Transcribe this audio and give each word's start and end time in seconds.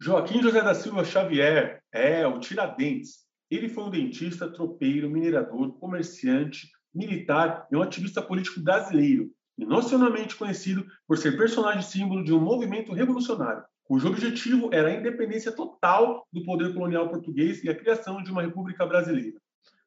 Joaquim 0.00 0.42
José 0.42 0.60
da 0.60 0.74
Silva 0.74 1.04
Xavier 1.04 1.80
é 1.92 2.26
o 2.26 2.38
Tiradentes. 2.38 3.24
Ele 3.50 3.68
foi 3.68 3.84
um 3.84 3.90
dentista, 3.90 4.50
tropeiro, 4.50 5.08
minerador, 5.08 5.78
comerciante, 5.78 6.68
militar 6.92 7.66
e 7.70 7.76
um 7.76 7.82
ativista 7.82 8.20
político 8.20 8.60
brasileiro, 8.60 9.30
e 9.56 9.64
nacionalmente 9.64 10.34
conhecido 10.34 10.84
por 11.06 11.16
ser 11.16 11.36
personagem 11.36 11.82
símbolo 11.82 12.24
de 12.24 12.32
um 12.32 12.40
movimento 12.40 12.92
revolucionário, 12.92 13.62
cujo 13.84 14.08
objetivo 14.08 14.68
era 14.72 14.88
a 14.88 14.94
independência 14.94 15.52
total 15.52 16.26
do 16.32 16.42
poder 16.44 16.74
colonial 16.74 17.08
português 17.08 17.62
e 17.62 17.70
a 17.70 17.74
criação 17.74 18.22
de 18.22 18.30
uma 18.30 18.42
república 18.42 18.84
brasileira. 18.84 19.38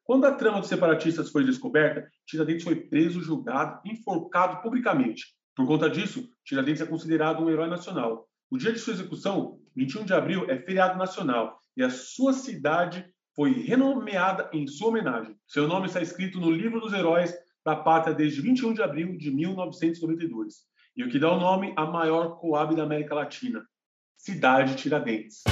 Quando 0.04 0.24
a 0.24 0.32
trama 0.32 0.60
dos 0.60 0.68
separatistas 0.68 1.30
foi 1.30 1.44
descoberta, 1.44 2.08
Tiradentes 2.26 2.64
foi 2.64 2.76
preso, 2.76 3.20
julgado 3.20 3.80
e 3.84 3.92
enforcado 3.92 4.62
publicamente. 4.62 5.26
Por 5.54 5.66
conta 5.66 5.90
disso, 5.90 6.28
Tiradentes 6.44 6.80
é 6.80 6.86
considerado 6.86 7.44
um 7.44 7.50
herói 7.50 7.68
nacional. 7.68 8.27
O 8.50 8.56
dia 8.56 8.72
de 8.72 8.78
sua 8.78 8.94
execução, 8.94 9.60
21 9.76 10.06
de 10.06 10.14
abril, 10.14 10.50
é 10.50 10.56
feriado 10.56 10.98
nacional 10.98 11.60
e 11.76 11.82
a 11.82 11.90
sua 11.90 12.32
cidade 12.32 13.04
foi 13.36 13.52
renomeada 13.52 14.48
em 14.54 14.66
sua 14.66 14.88
homenagem. 14.88 15.36
Seu 15.46 15.68
nome 15.68 15.86
está 15.86 16.00
escrito 16.00 16.40
no 16.40 16.50
Livro 16.50 16.80
dos 16.80 16.94
Heróis 16.94 17.34
da 17.62 17.76
Pátria 17.76 18.14
desde 18.14 18.40
21 18.40 18.72
de 18.72 18.82
abril 18.82 19.18
de 19.18 19.30
1992, 19.30 20.62
e 20.96 21.04
o 21.04 21.10
que 21.10 21.18
dá 21.18 21.30
o 21.30 21.38
nome 21.38 21.74
à 21.76 21.84
maior 21.84 22.38
coab 22.40 22.74
da 22.74 22.84
América 22.84 23.14
Latina, 23.14 23.62
Cidade 24.16 24.76
Tiradentes. 24.76 25.42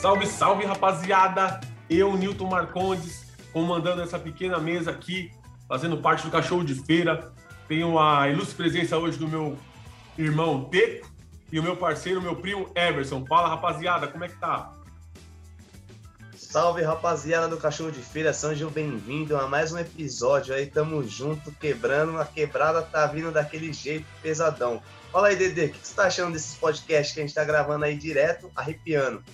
Salve, 0.00 0.28
salve, 0.28 0.64
rapaziada! 0.64 1.58
Eu, 1.90 2.16
Newton 2.16 2.46
Marcondes, 2.46 3.32
comandando 3.52 4.00
essa 4.00 4.16
pequena 4.16 4.56
mesa 4.60 4.92
aqui, 4.92 5.32
fazendo 5.66 5.96
parte 5.98 6.24
do 6.24 6.30
Cachorro 6.30 6.62
de 6.62 6.76
Feira. 6.76 7.32
Tenho 7.66 7.98
a 7.98 8.28
ilustre 8.28 8.54
presença 8.54 8.96
hoje 8.96 9.18
do 9.18 9.26
meu 9.26 9.58
irmão 10.16 10.66
Teco 10.66 11.10
e 11.50 11.58
o 11.58 11.64
meu 11.64 11.76
parceiro, 11.76 12.22
meu 12.22 12.36
primo 12.36 12.70
Everson. 12.76 13.26
Fala, 13.26 13.48
rapaziada, 13.48 14.06
como 14.06 14.22
é 14.22 14.28
que 14.28 14.36
tá? 14.36 14.72
Salve, 16.36 16.82
rapaziada 16.82 17.48
do 17.48 17.56
Cachorro 17.56 17.90
de 17.90 18.00
Feira, 18.00 18.32
sejam 18.32 18.70
bem-vindos 18.70 19.36
a 19.36 19.48
mais 19.48 19.72
um 19.72 19.78
episódio 19.78 20.54
aí, 20.54 20.66
tamo 20.66 21.02
junto, 21.02 21.50
quebrando, 21.50 22.20
a 22.20 22.24
quebrada 22.24 22.82
tá 22.82 23.04
vindo 23.08 23.32
daquele 23.32 23.72
jeito 23.72 24.06
pesadão. 24.22 24.80
Fala 25.10 25.26
aí, 25.26 25.34
Dedê, 25.34 25.66
o 25.66 25.70
que 25.70 25.78
você 25.84 25.94
tá 25.96 26.04
achando 26.04 26.34
desses 26.34 26.54
podcasts 26.54 27.12
que 27.12 27.20
a 27.20 27.24
gente 27.24 27.34
tá 27.34 27.42
gravando 27.44 27.84
aí 27.84 27.96
direto, 27.96 28.48
arrepiando? 28.54 29.24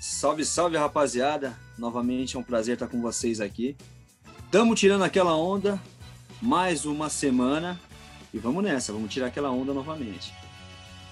Salve, 0.00 0.46
salve, 0.46 0.78
rapaziada. 0.78 1.54
Novamente 1.76 2.34
é 2.34 2.40
um 2.40 2.42
prazer 2.42 2.72
estar 2.72 2.88
com 2.88 3.02
vocês 3.02 3.38
aqui. 3.38 3.76
Tamo 4.50 4.74
tirando 4.74 5.04
aquela 5.04 5.36
onda, 5.36 5.78
mais 6.40 6.86
uma 6.86 7.10
semana. 7.10 7.78
E 8.32 8.38
vamos 8.38 8.64
nessa, 8.64 8.94
vamos 8.94 9.12
tirar 9.12 9.26
aquela 9.26 9.50
onda 9.50 9.74
novamente. 9.74 10.32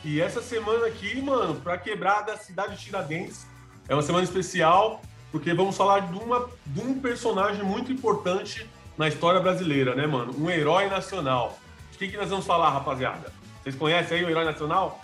E 0.02 0.22
essa 0.22 0.40
semana 0.40 0.86
aqui, 0.86 1.20
mano, 1.20 1.56
para 1.56 1.76
quebrar 1.76 2.22
da 2.22 2.38
cidade 2.38 2.76
de 2.76 2.84
Tiradentes, 2.84 3.46
é 3.86 3.94
uma 3.94 4.00
semana 4.00 4.24
especial, 4.24 5.02
porque 5.30 5.52
vamos 5.52 5.76
falar 5.76 6.10
de, 6.10 6.16
uma, 6.16 6.48
de 6.64 6.80
um 6.80 6.98
personagem 6.98 7.62
muito 7.62 7.92
importante 7.92 8.66
na 8.96 9.06
história 9.06 9.38
brasileira, 9.38 9.94
né, 9.94 10.06
mano? 10.06 10.34
Um 10.38 10.48
herói 10.48 10.88
nacional. 10.88 11.58
De 11.92 11.98
quem 11.98 12.10
que 12.10 12.16
nós 12.16 12.30
vamos 12.30 12.46
falar, 12.46 12.70
rapaziada? 12.70 13.30
Vocês 13.62 13.74
conhecem 13.74 14.16
aí 14.16 14.24
o 14.24 14.30
herói 14.30 14.46
nacional? 14.46 14.98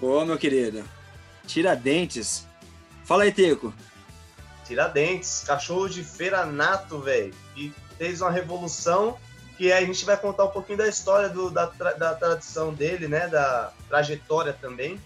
Ô, 0.00 0.24
meu 0.24 0.38
querido, 0.38 0.82
Tiradentes. 1.46 2.46
Fala 3.04 3.22
aí, 3.22 3.32
Teco. 3.32 3.72
Tiradentes, 4.66 5.44
cachorro 5.46 5.88
de 5.88 6.02
feira 6.02 6.44
nato, 6.44 6.98
velho. 6.98 7.32
E 7.56 7.72
fez 7.96 8.20
uma 8.20 8.30
revolução 8.30 9.16
que 9.56 9.72
a 9.72 9.80
gente 9.80 10.04
vai 10.04 10.16
contar 10.16 10.44
um 10.44 10.50
pouquinho 10.50 10.78
da 10.78 10.88
história 10.88 11.28
do, 11.28 11.50
da, 11.50 11.66
da 11.66 12.14
tradição 12.14 12.74
dele, 12.74 13.08
né? 13.08 13.28
Da 13.28 13.72
trajetória 13.88 14.52
também. 14.52 15.00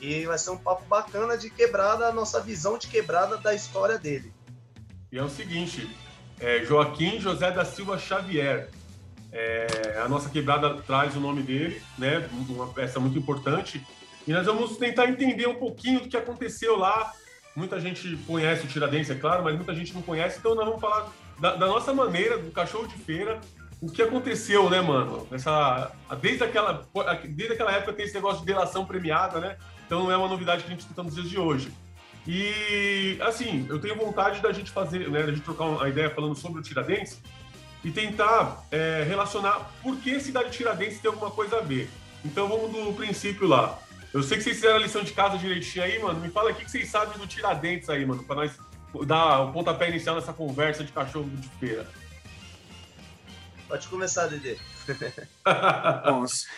E 0.00 0.24
vai 0.26 0.38
ser 0.38 0.50
um 0.50 0.58
papo 0.58 0.84
bacana 0.86 1.36
de 1.36 1.50
quebrada, 1.50 2.06
a 2.06 2.12
nossa 2.12 2.40
visão 2.40 2.78
de 2.78 2.86
quebrada 2.86 3.36
da 3.36 3.54
história 3.54 3.98
dele. 3.98 4.32
E 5.10 5.18
é 5.18 5.22
o 5.22 5.28
seguinte, 5.28 5.90
é 6.38 6.64
Joaquim 6.64 7.20
José 7.20 7.50
da 7.50 7.64
Silva 7.64 7.98
Xavier. 7.98 8.70
É, 9.32 10.00
a 10.02 10.08
nossa 10.08 10.28
quebrada 10.28 10.80
traz 10.82 11.16
o 11.16 11.20
nome 11.20 11.42
dele, 11.42 11.82
né? 11.98 12.28
Uma 12.48 12.68
peça 12.68 13.00
muito 13.00 13.18
importante 13.18 13.84
e 14.30 14.32
nós 14.32 14.46
vamos 14.46 14.76
tentar 14.76 15.08
entender 15.08 15.48
um 15.48 15.56
pouquinho 15.56 16.02
do 16.02 16.08
que 16.08 16.16
aconteceu 16.16 16.78
lá. 16.78 17.12
Muita 17.56 17.80
gente 17.80 18.16
conhece 18.28 18.64
o 18.64 18.68
Tiradentes, 18.68 19.10
é 19.10 19.16
claro, 19.16 19.42
mas 19.42 19.56
muita 19.56 19.74
gente 19.74 19.92
não 19.92 20.02
conhece, 20.02 20.38
então 20.38 20.54
nós 20.54 20.64
vamos 20.64 20.80
falar 20.80 21.12
da, 21.40 21.56
da 21.56 21.66
nossa 21.66 21.92
maneira, 21.92 22.38
do 22.38 22.52
cachorro 22.52 22.86
de 22.86 22.94
feira, 22.94 23.40
o 23.80 23.90
que 23.90 24.00
aconteceu, 24.00 24.70
né, 24.70 24.80
mano? 24.80 25.26
Essa, 25.32 25.90
desde, 26.20 26.44
aquela, 26.44 26.86
desde 27.24 27.54
aquela 27.54 27.72
época 27.72 27.92
tem 27.92 28.04
esse 28.04 28.14
negócio 28.14 28.38
de 28.38 28.46
delação 28.46 28.86
premiada, 28.86 29.40
né? 29.40 29.56
Então 29.84 30.04
não 30.04 30.12
é 30.12 30.16
uma 30.16 30.28
novidade 30.28 30.62
que 30.62 30.68
a 30.68 30.70
gente 30.70 30.82
escuta 30.82 31.02
nos 31.02 31.16
dias 31.16 31.28
de 31.28 31.36
hoje. 31.36 31.72
E, 32.24 33.18
assim, 33.22 33.66
eu 33.68 33.80
tenho 33.80 33.96
vontade 33.96 34.40
da 34.40 34.52
gente 34.52 34.70
fazer, 34.70 35.10
né, 35.10 35.24
da 35.24 35.32
gente 35.32 35.42
trocar 35.42 35.64
uma 35.64 35.88
ideia 35.88 36.08
falando 36.08 36.36
sobre 36.36 36.60
o 36.60 36.62
Tiradentes 36.62 37.20
e 37.82 37.90
tentar 37.90 38.64
é, 38.70 39.04
relacionar 39.08 39.72
por 39.82 39.96
que 39.96 40.20
cidade 40.20 40.50
de 40.50 40.58
Tiradentes 40.58 41.00
tem 41.00 41.10
alguma 41.10 41.32
coisa 41.32 41.58
a 41.58 41.60
ver. 41.62 41.90
Então 42.24 42.46
vamos 42.46 42.70
do 42.70 42.92
princípio 42.92 43.48
lá. 43.48 43.76
Eu 44.12 44.22
sei 44.22 44.38
que 44.38 44.44
vocês 44.44 44.56
fizeram 44.56 44.76
a 44.76 44.80
lição 44.80 45.04
de 45.04 45.12
casa 45.12 45.38
direitinho 45.38 45.84
aí, 45.84 45.98
mano. 46.00 46.20
Me 46.20 46.30
fala 46.30 46.50
o 46.50 46.54
que 46.54 46.68
vocês 46.68 46.88
sabem 46.88 47.16
do 47.16 47.26
Tiradentes 47.26 47.88
aí, 47.88 48.04
mano, 48.04 48.24
pra 48.24 48.34
nós 48.34 48.58
dar 49.06 49.42
o 49.42 49.52
pontapé 49.52 49.88
inicial 49.88 50.16
nessa 50.16 50.32
conversa 50.32 50.82
de 50.82 50.90
cachorro 50.90 51.30
de 51.30 51.48
feira. 51.48 51.88
Pode 53.68 53.86
começar, 53.86 54.26
Dedê. 54.26 54.56
Nossa. 56.04 56.46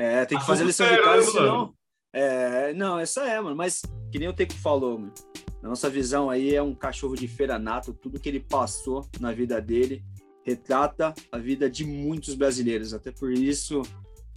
É, 0.00 0.24
tem 0.24 0.38
que 0.38 0.46
fazer 0.46 0.62
a 0.62 0.66
lição 0.66 0.86
de 0.86 1.02
casa, 1.02 1.32
senão. 1.32 1.74
É, 2.12 2.72
não, 2.72 3.00
essa 3.00 3.26
é, 3.26 3.40
mano. 3.40 3.56
Mas 3.56 3.82
que 4.12 4.18
nem 4.20 4.28
o 4.28 4.32
Teco 4.32 4.54
falou, 4.54 4.96
mano. 4.96 5.12
Na 5.60 5.70
nossa 5.70 5.90
visão 5.90 6.30
aí 6.30 6.54
é 6.54 6.62
um 6.62 6.72
cachorro 6.72 7.16
de 7.16 7.26
feira 7.26 7.58
nato, 7.58 7.92
tudo 7.92 8.20
que 8.20 8.28
ele 8.28 8.38
passou 8.38 9.08
na 9.18 9.32
vida 9.32 9.60
dele 9.60 10.04
retrata 10.44 11.12
a 11.32 11.38
vida 11.38 11.68
de 11.68 11.84
muitos 11.84 12.36
brasileiros. 12.36 12.94
Até 12.94 13.10
por 13.10 13.32
isso 13.32 13.82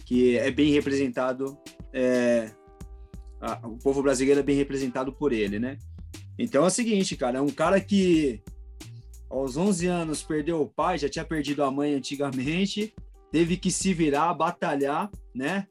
que 0.04 0.36
é 0.38 0.50
bem 0.50 0.72
representado, 0.72 1.58
é, 1.92 2.50
a, 3.40 3.66
o 3.66 3.76
povo 3.78 4.02
brasileiro 4.02 4.40
é 4.40 4.42
bem 4.42 4.56
representado 4.56 5.12
por 5.12 5.32
ele, 5.32 5.58
né? 5.58 5.76
Então 6.38 6.64
é 6.64 6.66
o 6.66 6.70
seguinte, 6.70 7.16
cara, 7.16 7.38
é 7.38 7.40
um 7.40 7.50
cara 7.50 7.80
que 7.80 8.42
aos 9.28 9.56
11 9.56 9.86
anos 9.86 10.22
perdeu 10.22 10.60
o 10.60 10.68
pai, 10.68 10.98
já 10.98 11.08
tinha 11.08 11.24
perdido 11.24 11.64
a 11.64 11.70
mãe 11.70 11.94
antigamente, 11.94 12.94
teve 13.30 13.56
que 13.56 13.70
se 13.70 13.94
virar, 13.94 14.34
batalhar, 14.34 15.10
né? 15.34 15.66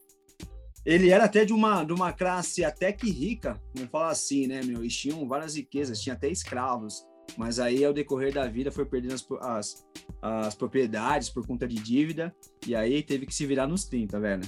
Ele 0.84 1.12
era 1.12 1.26
até 1.26 1.46
de 1.46 1.54
uma, 1.54 1.84
de 1.84 1.94
uma 1.94 2.12
classe 2.12 2.66
até 2.66 2.92
que 2.92 3.12
rica, 3.12 3.62
vamos 3.76 3.92
falar 3.92 4.10
assim, 4.10 4.48
né, 4.48 4.64
meu? 4.64 4.82
Eles 4.82 4.96
tinham 4.96 5.28
várias 5.28 5.56
riquezas, 5.56 6.02
tinha 6.02 6.16
até 6.16 6.28
escravos. 6.28 7.06
Mas 7.38 7.60
aí, 7.60 7.84
ao 7.84 7.94
decorrer 7.94 8.34
da 8.34 8.48
vida, 8.48 8.72
foi 8.72 8.86
perdendo 8.86 9.14
as, 9.14 9.26
as, 9.42 9.88
as 10.22 10.56
propriedades 10.56 11.30
por 11.30 11.46
conta 11.46 11.68
de 11.68 11.76
dívida. 11.76 12.34
E 12.66 12.76
aí 12.76 13.02
teve 13.02 13.26
que 13.26 13.34
se 13.34 13.46
virar 13.46 13.68
nos 13.68 13.86
30, 13.86 14.20
velho. 14.20 14.44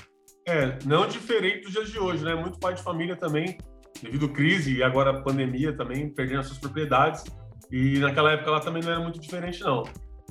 É, 0.47 0.77
não 0.85 1.07
diferente 1.07 1.63
dos 1.63 1.71
dias 1.71 1.89
de 1.89 1.99
hoje, 1.99 2.23
né? 2.23 2.35
Muito 2.35 2.59
pai 2.59 2.73
de 2.73 2.83
família 2.83 3.15
também, 3.15 3.57
devido 4.01 4.25
à 4.25 4.29
crise 4.29 4.75
e 4.75 4.83
agora 4.83 5.11
a 5.11 5.21
pandemia 5.21 5.71
também, 5.75 6.09
perdendo 6.09 6.41
as 6.41 6.47
suas 6.47 6.59
propriedades. 6.59 7.23
E 7.71 7.97
naquela 7.99 8.31
época 8.33 8.51
lá 8.51 8.59
também 8.59 8.83
não 8.83 8.91
era 8.91 8.99
muito 8.99 9.19
diferente, 9.19 9.61
não. 9.61 9.83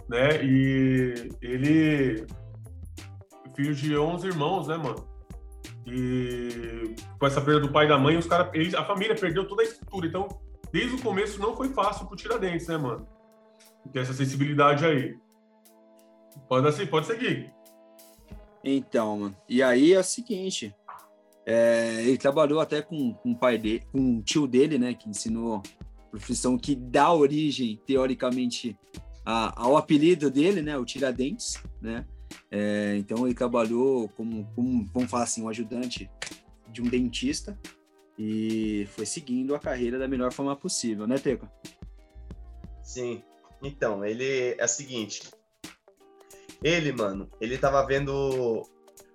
Né? 0.09 0.45
E 0.45 1.31
ele. 1.41 2.27
Filho 3.57 3.75
de 3.75 3.97
11 3.97 4.27
irmãos, 4.27 4.69
né, 4.69 4.77
mano? 4.77 5.07
E 5.87 6.95
com 7.19 7.27
essa 7.27 7.41
perda 7.41 7.61
do 7.61 7.73
pai 7.73 7.87
e 7.87 7.89
da 7.89 7.99
mãe, 7.99 8.17
os 8.17 8.27
cara, 8.27 8.51
a 8.77 8.84
família 8.84 9.15
perdeu 9.15 9.47
toda 9.47 9.63
a 9.63 9.65
estrutura. 9.65 10.07
Então, 10.07 10.28
desde 10.72 10.97
o 10.97 11.03
começo 11.03 11.39
não 11.39 11.54
foi 11.54 11.69
fácil 11.69 12.07
pro 12.07 12.16
Tiradentes, 12.16 12.66
né, 12.66 12.78
mano? 12.78 13.07
Ter 13.92 14.01
essa 14.01 14.15
sensibilidade 14.15 14.84
aí. 14.84 15.16
Pode, 16.48 16.66
assim, 16.66 16.86
pode 16.86 17.07
seguir. 17.07 17.53
Então, 18.65 19.19
mano. 19.19 19.36
E 19.48 19.63
aí 19.63 19.92
é 19.92 19.98
o 19.98 20.04
seguinte. 20.04 20.74
É, 21.45 22.03
ele 22.03 22.16
trabalhou 22.16 22.60
até 22.60 22.80
com, 22.80 23.13
com 23.15 23.33
o 23.33 23.39
pai 23.39 23.59
dele, 23.59 23.84
com 23.92 24.19
o 24.19 24.22
tio 24.22 24.47
dele, 24.47 24.78
né? 24.78 24.95
Que 24.95 25.10
ensinou 25.10 25.63
profissão 26.10 26.57
que 26.57 26.74
dá 26.74 27.13
origem, 27.13 27.80
teoricamente, 27.86 28.78
a, 29.24 29.60
ao 29.60 29.77
apelido 29.77 30.30
dele, 30.30 30.63
né? 30.63 30.78
O 30.78 30.84
Tiradentes, 30.84 31.60
né? 31.80 32.07
É, 32.51 32.97
então 32.97 33.27
ele 33.27 33.34
trabalhou 33.34 34.09
como, 34.10 34.47
como, 34.54 34.86
vamos 34.86 35.10
falar 35.10 35.24
assim, 35.24 35.42
um 35.42 35.48
ajudante 35.48 36.10
de 36.71 36.80
um 36.80 36.84
dentista 36.84 37.59
e 38.18 38.86
foi 38.91 39.06
seguindo 39.06 39.54
a 39.54 39.59
carreira 39.59 39.98
da 39.98 40.09
melhor 40.09 40.32
forma 40.32 40.54
possível, 40.54 41.06
né, 41.06 41.18
Teco? 41.18 41.48
Sim. 42.82 43.22
Então, 43.62 44.04
ele 44.04 44.54
é 44.59 44.64
o 44.64 44.68
seguinte. 44.68 45.22
Ele, 46.62 46.92
mano, 46.92 47.30
ele 47.41 47.59
tava 47.59 47.84
vendo 47.86 48.66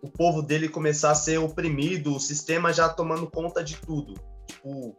o 0.02 0.10
povo 0.10 0.42
dele 0.42 0.70
começar 0.70 1.12
a 1.12 1.16
ser 1.16 1.38
oprimido, 1.38 2.16
o 2.16 2.20
sistema 2.20 2.74
já 2.74 2.90
tomando 2.90 3.30
conta 3.30 3.64
de 3.64 3.78
tudo. 3.78 4.14
Tipo, 4.46 4.96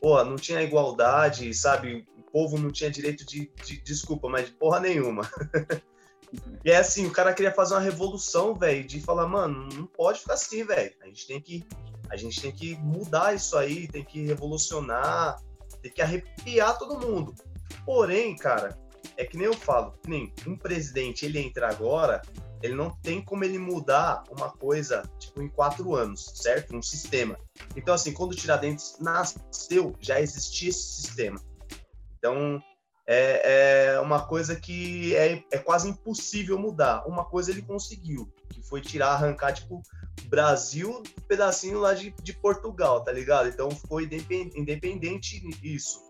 pô, 0.00 0.22
não 0.24 0.36
tinha 0.36 0.62
igualdade, 0.62 1.52
sabe? 1.54 2.06
O 2.16 2.22
povo 2.30 2.58
não 2.58 2.70
tinha 2.70 2.90
direito 2.90 3.24
de, 3.26 3.52
de 3.64 3.82
desculpa, 3.82 4.28
mas 4.28 4.46
de 4.46 4.52
porra 4.52 4.80
nenhuma. 4.80 5.28
e 6.64 6.70
é 6.70 6.76
assim, 6.76 7.06
o 7.06 7.12
cara 7.12 7.34
queria 7.34 7.52
fazer 7.52 7.74
uma 7.74 7.80
revolução, 7.80 8.54
velho, 8.54 8.84
de 8.86 9.00
falar, 9.00 9.26
mano, 9.26 9.68
não 9.74 9.86
pode 9.86 10.20
ficar 10.20 10.34
assim, 10.34 10.64
velho. 10.64 10.94
A 11.02 11.06
gente 11.06 11.26
tem 11.26 11.40
que 11.40 11.64
a 12.12 12.16
gente 12.16 12.42
tem 12.42 12.52
que 12.52 12.76
mudar 12.76 13.34
isso 13.34 13.56
aí, 13.56 13.88
tem 13.88 14.04
que 14.04 14.22
revolucionar, 14.26 15.40
tem 15.80 15.90
que 15.90 16.02
arrepiar 16.02 16.78
todo 16.78 17.00
mundo. 17.00 17.34
Porém, 17.86 18.36
cara, 18.36 18.78
é 19.16 19.24
que 19.24 19.34
nem 19.34 19.46
eu 19.46 19.54
falo, 19.54 19.94
nem 20.06 20.30
um 20.46 20.54
presidente, 20.54 21.24
ele 21.24 21.38
entra 21.38 21.70
agora, 21.70 22.20
ele 22.62 22.74
não 22.74 22.90
tem 22.90 23.22
como 23.22 23.44
ele 23.44 23.58
mudar 23.58 24.24
uma 24.30 24.50
coisa, 24.50 25.02
tipo, 25.18 25.40
em 25.40 25.48
quatro 25.48 25.94
anos, 25.94 26.32
certo? 26.34 26.76
Um 26.76 26.82
sistema. 26.82 27.38
Então, 27.74 27.94
assim, 27.94 28.12
quando 28.12 28.32
o 28.32 28.36
Tiradentes 28.36 28.98
nasceu, 29.00 29.96
já 29.98 30.20
existia 30.20 30.68
esse 30.68 31.02
sistema. 31.02 31.40
Então, 32.18 32.62
é, 33.06 33.94
é 33.94 34.00
uma 34.00 34.26
coisa 34.26 34.54
que 34.54 35.16
é, 35.16 35.42
é 35.50 35.58
quase 35.58 35.88
impossível 35.88 36.58
mudar. 36.58 37.06
Uma 37.06 37.24
coisa 37.24 37.50
ele 37.50 37.62
conseguiu, 37.62 38.30
que 38.50 38.62
foi 38.62 38.82
tirar, 38.82 39.12
arrancar, 39.12 39.54
tipo, 39.54 39.82
Brasil 40.28 40.90
um 40.90 41.22
pedacinho 41.28 41.78
lá 41.78 41.94
de, 41.94 42.14
de 42.22 42.32
Portugal, 42.32 43.02
tá 43.02 43.12
ligado? 43.12 43.48
Então, 43.48 43.70
ficou 43.70 44.00
independente 44.00 45.42
isso. 45.62 46.00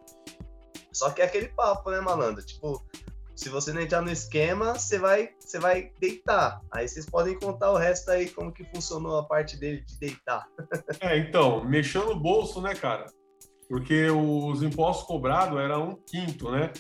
Só 0.92 1.10
que 1.10 1.22
é 1.22 1.24
aquele 1.24 1.48
papo, 1.48 1.90
né, 1.90 2.00
malandro? 2.00 2.44
Tipo, 2.44 2.84
se 3.34 3.48
você 3.48 3.72
não 3.72 3.80
entrar 3.80 4.02
no 4.02 4.10
esquema, 4.10 4.74
você 4.74 4.98
vai, 4.98 5.30
você 5.38 5.58
vai 5.58 5.90
deitar. 5.98 6.60
Aí 6.70 6.86
vocês 6.86 7.06
podem 7.06 7.38
contar 7.38 7.72
o 7.72 7.76
resto 7.76 8.10
aí, 8.10 8.28
como 8.28 8.52
que 8.52 8.64
funcionou 8.64 9.18
a 9.18 9.24
parte 9.24 9.56
dele 9.56 9.82
de 9.84 9.98
deitar. 9.98 10.46
É, 11.00 11.18
então, 11.18 11.64
mexeu 11.64 12.06
no 12.06 12.18
bolso, 12.18 12.60
né, 12.60 12.74
cara? 12.74 13.06
Porque 13.68 14.08
os 14.10 14.62
impostos 14.62 15.06
cobrados 15.06 15.58
era 15.58 15.78
um 15.78 15.96
quinto, 15.96 16.50
né? 16.50 16.72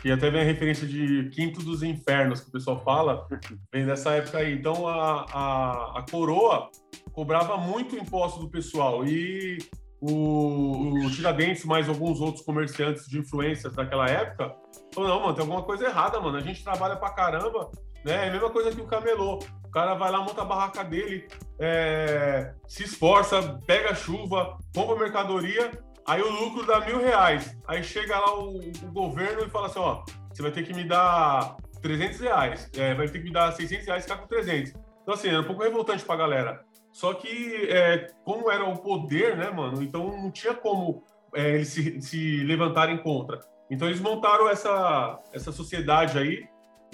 Que 0.00 0.12
até 0.12 0.30
vem 0.30 0.40
a 0.40 0.44
referência 0.44 0.86
de 0.86 1.28
quinto 1.30 1.60
dos 1.60 1.82
infernos, 1.82 2.40
que 2.40 2.48
o 2.48 2.52
pessoal 2.52 2.80
fala, 2.84 3.26
vem 3.72 3.84
dessa 3.84 4.12
época 4.12 4.38
aí. 4.38 4.54
Então, 4.54 4.86
a, 4.86 5.26
a, 5.32 5.98
a 5.98 6.06
coroa 6.08 6.70
cobrava 7.12 7.56
muito 7.56 7.96
imposto 7.96 8.38
do 8.38 8.48
pessoal 8.48 9.04
e 9.04 9.58
o, 10.00 11.04
o 11.04 11.10
Tiradentes, 11.10 11.64
mais 11.64 11.88
alguns 11.88 12.20
outros 12.20 12.44
comerciantes 12.44 13.08
de 13.08 13.18
influências 13.18 13.74
daquela 13.74 14.08
época, 14.08 14.54
falou, 14.94 15.08
não, 15.08 15.20
mano, 15.20 15.34
tem 15.34 15.42
alguma 15.42 15.62
coisa 15.62 15.86
errada, 15.86 16.20
mano. 16.20 16.36
A 16.36 16.42
gente 16.42 16.62
trabalha 16.62 16.96
pra 16.96 17.10
caramba, 17.10 17.70
né? 18.04 18.26
É 18.26 18.28
a 18.28 18.32
mesma 18.32 18.50
coisa 18.50 18.70
que 18.70 18.80
o 18.80 18.86
camelô. 18.86 19.40
O 19.64 19.70
cara 19.70 19.94
vai 19.94 20.10
lá, 20.10 20.20
monta 20.20 20.42
a 20.42 20.46
barraca 20.46 20.82
dele, 20.82 21.28
é, 21.58 22.54
se 22.66 22.84
esforça, 22.84 23.58
pega 23.66 23.94
chuva, 23.94 24.56
compra 24.74 24.96
mercadoria, 24.96 25.70
aí 26.08 26.22
o 26.22 26.30
lucro 26.30 26.66
dá 26.66 26.80
mil 26.80 26.98
reais. 26.98 27.56
Aí 27.66 27.84
chega 27.84 28.18
lá 28.18 28.38
o, 28.38 28.58
o 28.58 28.92
governo 28.92 29.44
e 29.44 29.50
fala 29.50 29.66
assim, 29.66 29.78
ó, 29.78 30.02
você 30.32 30.42
vai 30.42 30.50
ter 30.50 30.64
que 30.64 30.74
me 30.74 30.84
dar 30.84 31.56
300 31.82 32.20
reais, 32.20 32.70
é, 32.76 32.94
vai 32.94 33.06
ter 33.08 33.18
que 33.18 33.24
me 33.24 33.32
dar 33.32 33.52
600 33.52 33.86
reais 33.86 34.04
e 34.04 34.08
ficar 34.08 34.20
com 34.20 34.26
300. 34.26 34.72
Então, 35.02 35.14
assim, 35.14 35.28
é 35.28 35.38
um 35.38 35.44
pouco 35.44 35.62
revoltante 35.62 36.04
pra 36.04 36.16
galera. 36.16 36.64
Só 36.92 37.14
que, 37.14 37.68
é, 37.70 38.08
como 38.24 38.50
era 38.50 38.64
o 38.64 38.76
poder, 38.76 39.36
né, 39.36 39.50
mano? 39.50 39.82
Então 39.82 40.06
não 40.16 40.30
tinha 40.30 40.54
como 40.54 41.04
é, 41.34 41.54
eles 41.54 41.68
se, 41.68 42.00
se 42.00 42.42
levantarem 42.44 42.98
contra. 42.98 43.38
Então 43.70 43.86
eles 43.86 44.00
montaram 44.00 44.48
essa, 44.48 45.18
essa 45.32 45.52
sociedade 45.52 46.18
aí, 46.18 46.44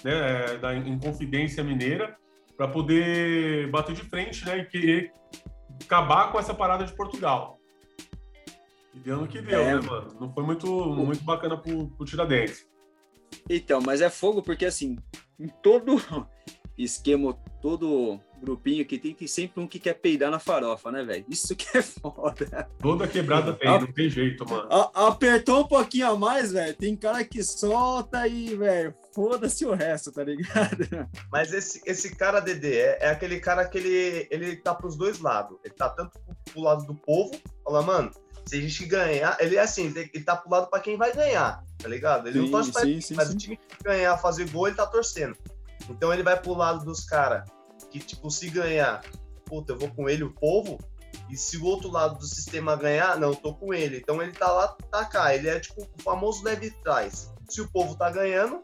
né, 0.02 0.58
da 0.60 0.74
Inconfidência 0.74 1.62
Mineira, 1.64 2.16
para 2.56 2.68
poder 2.68 3.70
bater 3.70 3.94
de 3.94 4.02
frente, 4.02 4.44
né, 4.44 4.58
e 4.58 4.64
querer 4.66 5.12
acabar 5.84 6.30
com 6.30 6.38
essa 6.38 6.52
parada 6.52 6.84
de 6.84 6.92
Portugal. 6.94 7.58
E 8.94 8.98
deu 9.00 9.16
no 9.16 9.26
que 9.26 9.40
deu, 9.40 9.60
é. 9.60 9.74
né, 9.74 9.80
mano? 9.80 10.16
Não 10.20 10.32
foi 10.32 10.44
muito, 10.44 10.66
muito 10.66 11.24
bacana 11.24 11.56
pro, 11.56 11.88
pro 11.88 12.06
Tiradentes. 12.06 12.66
Então, 13.50 13.80
mas 13.80 14.00
é 14.00 14.08
fogo 14.08 14.40
porque, 14.42 14.64
assim, 14.64 14.96
em 15.38 15.48
todo 15.48 15.96
esquema, 16.78 17.34
todo 17.60 18.20
grupinho 18.40 18.84
que 18.84 18.98
tem, 18.98 19.14
tem 19.14 19.26
sempre 19.26 19.60
um 19.60 19.66
que 19.66 19.78
quer 19.78 19.94
peidar 19.94 20.30
na 20.30 20.38
farofa, 20.38 20.92
né, 20.92 21.02
velho? 21.02 21.24
Isso 21.28 21.56
que 21.56 21.76
é 21.76 21.82
foda. 21.82 22.68
Toda 22.78 23.08
quebrada 23.08 23.54
tem, 23.54 23.68
não 23.68 23.90
tem 23.90 24.08
jeito, 24.08 24.48
mano. 24.48 24.68
A, 24.70 25.08
apertou 25.08 25.62
um 25.62 25.66
pouquinho 25.66 26.08
a 26.08 26.16
mais, 26.16 26.52
velho. 26.52 26.74
Tem 26.74 26.94
cara 26.94 27.24
que 27.24 27.42
solta 27.42 28.18
aí, 28.18 28.54
velho. 28.54 28.94
Foda-se 29.14 29.64
o 29.64 29.72
resto, 29.72 30.12
tá 30.12 30.22
ligado? 30.22 31.08
Mas 31.32 31.52
esse, 31.52 31.80
esse 31.86 32.14
cara, 32.14 32.40
Dedê, 32.40 32.76
é, 32.76 32.98
é, 33.00 33.10
aquele 33.10 33.40
cara 33.40 33.66
que 33.66 33.78
ele, 33.78 34.28
ele 34.30 34.56
tá 34.56 34.74
pros 34.74 34.96
dois 34.96 35.18
lados. 35.20 35.58
Ele 35.64 35.74
tá 35.74 35.88
tanto 35.88 36.20
pro, 36.20 36.36
pro 36.52 36.62
lado 36.62 36.84
do 36.86 36.94
povo, 36.94 37.32
fala, 37.64 37.82
mano, 37.82 38.10
se 38.46 38.56
a 38.56 38.60
gente 38.60 38.84
ganhar, 38.86 39.36
ele 39.40 39.56
é 39.56 39.60
assim, 39.60 39.92
ele 39.96 40.24
tá 40.24 40.36
pro 40.36 40.50
lado 40.50 40.68
pra 40.68 40.80
quem 40.80 40.96
vai 40.96 41.12
ganhar, 41.12 41.64
tá 41.78 41.88
ligado? 41.88 42.28
Ele 42.28 42.38
sim, 42.38 42.44
não 42.44 42.50
torce 42.50 42.72
pra 42.72 42.82
sim, 42.82 43.00
sim, 43.00 43.14
mas 43.14 43.28
sim. 43.28 43.34
o 43.34 43.36
time 43.38 43.56
que 43.56 43.82
ganhar, 43.82 44.16
fazer 44.18 44.48
gol, 44.50 44.68
ele 44.68 44.76
tá 44.76 44.86
torcendo. 44.86 45.36
Então 45.88 46.12
ele 46.12 46.22
vai 46.22 46.38
pro 46.40 46.54
lado 46.54 46.84
dos 46.84 47.04
caras 47.04 47.48
que, 47.90 47.98
tipo, 47.98 48.30
se 48.30 48.48
ganhar, 48.48 49.02
puta, 49.44 49.72
eu 49.72 49.78
vou 49.78 49.90
com 49.90 50.08
ele, 50.08 50.24
o 50.24 50.32
povo, 50.32 50.78
e 51.30 51.36
se 51.36 51.56
o 51.56 51.64
outro 51.64 51.90
lado 51.90 52.18
do 52.18 52.26
sistema 52.26 52.76
ganhar, 52.76 53.18
não, 53.18 53.30
eu 53.30 53.36
tô 53.36 53.54
com 53.54 53.72
ele. 53.72 53.98
Então 53.98 54.22
ele 54.22 54.32
tá 54.32 54.50
lá, 54.50 54.68
tá 54.90 55.04
cá. 55.04 55.34
Ele 55.34 55.48
é 55.48 55.58
tipo 55.60 55.82
o 55.82 56.02
famoso 56.02 56.44
leve 56.44 56.70
trás. 56.82 57.32
Se 57.48 57.60
o 57.60 57.68
povo 57.68 57.96
tá 57.96 58.10
ganhando, 58.10 58.62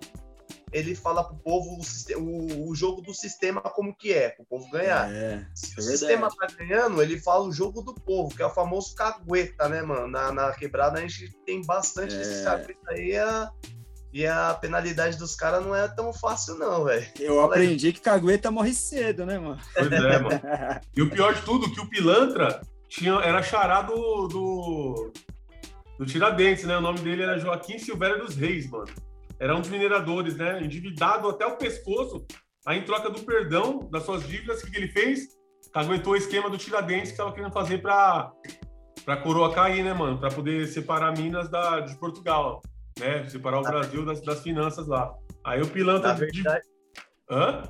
ele 0.73 0.95
fala 0.95 1.25
pro 1.25 1.37
povo 1.37 1.79
o, 1.79 2.19
o, 2.19 2.69
o, 2.71 2.75
jogo 2.75 3.03
do 3.03 3.13
sistema 3.13 3.61
como 3.61 3.97
que 3.97 4.13
é, 4.13 4.31
pro 4.31 4.45
povo 4.45 4.71
ganhar. 4.71 5.11
É, 5.13 5.47
se 5.55 5.75
é 5.77 5.81
o 5.81 5.83
sistema 5.83 6.29
tá 6.29 6.47
ganhando, 6.57 7.03
ele 7.03 7.21
fala 7.21 7.45
o 7.45 7.53
jogo 7.53 7.83
do 7.83 7.95
povo, 7.95 8.35
que 8.35 8.43
é 8.43 8.47
o 8.47 8.51
famoso 8.51 8.95
cagueta, 8.95 9.69
né, 9.69 9.83
mano? 9.83 10.07
Na, 10.07 10.33
na 10.33 10.53
quebrada 10.53 10.99
a 10.99 11.03
gente 11.03 11.33
tem 11.45 11.65
bastante 11.65 12.15
é. 12.15 12.21
esse 12.21 12.45
cagueta 12.45 12.91
aí. 12.91 13.17
A 13.17 13.51
e 14.13 14.27
a 14.27 14.55
penalidade 14.55 15.17
dos 15.17 15.37
caras 15.37 15.65
não 15.65 15.75
é 15.75 15.87
tão 15.87 16.13
fácil, 16.13 16.57
não, 16.57 16.85
velho. 16.85 17.07
Eu 17.19 17.37
Fala 17.37 17.55
aprendi 17.55 17.87
aí. 17.87 17.93
que 17.93 18.01
cagueta 18.01 18.51
morre 18.51 18.75
cedo, 18.75 19.25
né, 19.25 19.39
mano? 19.39 19.61
Pois 19.73 19.93
é, 19.93 20.19
mano. 20.19 20.41
E 20.97 21.03
o 21.03 21.11
pior 21.11 21.33
de 21.33 21.43
tudo, 21.43 21.71
que 21.71 21.81
o 21.81 21.89
pilantra 21.89 22.61
tinha, 22.89 23.13
era 23.21 23.41
charado 23.41 23.95
do, 24.27 25.13
do 25.97 26.07
Tiradentes, 26.07 26.65
né? 26.65 26.77
O 26.77 26.81
nome 26.81 26.99
dele 26.99 27.23
era 27.23 27.39
Joaquim 27.39 27.79
Silvério 27.79 28.19
dos 28.25 28.35
Reis, 28.35 28.69
mano. 28.69 28.91
Era 29.41 29.57
um 29.57 29.61
dos 29.61 29.71
mineradores, 29.71 30.37
né? 30.37 30.63
Endividado 30.63 31.29
até 31.29 31.47
o 31.47 31.57
pescoço. 31.57 32.27
Aí, 32.67 32.79
em 32.79 32.85
troca 32.85 33.09
do 33.09 33.23
perdão 33.23 33.89
das 33.91 34.05
suas 34.05 34.23
dívidas, 34.29 34.61
o 34.61 34.67
que, 34.67 34.73
que 34.73 34.77
ele 34.77 34.89
fez? 34.89 35.29
Aguentou 35.73 36.13
o 36.13 36.17
esquema 36.17 36.51
do 36.51 36.59
Tiradentes 36.59 37.07
que 37.07 37.13
estava 37.13 37.33
querendo 37.33 37.53
fazer 37.53 37.81
para 37.81 38.33
a 39.07 39.17
coroa 39.17 39.53
cair, 39.55 39.83
né, 39.83 39.95
mano? 39.95 40.19
Para 40.19 40.31
poder 40.31 40.67
separar 40.67 41.17
Minas 41.17 41.49
da, 41.49 41.81
de 41.81 41.97
Portugal 41.97 42.61
né? 43.01 43.29
Separar 43.29 43.61
o 43.61 43.63
Brasil 43.63 44.05
das, 44.05 44.21
das 44.21 44.43
finanças 44.43 44.87
lá. 44.87 45.13
Aí 45.45 45.61
o 45.61 45.67
pilantra. 45.67 46.09
Na 46.09 46.15
verdade, 46.15 46.65
de... 46.65 47.35
Hã? 47.35 47.63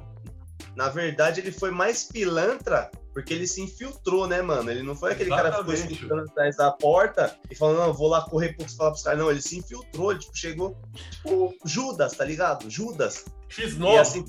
Na 0.77 0.89
verdade, 0.89 1.41
ele 1.41 1.53
foi 1.53 1.71
mais 1.71 2.05
pilantra 2.05 2.91
porque 3.13 3.35
ele 3.35 3.47
se 3.47 3.61
infiltrou, 3.61 4.27
né, 4.27 4.41
mano? 4.41 4.71
Ele 4.71 4.83
não 4.83 4.95
foi 4.95 5.13
aquele 5.13 5.31
Exatamente. 5.31 5.53
cara 5.53 5.65
que 5.65 5.77
ficou 5.77 5.93
escutando 5.93 6.31
atrás 6.31 6.57
da 6.57 6.71
porta 6.71 7.39
e 7.51 7.55
falando, 7.55 7.79
não, 7.79 7.93
vou 7.93 8.09
lá 8.09 8.23
correr 8.23 8.55
para 8.57 8.69
falar 8.69 8.91
pros 8.91 9.03
caras. 9.03 9.19
Não, 9.19 9.31
ele 9.31 9.43
se 9.43 9.59
infiltrou, 9.59 10.13
ele 10.13 10.21
tipo, 10.21 10.37
chegou, 10.37 10.77
tipo, 11.11 11.55
Judas, 11.65 12.13
tá 12.13 12.25
ligado? 12.25 12.71
Judas. 12.71 13.25
X9. 13.49 13.95
E 13.95 13.99
assim, 13.99 14.25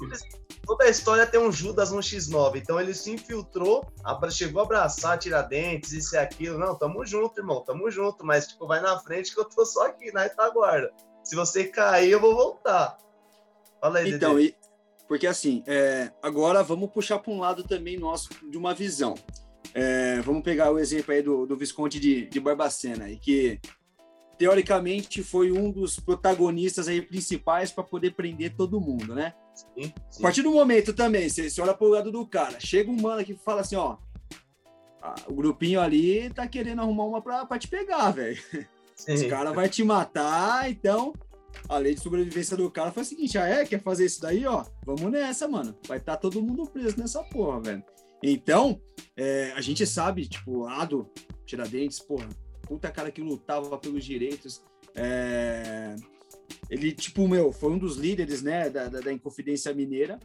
toda 0.66 0.86
a 0.86 0.90
história 0.90 1.28
tem 1.28 1.40
um 1.40 1.52
Judas 1.52 1.92
no 1.92 2.00
X9. 2.00 2.56
Então 2.56 2.82
ele 2.82 2.94
se 2.94 3.12
infiltrou, 3.12 3.86
chegou 4.32 4.62
a 4.62 4.66
abraçar 4.66 5.20
Tiradentes, 5.20 5.92
isso 5.92 6.16
e 6.16 6.18
aquilo. 6.18 6.58
Não, 6.58 6.76
tamo 6.76 7.06
junto, 7.06 7.40
irmão, 7.40 7.62
tamo 7.64 7.90
junto. 7.92 8.26
Mas, 8.26 8.48
tipo, 8.48 8.68
vai 8.68 8.82
na 8.82 9.00
frente 9.00 9.34
que 9.34 9.40
eu 9.40 9.46
tô 9.46 9.64
só 9.66 9.88
aqui 9.88 10.12
na 10.12 10.24
retaguarda. 10.24 10.92
Se 11.24 11.36
você 11.36 11.66
cair, 11.66 12.12
eu 12.12 12.20
vou 12.20 12.36
voltar. 12.36 12.98
Fala 13.80 14.00
aí, 14.00 14.12
Então, 14.12 14.40
e, 14.40 14.56
porque 15.12 15.28
assim, 15.28 15.62
é, 15.68 16.10
agora 16.24 16.64
vamos 16.64 16.90
puxar 16.90 17.20
para 17.20 17.34
um 17.34 17.40
lado 17.42 17.66
também 17.66 17.98
nosso 17.98 18.30
de 18.50 18.58
uma 18.58 18.74
visão. 18.74 19.14
É, 19.74 20.22
vamos 20.22 20.42
pegar 20.42 20.72
o 20.72 20.80
exemplo 20.80 21.14
aí 21.14 21.22
do, 21.22 21.46
do 21.46 21.58
Visconde 21.58 22.00
de, 22.00 22.28
de 22.28 22.40
Barbacena, 22.40 23.10
que 23.18 23.60
teoricamente 24.38 25.22
foi 25.22 25.52
um 25.52 25.70
dos 25.70 26.00
protagonistas 26.00 26.88
aí 26.88 27.02
principais 27.02 27.74
para 27.74 27.84
poder 27.84 28.12
prender 28.12 28.56
todo 28.56 28.80
mundo, 28.80 29.14
né? 29.14 29.34
Sim, 29.54 29.94
sim. 30.10 30.20
A 30.20 30.22
partir 30.22 30.44
do 30.44 30.52
momento 30.52 30.94
também, 30.94 31.28
você, 31.28 31.50
você 31.50 31.62
olha 31.62 31.74
pro 31.74 31.90
lado 31.90 32.10
do 32.10 32.26
cara, 32.26 32.58
chega 32.58 32.90
um 32.90 32.96
mano 32.96 33.22
que 33.26 33.36
fala 33.36 33.60
assim, 33.60 33.76
ó, 33.76 33.98
o 35.28 35.34
grupinho 35.34 35.82
ali 35.82 36.30
tá 36.30 36.48
querendo 36.48 36.80
arrumar 36.80 37.04
uma 37.04 37.22
pra, 37.22 37.46
pra 37.46 37.60
te 37.60 37.68
pegar, 37.68 38.12
velho. 38.12 38.42
Os 39.10 39.24
caras 39.24 39.54
vai 39.54 39.68
te 39.68 39.84
matar, 39.84 40.72
então 40.72 41.12
a 41.68 41.78
lei 41.78 41.94
de 41.94 42.02
sobrevivência 42.02 42.58
do 42.58 42.70
cara 42.70 42.92
foi 42.92 43.04
a 43.04 43.06
seguinte: 43.06 43.38
ah, 43.38 43.48
é? 43.48 43.66
Quer 43.66 43.82
fazer 43.82 44.06
isso 44.06 44.22
daí, 44.22 44.46
ó? 44.46 44.66
Vamos 44.86 45.12
nessa, 45.12 45.48
mano. 45.48 45.76
Vai 45.88 45.98
estar 45.98 46.14
tá 46.14 46.18
todo 46.18 46.42
mundo 46.42 46.70
preso 46.70 47.00
nessa 47.00 47.24
porra, 47.24 47.62
velho. 47.62 47.84
Então, 48.24 48.80
é, 49.18 49.52
a 49.56 49.62
gente 49.62 49.86
sabe, 49.88 50.28
tipo, 50.28 50.68
Ado, 50.68 51.10
Tiradentes, 51.46 52.00
porra, 52.00 52.30
puta 52.62 52.92
cara 52.92 53.12
que 53.12 53.22
lutava 53.22 53.78
pelos 53.78 54.06
direitos. 54.06 54.62
É... 54.96 55.96
Ele, 56.70 56.92
tipo, 56.92 57.28
meu, 57.28 57.52
foi 57.52 57.72
um 57.72 57.78
dos 57.78 57.98
líderes, 57.98 58.42
né, 58.42 58.70
da, 58.70 58.88
da, 58.88 59.00
da 59.00 59.12
Inconfidência 59.12 59.74
Mineira. 59.74 60.20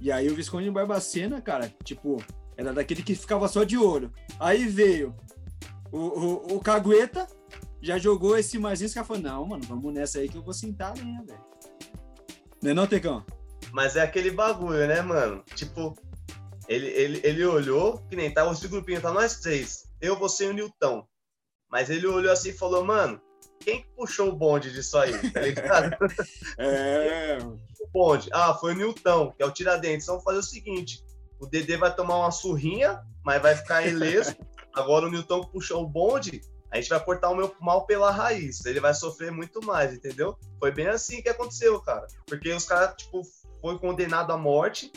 E 0.00 0.10
aí 0.10 0.28
o 0.28 0.34
Visconde 0.34 0.64
de 0.64 0.70
Barbacena, 0.70 1.40
cara, 1.40 1.72
tipo, 1.84 2.22
era 2.56 2.72
daquele 2.72 3.02
que 3.02 3.14
ficava 3.14 3.46
só 3.46 3.62
de 3.62 3.76
ouro. 3.76 4.12
Aí 4.40 4.66
veio 4.66 5.14
o, 5.92 5.98
o, 5.98 6.56
o 6.56 6.60
Cagueta, 6.60 7.26
já 7.82 7.98
jogou 7.98 8.38
esse 8.38 8.58
marzinho, 8.58 8.88
os 8.88 8.94
caras 8.94 9.08
falaram, 9.08 9.40
não, 9.40 9.46
mano, 9.46 9.64
vamos 9.66 9.92
nessa 9.92 10.20
aí 10.20 10.28
que 10.28 10.36
eu 10.36 10.42
vou 10.42 10.54
sentar 10.54 10.96
né, 10.96 11.22
velho. 11.26 11.44
Não 12.62 12.70
é 12.70 12.74
não, 12.74 12.86
Tecão? 12.86 13.24
Mas 13.72 13.96
é 13.96 14.02
aquele 14.02 14.30
bagulho, 14.30 14.86
né, 14.86 15.02
mano? 15.02 15.42
Tipo, 15.56 15.96
ele, 16.68 16.86
ele, 16.86 17.20
ele 17.24 17.44
olhou, 17.44 17.98
que 18.08 18.14
nem 18.14 18.32
tá 18.32 18.48
os 18.48 18.64
grupinhos, 18.64 19.02
tá 19.02 19.12
nós 19.12 19.40
três. 19.40 19.84
Eu, 20.00 20.16
você 20.16 20.46
e 20.46 20.48
o 20.48 20.52
Nilton. 20.52 21.06
Mas 21.70 21.90
ele 21.90 22.06
olhou 22.06 22.30
assim 22.30 22.50
e 22.50 22.56
falou, 22.56 22.84
mano, 22.84 23.20
quem 23.58 23.84
puxou 23.96 24.28
o 24.28 24.36
bonde 24.36 24.72
disso 24.72 24.96
aí, 24.98 25.30
tá 25.30 25.40
ligado? 25.40 25.96
é. 26.58 27.38
O 27.42 27.88
bonde. 27.92 28.28
Ah, 28.32 28.54
foi 28.54 28.74
o 28.74 28.76
Nilton, 28.76 29.32
que 29.32 29.42
é 29.42 29.46
o 29.46 29.50
Tiradentes. 29.50 30.04
Então, 30.04 30.14
vamos 30.14 30.24
fazer 30.24 30.38
o 30.38 30.42
seguinte: 30.42 31.04
o 31.40 31.46
Dedê 31.46 31.76
vai 31.76 31.94
tomar 31.94 32.18
uma 32.18 32.30
surrinha, 32.30 33.00
mas 33.24 33.40
vai 33.40 33.56
ficar 33.56 33.86
ileso. 33.86 34.36
Agora 34.74 35.06
o 35.06 35.10
Nilton 35.10 35.44
puxou 35.44 35.82
o 35.82 35.88
bonde, 35.88 36.40
a 36.72 36.80
gente 36.80 36.88
vai 36.88 37.04
cortar 37.04 37.28
o 37.28 37.36
meu 37.36 37.54
mal 37.60 37.84
pela 37.84 38.10
raiz. 38.10 38.64
Ele 38.64 38.80
vai 38.80 38.94
sofrer 38.94 39.30
muito 39.30 39.62
mais, 39.64 39.92
entendeu? 39.92 40.38
Foi 40.58 40.72
bem 40.72 40.86
assim 40.86 41.20
que 41.20 41.28
aconteceu, 41.28 41.78
cara. 41.82 42.06
Porque 42.26 42.50
os 42.50 42.64
caras, 42.64 42.94
tipo, 42.96 43.20
foi 43.60 43.78
condenado 43.78 44.32
à 44.32 44.38
morte, 44.38 44.90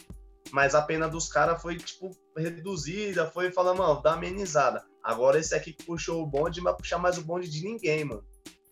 mas 0.51 0.74
a 0.74 0.82
pena 0.82 1.10
dos 1.10 1.27
caras 1.27 1.62
foi, 1.62 1.75
tipo, 1.75 2.12
reduzida, 2.36 3.29
foi 3.29 3.51
falando, 3.51 3.79
mano, 3.79 4.01
dá 4.01 4.13
amenizada. 4.13 4.86
Agora 5.03 5.38
esse 5.38 5.53
aqui 5.53 5.74
que 5.74 5.84
puxou 5.84 6.24
o 6.24 6.25
bonde 6.25 6.62
não 6.62 6.65
vai 6.65 6.77
puxar 6.77 6.98
mais 6.98 7.17
o 7.17 7.24
bonde 7.24 7.50
de 7.50 7.62
ninguém, 7.62 8.05
mano. 8.05 8.25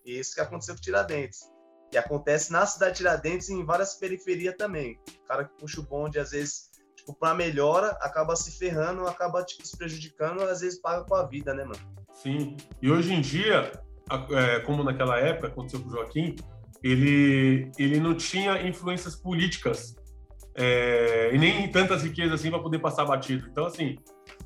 E 0.06 0.18
isso 0.18 0.34
que 0.34 0.42
aconteceu 0.42 0.74
com 0.74 0.82
Tiradentes. 0.82 1.42
E 1.92 1.98
acontece 1.98 2.54
na 2.54 2.66
cidade 2.66 2.94
de 2.94 2.98
Tiradentes 3.00 3.50
e 3.50 3.54
em 3.54 3.66
várias 3.66 3.96
periferias 3.96 4.56
também. 4.58 4.98
O 5.24 5.28
cara 5.28 5.44
que 5.44 5.58
puxa 5.58 5.82
o 5.82 5.84
bonde, 5.84 6.20
às 6.20 6.32
vezes, 6.32 6.72
tipo, 7.04 7.14
pra 7.14 7.34
melhora, 7.34 7.90
acaba 8.02 8.36
se 8.36 8.58
ferrando, 8.58 9.06
acaba, 9.06 9.44
tipo, 9.44 9.68
se 9.68 9.78
prejudicando, 9.78 10.42
às 10.42 10.62
vezes 10.62 10.80
paga 10.80 11.04
com 11.04 11.16
a 11.16 11.24
vida, 11.26 11.54
né, 11.54 11.64
mano? 11.64 11.80
Sim. 12.14 12.56
E 12.82 12.90
hoje 12.90 13.14
em 13.14 13.22
dia, 13.22 13.72
é, 14.32 14.60
como 14.62 14.84
naquela 14.84 15.20
época 15.20 15.48
aconteceu 15.48 15.82
com 15.82 15.90
o 15.90 15.92
Joaquim, 15.92 16.36
ele, 16.82 17.72
ele 17.78 18.00
não 18.00 18.16
tinha 18.16 18.66
influências 18.68 19.16
políticas 19.16 19.96
é, 20.56 21.32
e 21.34 21.38
nem 21.38 21.70
tantas 21.72 22.04
riquezas 22.04 22.40
assim 22.40 22.50
para 22.50 22.60
poder 22.60 22.80
passar 22.80 23.06
batido. 23.06 23.48
Então, 23.50 23.66
assim, 23.66 23.98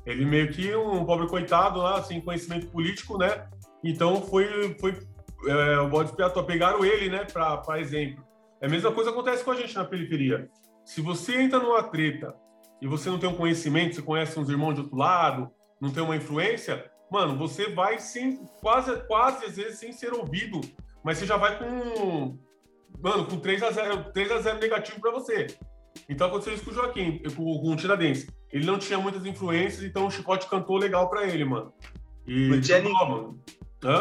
ele 0.04 0.24
meio 0.24 0.50
que 0.52 0.74
um 0.74 1.04
pobre 1.04 1.28
coitado 1.28 1.78
lá, 1.80 2.02
sem 2.02 2.20
conhecimento 2.20 2.68
político, 2.68 3.18
né? 3.18 3.46
Então 3.84 4.22
foi, 4.22 4.76
foi 4.80 4.98
é, 5.46 5.78
o 5.78 5.88
bode 5.88 6.10
expiatório, 6.10 6.46
pegaram 6.46 6.84
ele, 6.84 7.08
né, 7.08 7.24
para 7.24 7.80
exemplo. 7.80 8.24
É 8.60 8.66
a 8.66 8.70
mesma 8.70 8.90
coisa 8.90 9.10
acontece 9.10 9.44
com 9.44 9.52
a 9.52 9.56
gente 9.56 9.74
na 9.74 9.84
periferia. 9.84 10.48
Se 10.84 11.00
você 11.00 11.40
entra 11.40 11.58
numa 11.60 11.82
treta 11.82 12.34
e 12.80 12.86
você 12.86 13.10
não 13.10 13.18
tem 13.18 13.28
um 13.28 13.36
conhecimento, 13.36 13.94
você 13.94 14.02
conhece 14.02 14.38
uns 14.38 14.48
irmãos 14.48 14.74
de 14.74 14.80
outro 14.82 14.96
lado, 14.96 15.50
não 15.80 15.90
tem 15.90 16.02
uma 16.02 16.16
influência, 16.16 16.90
mano, 17.10 17.36
você 17.36 17.70
vai 17.70 17.98
sem, 17.98 18.36
quase, 18.60 18.94
quase 19.06 19.44
às 19.46 19.56
vezes 19.56 19.78
sem 19.78 19.92
ser 19.92 20.12
ouvido, 20.12 20.60
mas 21.02 21.18
você 21.18 21.26
já 21.26 21.36
vai 21.36 21.58
com, 21.58 22.38
mano, 23.00 23.26
com 23.26 23.38
3 23.38 23.62
a 23.62 23.70
0 23.70 24.12
3 24.12 24.32
a 24.32 24.40
0 24.40 24.58
negativo 24.58 25.00
para 25.00 25.10
você. 25.10 25.46
Então 26.08 26.28
aconteceu 26.28 26.54
isso 26.54 26.64
com 26.64 26.70
o 26.70 26.74
Joaquim, 26.74 27.22
com, 27.34 27.60
com 27.60 27.72
o 27.72 27.76
Tiradentes. 27.76 28.26
Ele 28.52 28.64
não 28.64 28.78
tinha 28.78 28.98
muitas 28.98 29.24
influências, 29.26 29.82
então 29.82 30.06
o 30.06 30.10
chicote 30.10 30.48
cantou 30.48 30.76
legal 30.76 31.08
para 31.08 31.26
ele, 31.26 31.44
mano. 31.44 31.72
E 32.26 32.48
não 32.48 32.60
tinha, 32.60 32.78
ninguém, 32.78 33.08
mano. 33.08 33.42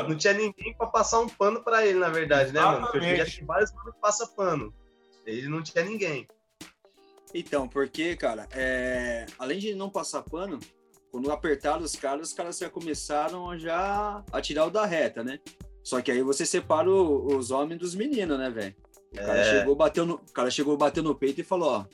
não 0.08 0.16
tinha 0.16 0.34
ninguém 0.34 0.76
para 0.78 0.88
passar 0.88 1.20
um 1.20 1.30
pano 1.30 1.64
para 1.64 1.86
ele, 1.86 2.00
na 2.00 2.10
verdade, 2.10 2.52
né, 2.52 2.60
Exatamente. 2.60 2.84
mano? 2.84 3.26
Porque 3.26 3.46
vários 3.46 3.74
manos 3.74 3.94
que 3.94 4.02
passam 4.02 4.28
pano. 4.36 4.74
Ele 5.26 5.48
não 5.48 5.62
tinha 5.62 5.84
ninguém. 5.84 6.28
Então, 7.38 7.68
porque, 7.68 8.16
cara, 8.16 8.48
é... 8.52 9.28
além 9.38 9.60
de 9.60 9.76
não 9.76 9.92
passar 9.92 10.24
pano, 10.24 10.60
quando 11.12 11.32
apertaram 11.32 11.84
os 11.84 11.96
caras, 11.96 12.30
os 12.30 12.34
caras 12.34 12.58
já 12.58 12.68
começaram 12.68 13.58
já 13.58 14.24
a 14.32 14.42
tirar 14.42 14.66
o 14.66 14.72
da 14.72 14.86
reta, 14.86 15.24
né? 15.24 15.40
Só 15.84 16.02
que 16.02 16.12
aí 16.12 16.24
você 16.24 16.48
separa 16.48 16.90
o, 16.90 17.38
os 17.38 17.52
homens 17.52 17.80
dos 17.80 17.94
meninos, 17.94 18.40
né, 18.40 18.50
velho? 18.50 18.76
O 19.14 19.16
cara, 19.16 19.40
é. 19.40 19.60
chegou, 19.60 19.76
bateu 19.76 20.06
no, 20.06 20.16
o 20.16 20.34
cara 20.34 20.50
chegou, 20.50 20.76
bateu 20.76 21.04
no 21.04 21.14
peito 21.14 21.40
e 21.40 21.44
falou, 21.44 21.70
ó, 21.70 21.86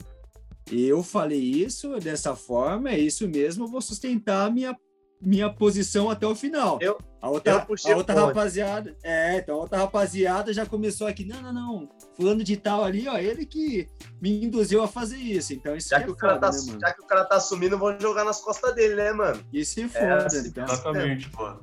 eu 0.72 1.04
falei 1.04 1.40
isso 1.40 2.00
dessa 2.00 2.36
forma, 2.36 2.90
é 2.90 2.98
isso 2.98 3.28
mesmo, 3.28 3.66
eu 3.66 3.68
vou 3.68 3.82
sustentar 3.82 4.48
a 4.48 4.50
minha, 4.50 4.76
minha 5.24 5.50
posição 5.50 6.10
até 6.10 6.27
o 6.27 6.36
final. 6.36 6.77
Eu, 6.82 6.98
a 7.22 7.30
outra, 7.30 7.65
a 7.65 7.96
outra 7.96 8.25
rapaziada, 8.25 8.96
é, 9.01 9.38
então 9.38 9.56
a 9.56 9.60
outra 9.60 9.77
rapaziada 9.77 10.53
já 10.53 10.65
começou 10.65 11.08
aqui, 11.08 11.24
não, 11.24 11.42
não, 11.42 11.53
não, 11.53 11.89
fulano 12.15 12.44
de 12.44 12.58
tal 12.58 12.84
ali, 12.84 13.08
ó, 13.08 13.18
ele 13.18 13.46
que 13.46 13.88
me 14.22 14.44
induziu 14.44 14.84
a 14.84 14.88
fazer 14.88 15.18
isso, 15.18 15.53
então 15.53 15.75
isso 15.75 15.89
já 15.89 16.01
que, 16.01 16.10
é 16.10 16.12
o 16.12 16.15
cara 16.15 16.34
foda, 16.34 16.51
tá, 16.51 16.58
né, 16.58 16.77
Já 16.82 16.94
que 16.94 17.01
o 17.01 17.08
cara 17.08 17.24
tá 17.24 17.36
assumindo, 17.38 17.77
vou 17.77 17.98
jogar 17.98 18.25
nas 18.25 18.42
costas 18.42 18.75
dele, 18.75 18.96
né, 18.96 19.13
mano? 19.13 19.42
Isso 19.53 19.80
é 19.80 19.88
foda, 19.88 20.27
é 20.34 20.39
então. 20.39 20.63
Exatamente, 20.65 21.34
mano. 21.34 21.62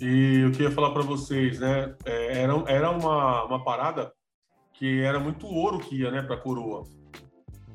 E 0.00 0.40
eu 0.40 0.50
queria 0.50 0.72
falar 0.72 0.90
para 0.90 1.02
vocês, 1.02 1.60
né, 1.60 1.94
é, 2.04 2.42
era, 2.42 2.52
era 2.66 2.90
uma, 2.90 3.44
uma 3.44 3.62
parada 3.62 4.12
que 4.72 5.02
era 5.02 5.20
muito 5.20 5.46
ouro 5.46 5.78
que 5.78 6.00
ia, 6.00 6.10
né, 6.10 6.22
pra 6.22 6.36
coroa. 6.36 6.84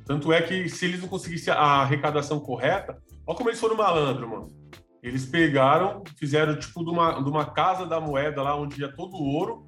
Tanto 0.06 0.34
é 0.34 0.42
que 0.42 0.68
se 0.68 0.86
eles 0.86 1.02
não 1.02 1.08
conseguissem 1.08 1.54
a 1.54 1.82
arrecadação 1.82 2.40
correta, 2.40 3.02
olha 3.26 3.38
como 3.38 3.50
eles 3.50 3.60
foram 3.60 3.76
malandro, 3.78 4.30
mano. 4.30 4.65
Eles 5.06 5.24
pegaram, 5.24 6.04
fizeram 6.18 6.58
tipo 6.58 6.84
de 6.84 6.90
uma, 6.90 7.22
de 7.22 7.30
uma 7.30 7.46
casa 7.46 7.86
da 7.86 8.02
moeda 8.02 8.42
lá 8.42 8.56
onde 8.56 8.82
ia 8.82 8.92
todo 8.92 9.16
o 9.16 9.24
ouro. 9.24 9.68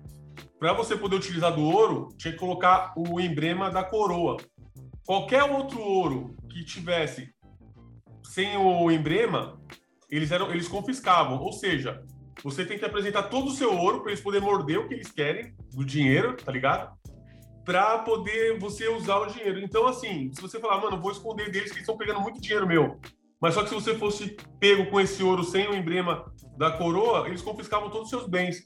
Para 0.60 0.74
você 0.74 0.98
poder 0.98 1.15
utilizar 1.15 1.53
do 1.53 1.62
ouro, 1.62 2.10
tinha 2.17 2.34
que 2.34 2.39
colocar 2.39 2.91
o 2.98 3.20
emblema 3.20 3.70
da 3.70 3.84
coroa. 3.84 4.38
Qualquer 5.06 5.44
outro 5.44 5.79
ouro 5.79 6.36
que 6.50 6.65
tivesse 6.65 7.32
sem 8.24 8.58
o 8.58 8.89
emblema, 8.89 9.62
eles 10.10 10.32
eram 10.32 10.50
eles 10.50 10.67
confiscavam. 10.67 11.38
Ou 11.38 11.53
seja, 11.53 12.03
você 12.44 12.65
tem 12.65 12.79
que 12.79 12.86
apresentar 12.86 13.29
todo 13.29 13.50
o 13.50 13.51
seu 13.51 13.77
ouro 13.77 14.01
para 14.01 14.10
eles 14.10 14.24
poderem 14.24 14.48
morder 14.48 14.79
o 14.79 14.88
que 14.88 14.96
eles 14.96 15.12
querem 15.12 15.53
do 15.72 15.86
dinheiro, 15.86 16.36
tá 16.36 16.51
ligado? 16.51 16.98
Para 17.63 18.00
poder 18.00 18.58
você 18.58 18.88
usar 18.88 19.17
o 19.17 19.27
dinheiro. 19.27 19.60
Então, 19.60 19.86
assim, 19.86 20.32
se 20.34 20.41
você 20.41 20.60
falar, 20.60 20.82
mano, 20.82 21.00
vou 21.00 21.12
esconder 21.12 21.51
deles 21.51 21.70
que 21.70 21.77
eles 21.77 21.82
estão 21.82 21.96
pegando 21.96 22.22
muito 22.22 22.41
dinheiro 22.41 22.65
meu, 22.65 23.00
mas 23.39 23.53
só 23.53 23.63
que 23.63 23.70
se 23.70 23.75
você 23.75 23.96
fosse 23.96 24.36
pego 24.60 24.89
com 24.89 25.00
esse 25.00 25.24
ouro 25.24 25.44
sem 25.44 25.67
o 25.67 25.75
emblema 25.75 26.32
da 26.58 26.72
coroa, 26.72 27.27
eles 27.27 27.41
confiscavam 27.41 27.89
todos 27.89 28.06
os 28.06 28.10
seus 28.10 28.27
bens. 28.27 28.63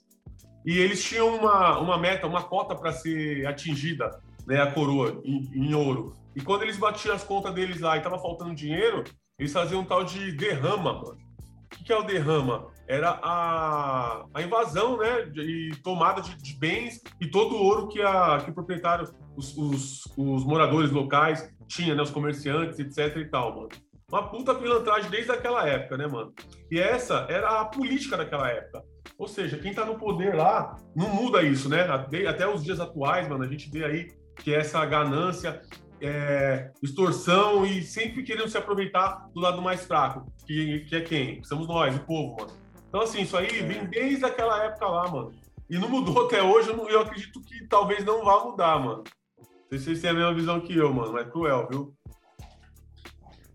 E 0.65 0.77
eles 0.77 1.03
tinham 1.03 1.35
uma, 1.35 1.79
uma 1.79 1.97
meta, 1.97 2.27
uma 2.27 2.43
cota 2.43 2.75
para 2.75 2.91
ser 2.91 3.45
atingida, 3.47 4.21
né, 4.45 4.61
a 4.61 4.71
coroa 4.71 5.21
em, 5.25 5.49
em, 5.53 5.73
ouro. 5.73 6.13
E 6.35 6.41
quando 6.41 6.63
eles 6.63 6.77
batiam 6.77 7.15
as 7.15 7.23
contas 7.23 7.53
deles 7.53 7.79
lá 7.79 7.97
e 7.97 8.01
tava 8.01 8.19
faltando 8.19 8.55
dinheiro, 8.55 9.03
eles 9.37 9.51
faziam 9.51 9.81
um 9.81 9.85
tal 9.85 10.03
de 10.03 10.31
derrama, 10.31 10.93
mano. 10.93 11.17
O 11.65 11.69
que, 11.75 11.83
que 11.85 11.91
é 11.91 11.97
o 11.97 12.03
derrama? 12.03 12.67
Era 12.87 13.19
a, 13.23 14.25
a 14.33 14.41
invasão, 14.41 14.97
né, 14.97 15.31
e 15.35 15.71
tomada 15.83 16.21
de, 16.21 16.35
de, 16.41 16.57
bens 16.57 17.01
e 17.19 17.27
todo 17.27 17.55
o 17.55 17.63
ouro 17.63 17.87
que, 17.87 18.01
a, 18.01 18.39
que 18.43 18.51
o 18.51 18.53
proprietário, 18.53 19.09
os, 19.35 19.57
os, 19.57 20.05
os 20.17 20.45
moradores 20.45 20.91
locais 20.91 21.49
tinha, 21.67 21.95
né, 21.95 22.03
os 22.03 22.11
comerciantes, 22.11 22.77
etc 22.77 23.17
e 23.17 23.25
tal, 23.25 23.55
mano. 23.55 23.69
Uma 24.12 24.27
puta 24.27 24.53
pilantragem 24.53 25.10
desde 25.10 25.32
aquela 25.32 25.65
época, 25.65 25.98
né, 25.98 26.06
mano? 26.06 26.34
E 26.70 26.77
essa 26.77 27.25
era 27.30 27.62
a 27.62 27.65
política 27.65 28.18
daquela 28.18 28.50
época. 28.50 28.84
Ou 29.18 29.27
seja, 29.27 29.58
quem 29.58 29.74
tá 29.74 29.86
no 29.86 29.98
poder 29.98 30.36
lá 30.36 30.75
não 30.94 31.08
muda 31.08 31.41
isso, 31.44 31.70
né? 31.70 31.84
Até 32.27 32.48
os 32.48 32.62
dias 32.62 32.80
atuais, 32.80 33.27
mano, 33.30 33.44
a 33.44 33.48
gente 33.48 33.70
vê 33.72 33.86
aí 33.86 34.12
que 34.36 34.53
essa 34.53 34.84
ganância, 34.86 35.62
é, 36.01 36.72
extorsão 36.84 37.65
e 37.65 37.82
sempre 37.84 38.24
querendo 38.24 38.50
se 38.50 38.58
aproveitar 38.58 39.30
do 39.34 39.39
lado 39.39 39.62
mais 39.62 39.86
fraco, 39.86 40.25
que, 40.46 40.82
que 40.82 40.96
é 40.96 41.01
quem? 41.01 41.44
Somos 41.44 41.68
nós, 41.68 41.96
o 41.96 42.00
povo, 42.00 42.36
mano. 42.38 42.51
Então, 42.89 43.01
assim, 43.01 43.22
isso 43.22 43.38
aí 43.38 43.48
vem 43.48 43.86
desde 43.86 44.25
aquela 44.25 44.62
época 44.65 44.88
lá, 44.88 45.10
mano. 45.10 45.32
E 45.70 45.77
não 45.77 45.88
mudou 45.88 46.25
até 46.25 46.44
hoje, 46.44 46.70
eu, 46.70 46.75
não, 46.75 46.89
eu 46.89 47.00
acredito 47.00 47.41
que 47.41 47.65
talvez 47.68 48.03
não 48.03 48.25
vá 48.25 48.44
mudar, 48.44 48.77
mano. 48.77 49.03
Não 49.38 49.46
sei 49.70 49.80
se 49.80 49.86
vocês 49.86 50.01
têm 50.01 50.10
a 50.10 50.13
mesma 50.13 50.34
visão 50.34 50.60
que 50.60 50.75
eu, 50.75 50.94
mano, 50.94 51.13
mas 51.13 51.25
é 51.25 51.30
cruel, 51.30 51.68
viu? 51.72 51.94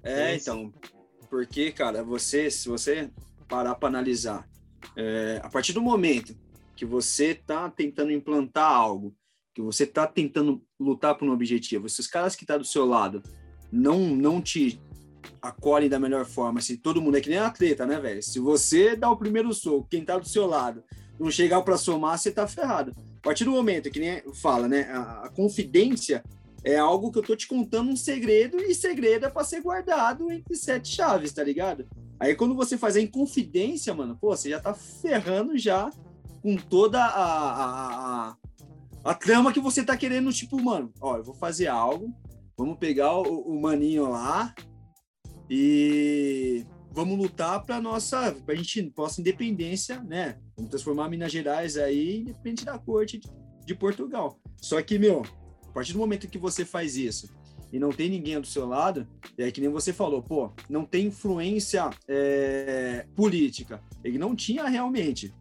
É, 0.06 0.36
então, 0.36 0.72
porque, 1.28 1.72
cara, 1.72 2.02
você, 2.02 2.50
se 2.50 2.68
você 2.68 3.10
parar 3.48 3.74
para 3.74 3.88
analisar, 3.88 4.48
é, 4.96 5.40
a 5.42 5.48
partir 5.48 5.72
do 5.72 5.82
momento 5.82 6.36
que 6.76 6.84
você 6.84 7.34
tá 7.34 7.68
tentando 7.68 8.12
implantar 8.12 8.70
algo, 8.70 9.14
que 9.54 9.60
você 9.60 9.86
tá 9.86 10.06
tentando 10.06 10.62
lutar 10.78 11.16
por 11.16 11.28
um 11.28 11.32
objetivo, 11.32 11.88
se 11.88 12.00
os 12.00 12.06
caras 12.06 12.36
que 12.36 12.44
estão 12.44 12.56
tá 12.56 12.58
do 12.58 12.66
seu 12.66 12.84
lado 12.84 13.22
não 13.72 13.98
não 13.98 14.40
te 14.40 14.80
acolhem 15.42 15.88
da 15.88 15.98
melhor 15.98 16.24
forma, 16.24 16.60
se 16.60 16.76
todo 16.76 17.00
mundo 17.00 17.16
é 17.16 17.20
que 17.20 17.30
nem 17.30 17.38
atleta, 17.38 17.84
né, 17.84 17.98
velho? 17.98 18.22
Se 18.22 18.38
você 18.38 18.94
dá 18.94 19.10
o 19.10 19.16
primeiro 19.16 19.52
soco, 19.52 19.88
quem 19.90 20.04
tá 20.04 20.18
do 20.18 20.28
seu 20.28 20.46
lado 20.46 20.84
não 21.18 21.30
chegar 21.30 21.62
para 21.62 21.76
somar, 21.76 22.18
você 22.18 22.30
tá 22.30 22.46
ferrado. 22.46 22.92
A 23.18 23.22
partir 23.22 23.44
do 23.44 23.50
momento 23.50 23.90
que 23.90 23.98
nem 23.98 24.22
fala, 24.34 24.68
né, 24.68 24.82
a, 24.90 25.24
a 25.24 25.28
confidência 25.30 26.22
é 26.66 26.76
algo 26.76 27.12
que 27.12 27.18
eu 27.18 27.22
tô 27.22 27.36
te 27.36 27.46
contando 27.46 27.92
um 27.92 27.96
segredo 27.96 28.56
e 28.56 28.74
segredo 28.74 29.24
é 29.24 29.30
para 29.30 29.44
ser 29.44 29.62
guardado 29.62 30.32
entre 30.32 30.56
sete 30.56 30.88
chaves, 30.88 31.32
tá 31.32 31.44
ligado? 31.44 31.86
Aí 32.18 32.34
quando 32.34 32.56
você 32.56 32.76
faz 32.76 32.96
a 32.96 33.00
inconfidência, 33.00 33.94
mano, 33.94 34.18
pô, 34.20 34.36
você 34.36 34.50
já 34.50 34.58
tá 34.58 34.74
ferrando 34.74 35.56
já 35.56 35.88
com 36.42 36.56
toda 36.56 36.98
a, 37.00 37.22
a, 37.22 38.30
a, 38.30 38.36
a 39.04 39.14
trama 39.14 39.52
que 39.52 39.60
você 39.60 39.84
tá 39.84 39.96
querendo, 39.96 40.32
tipo, 40.32 40.60
mano, 40.60 40.92
ó, 41.00 41.16
eu 41.16 41.22
vou 41.22 41.34
fazer 41.36 41.68
algo, 41.68 42.12
vamos 42.58 42.78
pegar 42.78 43.16
o, 43.16 43.42
o 43.42 43.60
maninho 43.60 44.10
lá, 44.10 44.52
E 45.48 46.66
vamos 46.90 47.16
lutar 47.16 47.64
para 47.64 47.80
nossa, 47.80 48.32
para 48.44 48.54
a 48.54 48.56
gente 48.56 48.92
nossa 48.96 49.20
independência, 49.20 50.02
né? 50.02 50.36
Vamos 50.56 50.70
transformar 50.70 51.08
Minas 51.08 51.30
Gerais 51.30 51.76
aí 51.76 52.22
independente 52.22 52.64
da 52.64 52.76
corte 52.76 53.18
de, 53.18 53.30
de 53.64 53.74
Portugal. 53.76 54.40
Só 54.56 54.82
que, 54.82 54.98
meu, 54.98 55.22
partir 55.76 55.92
do 55.92 55.98
momento 55.98 56.26
que 56.26 56.38
você 56.38 56.64
faz 56.64 56.96
isso 56.96 57.28
e 57.70 57.78
não 57.78 57.90
tem 57.90 58.08
ninguém 58.08 58.40
do 58.40 58.46
seu 58.46 58.66
lado, 58.66 59.06
é 59.36 59.50
que 59.50 59.60
nem 59.60 59.68
você 59.68 59.92
falou, 59.92 60.22
pô, 60.22 60.50
não 60.70 60.86
tem 60.86 61.08
influência 61.08 61.90
é, 62.08 63.06
política. 63.14 63.82
Ele 64.02 64.16
não 64.16 64.34
tinha 64.34 64.66
realmente. 64.66 65.34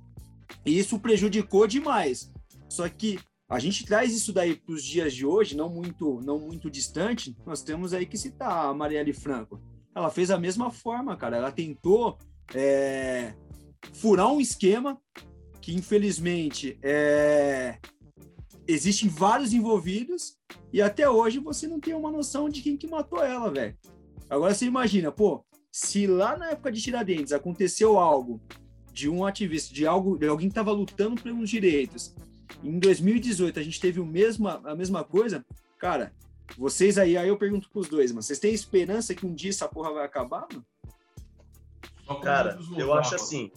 E 0.66 0.78
isso 0.78 1.00
prejudicou 1.00 1.66
demais. 1.66 2.34
Só 2.68 2.90
que 2.90 3.18
a 3.48 3.60
gente 3.60 3.86
traz 3.86 4.14
isso 4.14 4.34
daí 4.34 4.58
para 4.58 4.76
os 4.76 4.84
dias 4.84 5.14
de 5.14 5.26
hoje, 5.26 5.56
não 5.56 5.70
muito, 5.70 6.20
não 6.20 6.38
muito 6.38 6.70
distante. 6.70 7.34
Nós 7.46 7.64
temos 7.64 7.94
aí 7.94 8.06
que 8.06 8.18
citar 8.18 8.66
a 8.66 8.74
Marielle 8.74 9.14
Franco. 9.14 9.62
Ela 9.96 10.10
fez 10.10 10.30
a 10.32 10.38
mesma 10.38 10.70
forma, 10.70 11.16
cara. 11.16 11.38
Ela 11.38 11.52
tentou 11.52 12.18
é, 12.54 13.34
furar 13.94 14.28
um 14.28 14.42
esquema 14.42 15.00
que, 15.62 15.74
infelizmente, 15.74 16.78
é, 16.84 17.78
existem 18.68 19.10
vários 19.10 19.54
envolvidos 19.54 20.38
e 20.72 20.82
até 20.82 21.10
hoje 21.10 21.40
você 21.40 21.68
não 21.68 21.80
tem 21.80 21.94
uma 21.94 22.12
noção 22.12 22.50
de 22.50 22.62
quem 22.62 22.78
que 22.78 22.88
matou 22.88 23.24
ela, 23.24 23.52
velho. 23.52 23.78
Agora 24.30 24.54
você 24.54 24.66
imagina, 24.66 25.12
pô, 25.12 25.46
se 25.72 26.08
lá 26.08 26.38
na 26.38 26.52
época 26.52 26.72
de 26.72 26.82
Tiradentes 26.82 27.34
aconteceu 27.34 27.98
algo 27.98 28.42
de 28.92 29.10
um 29.10 29.26
ativista, 29.26 29.74
de 29.74 29.86
algo, 29.86 30.18
de 30.18 30.28
alguém 30.28 30.48
que 30.48 30.52
estava 30.52 30.72
lutando 30.72 31.22
pelos 31.22 31.50
direitos, 31.50 32.16
em 32.64 32.80
2018 32.80 33.60
a 33.60 33.64
gente 33.64 33.80
teve 33.80 34.00
o 34.00 34.06
mesma, 34.06 34.62
a 34.64 34.76
mesma 34.76 35.04
coisa, 35.04 35.46
cara, 35.78 36.14
vocês 36.58 36.98
aí, 36.98 37.18
aí 37.18 37.28
eu 37.28 37.38
pergunto 37.38 37.70
pros 37.70 37.88
dois, 37.88 38.12
mas 38.12 38.26
vocês 38.26 38.40
têm 38.40 38.54
esperança 38.54 39.14
que 39.14 39.26
um 39.26 39.34
dia 39.34 39.50
essa 39.50 39.68
porra 39.68 39.92
vai 39.92 40.06
acabar, 40.06 40.48
mano? 40.52 40.66
Cara, 42.22 42.58
eu 42.78 42.94
acho 42.94 43.16
assim, 43.16 43.52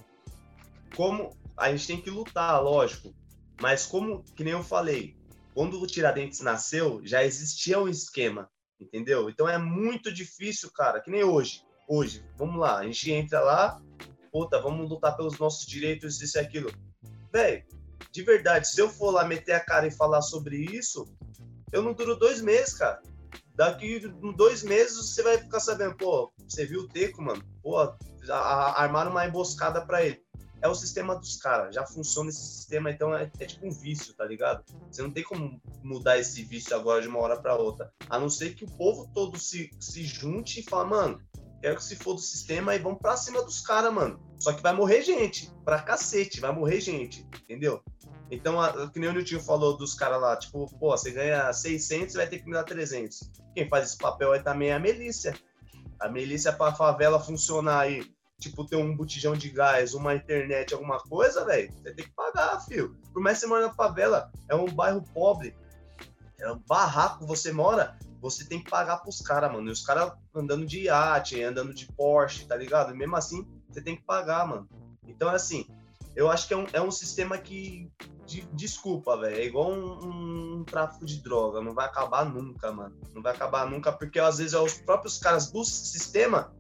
como 0.97 1.37
a 1.57 1.71
gente 1.71 1.87
tem 1.87 2.00
que 2.00 2.11
lutar, 2.11 2.62
lógico, 2.62 3.15
mas 3.61 3.87
como, 3.87 4.23
que 4.35 4.45
nem 4.45 4.53
eu 4.53 4.62
falei, 4.62 5.17
quando 5.55 5.81
o 5.81 5.87
Tiradentes 5.87 6.41
nasceu, 6.41 7.00
já 7.05 7.25
existia 7.25 7.81
um 7.81 7.88
esquema, 7.88 8.49
entendeu? 8.81 9.29
Então 9.29 9.49
é 9.49 9.59
muito 9.59 10.12
difícil, 10.12 10.71
cara, 10.73 11.00
que 11.00 11.11
nem 11.11 11.25
hoje. 11.25 11.62
Hoje, 11.88 12.25
vamos 12.37 12.61
lá, 12.61 12.79
a 12.79 12.85
gente 12.85 13.11
entra 13.11 13.41
lá, 13.41 13.81
puta, 14.31 14.61
vamos 14.61 14.88
lutar 14.88 15.17
pelos 15.17 15.38
nossos 15.38 15.67
direitos, 15.67 16.21
isso 16.21 16.38
e 16.38 16.41
aquilo. 16.41 16.71
Velho, 17.33 17.65
de 18.12 18.23
verdade, 18.23 18.69
se 18.69 18.81
eu 18.81 18.88
for 18.88 19.11
lá 19.11 19.25
meter 19.25 19.53
a 19.53 19.61
cara 19.61 19.87
e 19.87 19.91
falar 19.91 20.23
sobre 20.23 20.57
isso, 20.57 21.09
eu 21.73 21.83
não 21.83 21.95
duro 21.95 22.15
dois 22.15 22.41
meses, 22.41 22.75
cara. 22.75 23.03
Daqui 23.55 23.99
dois 24.37 24.62
meses 24.62 24.97
você 24.97 25.23
vai 25.23 25.38
ficar 25.38 25.59
sabendo, 25.59 25.97
pô, 25.97 26.33
você 26.47 26.65
viu 26.65 26.83
o 26.83 26.88
Teco, 26.88 27.21
mano? 27.21 27.43
Pô, 27.61 27.77
armaram 28.31 29.11
uma 29.11 29.27
emboscada 29.27 29.85
para 29.85 30.05
ele 30.05 30.27
é 30.61 30.69
o 30.69 30.75
sistema 30.75 31.15
dos 31.17 31.37
caras, 31.37 31.75
já 31.75 31.87
funciona 31.87 32.31
esse 32.31 32.41
sistema, 32.41 32.91
então 32.91 33.15
é, 33.15 33.31
é, 33.38 33.47
tipo 33.47 33.67
um 33.67 33.71
vício, 33.71 34.15
tá 34.15 34.25
ligado? 34.25 34.65
Você 34.91 35.03
não 35.03 35.11
tem 35.11 35.23
como 35.23 35.61
mudar 35.83 36.19
esse 36.19 36.43
vício 36.43 36.75
agora 36.75 37.00
de 37.00 37.09
uma 37.09 37.21
hora 37.21 37.41
para 37.41 37.57
outra, 37.57 37.93
a 38.09 38.19
não 38.19 38.29
ser 38.29 38.55
que 38.55 38.65
o 38.65 38.71
povo 38.77 39.11
todo 39.15 39.38
se, 39.38 39.71
se 39.79 40.03
junte 40.05 40.61
e 40.61 40.62
fale, 40.62 40.91
mano, 40.91 41.21
quero 41.61 41.77
que 41.77 41.85
se 41.85 41.97
for 41.97 42.15
do 42.15 42.21
sistema 42.21 42.75
e 42.75 42.79
vamos 42.79 42.99
pra 42.99 43.17
cima 43.17 43.43
dos 43.43 43.61
caras, 43.61 43.93
mano. 43.93 44.21
Só 44.38 44.53
que 44.53 44.62
vai 44.62 44.73
morrer 44.73 45.03
gente, 45.03 45.53
pra 45.65 45.83
cacete, 45.83 46.41
vai 46.41 46.53
morrer 46.53 46.81
gente, 46.81 47.27
entendeu? 47.43 47.83
Então, 48.31 48.61
a, 48.61 48.91
que 48.91 49.00
nem 49.00 49.09
o 49.09 49.12
Nilton 49.12 49.41
falou 49.41 49.77
dos 49.77 49.95
caras 49.95 50.21
lá, 50.21 50.37
tipo, 50.37 50.67
pô, 50.79 50.91
você 50.91 51.11
ganha 51.11 51.53
600, 51.53 52.15
vai 52.15 52.27
ter 52.27 52.38
que 52.38 52.47
me 52.47 52.53
dar 52.53 52.65
300. 52.65 53.31
Quem 53.55 53.69
faz 53.69 53.87
esse 53.87 53.99
papel 53.99 54.33
aí 54.33 54.43
também 54.43 54.69
é 54.69 54.75
a 54.75 54.79
milícia. 54.79 55.35
A 55.99 56.09
milícia 56.09 56.53
pra 56.53 56.75
favela 56.75 57.19
funcionar 57.19 57.81
aí 57.81 58.03
tipo, 58.38 58.64
ter 58.64 58.76
um 58.76 58.97
botijão 58.97 59.35
de 59.35 59.50
gás, 59.50 59.95
uma 59.95 60.14
internet, 60.14 60.73
alguma 60.73 60.99
coisa, 60.99 61.45
velho, 61.45 61.73
você 61.73 61.92
tem 61.92 62.04
que 62.04 62.12
pagar, 62.12 62.61
filho. 62.61 62.97
Por 63.12 63.21
mais 63.21 63.38
que 63.38 63.40
você 63.42 63.47
mora 63.49 63.66
na 63.66 63.75
favela, 63.75 64.30
é 64.49 64.54
um 64.54 64.66
bairro 64.66 65.02
pobre, 65.12 65.55
é 66.38 66.51
um 66.51 66.59
barraco, 66.66 67.27
você 67.27 67.53
mora, 67.53 67.98
você 68.20 68.44
tem 68.44 68.62
que 68.62 68.70
pagar 68.70 68.98
pros 68.98 69.20
caras, 69.20 69.51
mano. 69.53 69.68
E 69.68 69.72
os 69.72 69.85
caras 69.85 70.12
andando 70.35 70.64
de 70.64 70.85
iate, 70.85 71.42
andando 71.42 71.74
de 71.74 71.87
Porsche, 71.92 72.46
tá 72.46 72.57
ligado? 72.57 72.94
E 72.94 72.96
mesmo 72.96 73.16
assim, 73.16 73.46
você 73.68 73.81
tem 73.81 73.96
que 73.96 74.03
pagar, 74.03 74.46
mano. 74.46 74.68
Então, 75.07 75.29
assim, 75.29 75.66
eu 76.14 76.31
acho 76.31 76.46
que 76.46 76.55
é 76.55 76.57
um, 76.57 76.66
é 76.72 76.81
um 76.81 76.90
sistema 76.90 77.37
que. 77.38 77.90
De, 78.27 78.42
desculpa, 78.53 79.16
velho. 79.16 79.37
É 79.37 79.44
igual 79.44 79.70
um, 79.72 80.05
um, 80.05 80.57
um, 80.59 80.64
tráfico 80.64 81.07
de 81.07 81.22
droga. 81.22 81.62
Não 81.62 81.74
vai 81.74 81.87
acabar 81.87 82.24
nunca, 82.24 82.70
mano. 82.70 82.94
Não 83.14 83.22
vai 83.22 83.33
acabar 83.33 83.68
nunca, 83.68 83.90
porque 83.90 84.20
às 84.20 84.38
vezes 84.38 84.53
é 84.53 84.59
os 84.59 84.74
próprios 84.74 85.18
caras 85.18 85.51
do 85.51 85.64
sistema 85.64 86.53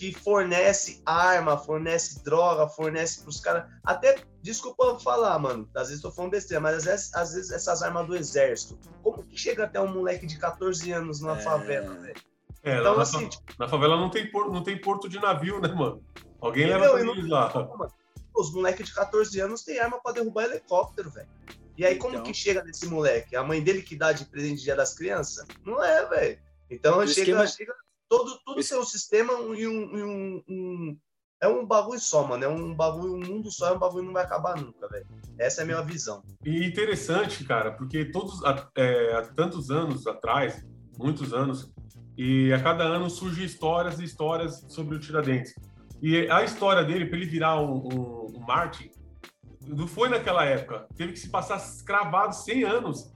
que 0.00 0.14
fornece 0.14 1.02
arma, 1.04 1.58
fornece 1.58 2.24
droga, 2.24 2.66
fornece 2.66 3.22
pros 3.22 3.38
caras. 3.38 3.70
Até, 3.84 4.16
desculpa 4.40 4.98
falar, 4.98 5.38
mano, 5.38 5.68
às 5.76 5.88
vezes 5.88 6.00
tô 6.00 6.10
falando 6.10 6.30
besteira, 6.30 6.58
mas 6.58 6.76
às 6.76 6.84
vezes, 6.84 7.14
às 7.14 7.34
vezes 7.34 7.50
essas 7.50 7.82
armas 7.82 8.06
do 8.06 8.16
exército, 8.16 8.78
como 9.02 9.22
que 9.22 9.36
chega 9.36 9.64
até 9.64 9.78
um 9.78 9.92
moleque 9.92 10.24
de 10.24 10.38
14 10.38 10.90
anos 10.90 11.20
numa 11.20 11.36
é... 11.36 11.42
favela, 11.42 11.94
velho? 11.96 12.16
É, 12.62 12.78
então, 12.78 12.96
na, 12.96 13.02
assim, 13.02 13.28
tipo... 13.28 13.44
na 13.58 13.68
favela 13.68 13.94
não 13.98 14.08
tem, 14.08 14.30
porto, 14.30 14.50
não 14.50 14.62
tem 14.62 14.80
porto 14.80 15.06
de 15.06 15.20
navio, 15.20 15.60
né, 15.60 15.68
mano? 15.68 16.02
Alguém 16.40 16.66
leva 16.66 16.88
pra 16.88 17.00
eles 17.02 17.28
lá. 17.28 17.52
Mano, 17.52 17.92
os 18.34 18.54
moleques 18.54 18.86
de 18.86 18.94
14 18.94 19.38
anos 19.38 19.62
têm 19.64 19.80
arma 19.80 20.00
pra 20.02 20.12
derrubar 20.12 20.44
helicóptero, 20.44 21.10
velho. 21.10 21.28
E 21.76 21.84
aí, 21.84 21.96
como 21.96 22.14
então... 22.14 22.24
que 22.24 22.32
chega 22.32 22.64
nesse 22.64 22.86
moleque? 22.86 23.36
A 23.36 23.42
mãe 23.42 23.62
dele 23.62 23.82
que 23.82 23.96
dá 23.96 24.12
de 24.12 24.24
presente 24.24 24.60
de 24.60 24.64
dia 24.64 24.76
das 24.76 24.94
crianças? 24.94 25.46
Não 25.62 25.84
é, 25.84 26.06
velho. 26.06 26.38
Então, 26.70 27.06
chega, 27.06 27.20
esquema... 27.20 27.46
chega 27.46 27.74
Todo, 28.10 28.36
tudo 28.44 28.58
Esse... 28.58 28.70
tem 28.70 28.78
um 28.80 28.84
sistema 28.84 29.32
e 29.56 29.68
um, 29.68 29.82
um, 29.94 30.42
um, 30.48 30.98
É 31.40 31.46
um 31.46 31.64
bagulho 31.64 32.00
só, 32.00 32.26
mano. 32.26 32.44
É 32.44 32.48
um 32.48 32.74
bagulho, 32.74 33.14
um 33.14 33.20
mundo 33.20 33.52
só, 33.52 33.68
é 33.68 33.72
um 33.72 33.78
bagulho 33.78 34.00
que 34.00 34.06
não 34.08 34.12
vai 34.12 34.24
acabar 34.24 34.60
nunca, 34.60 34.88
velho. 34.88 35.06
Essa 35.38 35.60
é 35.60 35.62
a 35.62 35.66
minha 35.66 35.80
visão. 35.80 36.20
E 36.44 36.66
interessante, 36.66 37.44
cara, 37.44 37.70
porque 37.70 38.04
todos 38.06 38.40
é, 38.76 39.14
há 39.14 39.22
tantos 39.22 39.70
anos 39.70 40.08
atrás, 40.08 40.66
muitos 40.98 41.32
anos, 41.32 41.72
e 42.18 42.52
a 42.52 42.60
cada 42.60 42.82
ano 42.82 43.08
surgem 43.08 43.44
histórias 43.44 44.00
e 44.00 44.04
histórias 44.04 44.66
sobre 44.68 44.96
o 44.96 44.98
Tiradentes. 44.98 45.54
E 46.02 46.28
a 46.28 46.42
história 46.42 46.82
dele, 46.82 47.06
para 47.06 47.16
ele 47.16 47.26
virar 47.26 47.60
um, 47.60 47.76
um, 47.76 48.26
um 48.36 48.40
Martin, 48.40 48.90
não 49.64 49.86
foi 49.86 50.08
naquela 50.08 50.44
época. 50.44 50.88
Teve 50.96 51.12
que 51.12 51.20
se 51.20 51.30
passar 51.30 51.60
cravado 51.84 52.34
100 52.34 52.64
anos 52.64 53.12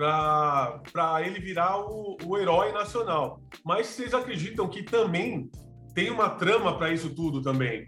para 0.00 1.22
ele 1.24 1.38
virar 1.38 1.78
o, 1.78 2.16
o, 2.24 2.38
herói 2.38 2.72
nacional. 2.72 3.40
Mas 3.64 3.86
vocês 3.86 4.14
acreditam 4.14 4.68
que 4.68 4.82
também 4.82 5.50
tem 5.94 6.10
uma 6.10 6.30
trama 6.30 6.76
para 6.78 6.92
isso 6.92 7.10
tudo 7.10 7.42
também? 7.42 7.86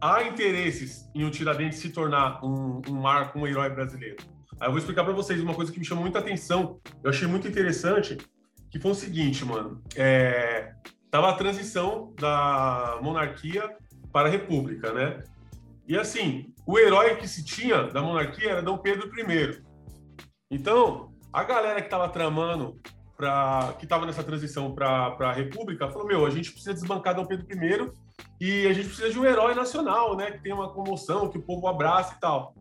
Há 0.00 0.24
interesses 0.24 1.08
em 1.14 1.24
o 1.24 1.30
Tiradentes 1.30 1.78
se 1.78 1.90
tornar 1.90 2.44
um, 2.44 2.82
um 2.88 3.00
marco, 3.00 3.38
um 3.38 3.46
herói 3.46 3.70
brasileiro. 3.70 4.16
Aí 4.60 4.68
eu 4.68 4.70
vou 4.72 4.78
explicar 4.78 5.04
para 5.04 5.12
vocês 5.12 5.40
uma 5.40 5.54
coisa 5.54 5.72
que 5.72 5.78
me 5.78 5.84
chamou 5.84 6.02
muita 6.02 6.18
atenção, 6.18 6.80
eu 7.02 7.10
achei 7.10 7.26
muito 7.26 7.48
interessante, 7.48 8.18
que 8.70 8.78
foi 8.78 8.90
o 8.90 8.94
seguinte, 8.94 9.44
mano. 9.44 9.82
É, 9.96 10.72
tava 11.10 11.30
a 11.30 11.34
transição 11.34 12.14
da 12.18 12.98
monarquia 13.02 13.76
para 14.12 14.28
a 14.28 14.30
república, 14.30 14.92
né? 14.92 15.22
E 15.86 15.96
assim, 15.96 16.52
o 16.66 16.78
herói 16.78 17.16
que 17.16 17.26
se 17.26 17.44
tinha 17.44 17.84
da 17.84 18.02
monarquia 18.02 18.50
era 18.50 18.62
Dom 18.62 18.78
Pedro 18.78 19.10
I. 19.18 19.62
Então, 20.50 21.11
a 21.32 21.44
galera 21.44 21.80
que 21.80 21.86
estava 21.86 22.08
tramando, 22.08 22.78
pra, 23.16 23.74
que 23.78 23.84
estava 23.84 24.04
nessa 24.04 24.22
transição 24.22 24.74
para 24.74 25.16
a 25.18 25.32
República, 25.32 25.90
falou: 25.90 26.06
meu, 26.06 26.26
a 26.26 26.30
gente 26.30 26.50
precisa 26.50 26.74
desbancar 26.74 27.14
Dom 27.14 27.24
Pedro 27.24 27.46
I 27.50 27.92
e 28.40 28.66
a 28.66 28.72
gente 28.72 28.88
precisa 28.88 29.10
de 29.10 29.18
um 29.18 29.24
herói 29.24 29.54
nacional, 29.54 30.16
né? 30.16 30.32
Que 30.32 30.42
tem 30.42 30.52
uma 30.52 30.72
comoção, 30.72 31.28
que 31.28 31.38
o 31.38 31.42
povo 31.42 31.66
abraça 31.66 32.14
e 32.16 32.20
tal. 32.20 32.54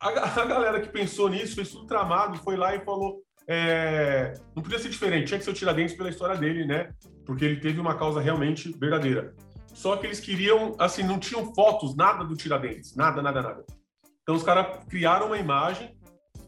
A, 0.00 0.08
a 0.08 0.44
galera 0.44 0.80
que 0.80 0.88
pensou 0.88 1.28
nisso, 1.28 1.54
fez 1.54 1.70
tudo 1.70 1.86
tramado, 1.86 2.38
foi 2.38 2.56
lá 2.56 2.74
e 2.74 2.84
falou: 2.84 3.22
é, 3.48 4.34
não 4.54 4.62
podia 4.62 4.78
ser 4.78 4.90
diferente, 4.90 5.28
tinha 5.28 5.38
que 5.38 5.44
ser 5.44 5.50
o 5.50 5.54
Tiradentes 5.54 5.94
pela 5.94 6.10
história 6.10 6.36
dele, 6.36 6.66
né? 6.66 6.90
Porque 7.24 7.44
ele 7.44 7.60
teve 7.60 7.80
uma 7.80 7.96
causa 7.96 8.20
realmente 8.20 8.70
verdadeira. 8.78 9.34
Só 9.72 9.96
que 9.96 10.06
eles 10.06 10.20
queriam, 10.20 10.74
assim, 10.78 11.02
não 11.02 11.18
tinham 11.18 11.54
fotos, 11.54 11.94
nada 11.96 12.24
do 12.24 12.36
Tiradentes, 12.36 12.94
nada, 12.94 13.22
nada, 13.22 13.40
nada. 13.40 13.64
Então 14.22 14.34
os 14.34 14.42
caras 14.42 14.84
criaram 14.86 15.28
uma 15.28 15.38
imagem 15.38 15.96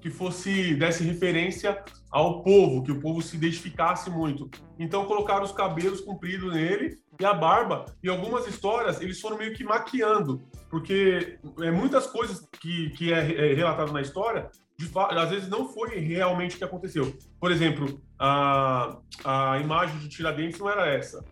que 0.01 0.11
fosse 0.11 0.75
desse 0.75 1.05
referência 1.05 1.83
ao 2.11 2.43
povo, 2.43 2.83
que 2.83 2.91
o 2.91 3.01
povo 3.01 3.23
se 3.23 3.37
identificasse 3.37 4.11
muito. 4.11 4.51
Então 4.79 5.05
colocaram 5.05 5.45
os 5.45 5.53
cabelos 5.53 6.01
compridos 6.01 6.53
nele 6.53 6.99
e 7.21 7.25
a 7.25 7.35
barba. 7.35 7.85
E 8.03 8.09
algumas 8.09 8.47
histórias 8.47 9.01
eles 9.01 9.21
foram 9.21 9.39
meio 9.39 9.55
que 9.55 9.63
maquiando, 9.63 10.43
porque 10.69 11.39
é, 11.61 11.71
muitas 11.71 12.07
coisas 12.07 12.47
que, 12.61 12.91
que 12.91 13.13
é, 13.13 13.51
é 13.51 13.55
relatado 13.55 13.93
na 13.93 14.01
história, 14.01 14.51
de, 14.79 14.91
às 14.95 15.31
vezes 15.31 15.49
não 15.49 15.69
foi 15.69 15.99
realmente 15.99 16.57
o 16.57 16.59
que 16.59 16.65
aconteceu. 16.65 17.15
Por 17.39 17.53
exemplo, 17.53 18.01
a, 18.19 18.99
a 19.25 19.59
imagem 19.59 19.99
de 19.99 20.09
Tiradentes 20.09 20.59
não 20.59 20.71
era 20.71 20.89
essa, 20.89 21.23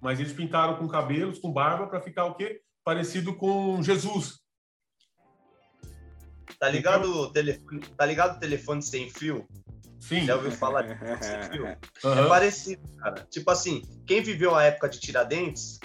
mas 0.00 0.20
eles 0.20 0.32
pintaram 0.32 0.76
com 0.76 0.88
cabelos, 0.88 1.38
com 1.38 1.52
barba, 1.52 1.86
para 1.88 2.00
ficar 2.00 2.24
o 2.26 2.34
quê? 2.34 2.60
Parecido 2.84 3.34
com 3.34 3.82
Jesus. 3.82 4.41
Tá 6.62 6.68
ligado 6.68 7.22
o 7.22 7.28
telefone, 7.28 7.80
tá 7.80 8.06
ligado 8.06 8.36
o 8.36 8.38
telefone 8.38 8.80
sem 8.80 9.10
fio? 9.10 9.48
Sim. 9.98 10.24
Já 10.24 10.36
ouviu 10.36 10.52
falar 10.52 10.82
disso? 10.82 11.00
Uhum. 12.04 12.18
É 12.24 12.28
parecido, 12.28 12.82
cara. 12.98 13.26
Tipo 13.28 13.50
assim, 13.50 13.82
quem 14.06 14.22
viveu 14.22 14.54
a 14.54 14.62
época 14.62 14.88
de 14.88 15.00
Tiradentes 15.00 15.80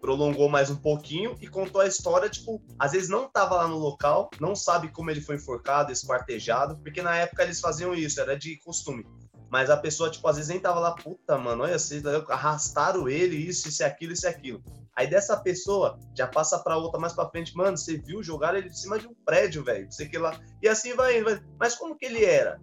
prolongou 0.00 0.48
mais 0.48 0.68
um 0.68 0.74
pouquinho 0.74 1.36
e 1.40 1.46
contou 1.46 1.80
a 1.80 1.86
história, 1.86 2.28
tipo, 2.28 2.60
às 2.76 2.90
vezes 2.90 3.08
não 3.08 3.28
tava 3.28 3.54
lá 3.54 3.68
no 3.68 3.78
local, 3.78 4.30
não 4.40 4.56
sabe 4.56 4.88
como 4.88 5.12
ele 5.12 5.20
foi 5.20 5.36
enforcado, 5.36 5.92
esquartejado, 5.92 6.76
porque 6.78 7.00
na 7.00 7.14
época 7.14 7.44
eles 7.44 7.60
faziam 7.60 7.94
isso, 7.94 8.20
era 8.20 8.36
de 8.36 8.56
costume. 8.58 9.06
Mas 9.48 9.70
a 9.70 9.76
pessoa, 9.76 10.10
tipo, 10.10 10.26
às 10.26 10.36
vezes 10.36 10.50
nem 10.50 10.58
tava 10.58 10.80
lá, 10.80 10.92
puta, 10.92 11.38
mano, 11.38 11.62
olha, 11.62 11.78
vocês 11.78 12.04
arrastaram 12.04 13.08
ele, 13.08 13.36
isso, 13.36 13.68
isso 13.68 13.82
e 13.82 13.84
aquilo, 13.84 14.12
isso 14.12 14.26
e 14.26 14.28
aquilo. 14.28 14.60
Aí 14.98 15.06
dessa 15.06 15.36
pessoa 15.36 15.96
já 16.12 16.26
passa 16.26 16.58
para 16.58 16.76
outra 16.76 16.98
mais 16.98 17.12
para 17.12 17.30
frente, 17.30 17.56
mano, 17.56 17.76
você 17.76 17.98
viu 17.98 18.20
jogar 18.20 18.56
ele 18.56 18.68
de 18.68 18.80
cima 18.80 18.98
de 18.98 19.06
um 19.06 19.14
prédio, 19.24 19.62
velho, 19.62 19.86
sei 19.92 20.08
que 20.08 20.18
lá. 20.18 20.36
E 20.60 20.66
assim 20.66 20.92
vai 20.96 21.20
indo. 21.20 21.40
Mas 21.56 21.76
como 21.76 21.96
que 21.96 22.04
ele 22.04 22.24
era? 22.24 22.60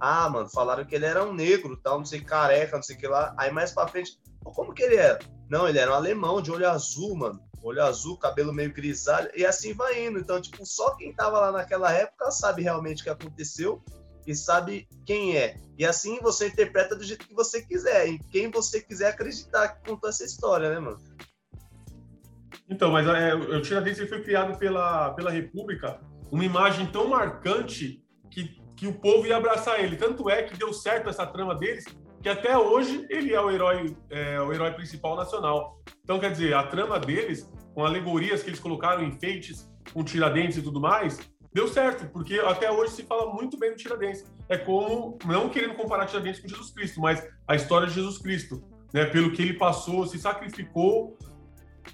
Ah, 0.00 0.28
mano, 0.28 0.50
falaram 0.50 0.84
que 0.84 0.96
ele 0.96 1.06
era 1.06 1.24
um 1.24 1.32
negro, 1.32 1.76
tal, 1.76 1.98
não 1.98 2.04
sei, 2.04 2.20
careca, 2.22 2.74
não 2.74 2.82
sei 2.82 2.96
o 2.96 2.98
que 2.98 3.06
lá. 3.06 3.32
Aí 3.38 3.52
mais 3.52 3.70
para 3.70 3.86
frente, 3.86 4.18
como 4.42 4.74
que 4.74 4.82
ele 4.82 4.96
era? 4.96 5.20
Não, 5.48 5.68
ele 5.68 5.78
era 5.78 5.92
um 5.92 5.94
alemão 5.94 6.42
de 6.42 6.50
olho 6.50 6.68
azul, 6.68 7.14
mano. 7.14 7.40
Olho 7.62 7.84
azul, 7.84 8.18
cabelo 8.18 8.52
meio 8.52 8.74
grisalho, 8.74 9.30
e 9.36 9.46
assim 9.46 9.72
vai 9.72 10.08
indo. 10.08 10.18
Então, 10.18 10.40
tipo, 10.40 10.66
só 10.66 10.96
quem 10.96 11.14
tava 11.14 11.38
lá 11.38 11.52
naquela 11.52 11.92
época 11.92 12.32
sabe 12.32 12.62
realmente 12.62 13.02
o 13.02 13.04
que 13.04 13.10
aconteceu 13.10 13.80
e 14.26 14.34
sabe 14.34 14.88
quem 15.04 15.36
é. 15.36 15.56
E 15.78 15.86
assim 15.86 16.18
você 16.20 16.48
interpreta 16.48 16.96
do 16.96 17.04
jeito 17.04 17.28
que 17.28 17.34
você 17.34 17.62
quiser, 17.62 18.08
em 18.08 18.18
quem 18.18 18.50
você 18.50 18.80
quiser 18.80 19.10
acreditar 19.10 19.68
que 19.68 19.88
contou 19.88 20.10
essa 20.10 20.24
história, 20.24 20.68
né, 20.68 20.80
mano? 20.80 20.98
Então, 22.68 22.90
mas 22.90 23.06
é, 23.06 23.34
o 23.34 23.62
Tiradentes 23.62 24.08
foi 24.08 24.22
criado 24.22 24.58
pela, 24.58 25.10
pela 25.10 25.30
República 25.30 26.00
uma 26.30 26.44
imagem 26.44 26.86
tão 26.86 27.08
marcante 27.08 28.02
que, 28.30 28.60
que 28.76 28.86
o 28.86 28.94
povo 28.94 29.26
ia 29.26 29.36
abraçar 29.36 29.80
ele. 29.80 29.96
Tanto 29.96 30.28
é 30.28 30.42
que 30.42 30.56
deu 30.56 30.72
certo 30.72 31.08
essa 31.08 31.24
trama 31.24 31.54
deles, 31.54 31.84
que 32.20 32.28
até 32.28 32.58
hoje 32.58 33.06
ele 33.08 33.32
é 33.32 33.40
o 33.40 33.50
herói, 33.50 33.96
é, 34.10 34.40
o 34.40 34.52
herói 34.52 34.72
principal 34.72 35.16
nacional. 35.16 35.80
Então, 36.02 36.18
quer 36.18 36.32
dizer, 36.32 36.54
a 36.54 36.64
trama 36.64 36.98
deles, 36.98 37.48
com 37.74 37.84
alegorias 37.84 38.42
que 38.42 38.50
eles 38.50 38.60
colocaram, 38.60 39.04
enfeites, 39.04 39.70
com 39.92 40.02
Tiradentes 40.02 40.58
e 40.58 40.62
tudo 40.62 40.80
mais, 40.80 41.20
deu 41.52 41.68
certo, 41.68 42.10
porque 42.12 42.34
até 42.40 42.70
hoje 42.70 42.92
se 42.92 43.02
fala 43.04 43.32
muito 43.32 43.56
bem 43.56 43.70
do 43.70 43.76
Tiradentes. 43.76 44.24
É 44.48 44.58
como, 44.58 45.16
não 45.24 45.48
querendo 45.48 45.74
comparar 45.74 46.06
Tiradentes 46.06 46.40
com 46.40 46.48
Jesus 46.48 46.70
Cristo, 46.72 47.00
mas 47.00 47.24
a 47.46 47.54
história 47.54 47.86
de 47.86 47.94
Jesus 47.94 48.18
Cristo, 48.18 48.62
né? 48.92 49.04
Pelo 49.06 49.30
que 49.32 49.42
ele 49.42 49.54
passou, 49.54 50.06
se 50.06 50.18
sacrificou 50.18 51.16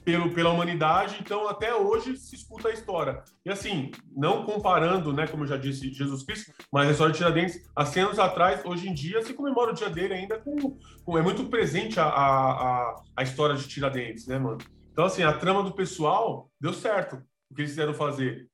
pelo, 0.04 0.32
pela 0.32 0.50
humanidade, 0.50 1.16
então 1.20 1.48
até 1.48 1.74
hoje 1.74 2.16
se 2.16 2.34
escuta 2.34 2.68
a 2.68 2.72
história. 2.72 3.22
E 3.44 3.50
assim, 3.50 3.90
não 4.16 4.44
comparando, 4.44 5.12
né, 5.12 5.26
como 5.26 5.44
eu 5.44 5.48
já 5.48 5.56
disse, 5.56 5.92
Jesus 5.92 6.22
Cristo, 6.22 6.52
mas 6.72 6.88
a 6.88 6.92
história 6.92 7.12
de 7.12 7.18
Tiradentes, 7.18 7.70
há 7.74 7.84
100 7.84 8.02
anos 8.02 8.18
atrás, 8.18 8.64
hoje 8.64 8.88
em 8.88 8.94
dia, 8.94 9.22
se 9.22 9.34
comemora 9.34 9.72
o 9.72 9.74
dia 9.74 9.90
dele 9.90 10.14
ainda 10.14 10.38
com. 10.38 10.78
com 11.04 11.18
é 11.18 11.22
muito 11.22 11.44
presente 11.44 11.98
a, 12.00 12.06
a, 12.06 13.02
a 13.16 13.22
história 13.22 13.54
de 13.54 13.68
Tiradentes, 13.68 14.26
né, 14.26 14.38
mano? 14.38 14.58
Então, 14.92 15.04
assim, 15.04 15.22
a 15.22 15.32
trama 15.32 15.62
do 15.62 15.72
pessoal 15.72 16.50
deu 16.60 16.72
certo. 16.72 17.16
O 17.50 17.54
que 17.54 17.62
eles 17.62 17.72
quiseram 17.72 17.94
fazer. 17.94 18.48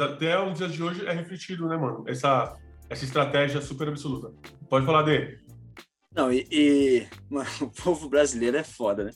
Até 0.00 0.40
os 0.40 0.58
dias 0.58 0.72
de 0.72 0.82
hoje 0.82 1.06
é 1.06 1.12
refletido, 1.12 1.68
né, 1.68 1.76
mano? 1.76 2.04
Essa, 2.08 2.56
essa 2.88 3.04
estratégia 3.04 3.60
super 3.60 3.88
absoluta. 3.88 4.32
Pode 4.68 4.84
falar, 4.84 5.02
Dê. 5.02 5.38
Não, 6.12 6.32
e, 6.32 6.44
e 6.50 7.06
mano, 7.28 7.48
o 7.62 7.70
povo 7.70 8.08
brasileiro 8.08 8.56
é 8.56 8.64
foda, 8.64 9.04
né? 9.04 9.10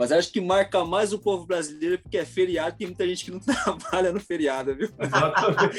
Mas 0.00 0.12
acho 0.12 0.32
que 0.32 0.40
marca 0.40 0.82
mais 0.82 1.12
o 1.12 1.18
povo 1.18 1.44
brasileiro 1.44 1.98
porque 1.98 2.16
é 2.16 2.24
feriado, 2.24 2.74
tem 2.74 2.86
muita 2.86 3.06
gente 3.06 3.22
que 3.22 3.30
não 3.30 3.38
trabalha 3.44 4.10
no 4.10 4.18
feriado, 4.18 4.74
viu? 4.74 4.88
Exatamente. 4.98 5.76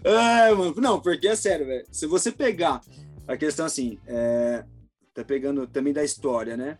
é, 0.02 0.50
mano, 0.50 0.74
não, 0.78 0.98
porque 0.98 1.28
é 1.28 1.36
sério, 1.36 1.66
velho. 1.66 1.84
Se 1.92 2.06
você 2.06 2.32
pegar 2.32 2.80
a 3.28 3.36
questão 3.36 3.66
assim, 3.66 3.98
é, 4.06 4.64
tá 5.12 5.22
pegando 5.22 5.66
também 5.66 5.92
da 5.92 6.02
história, 6.02 6.56
né? 6.56 6.78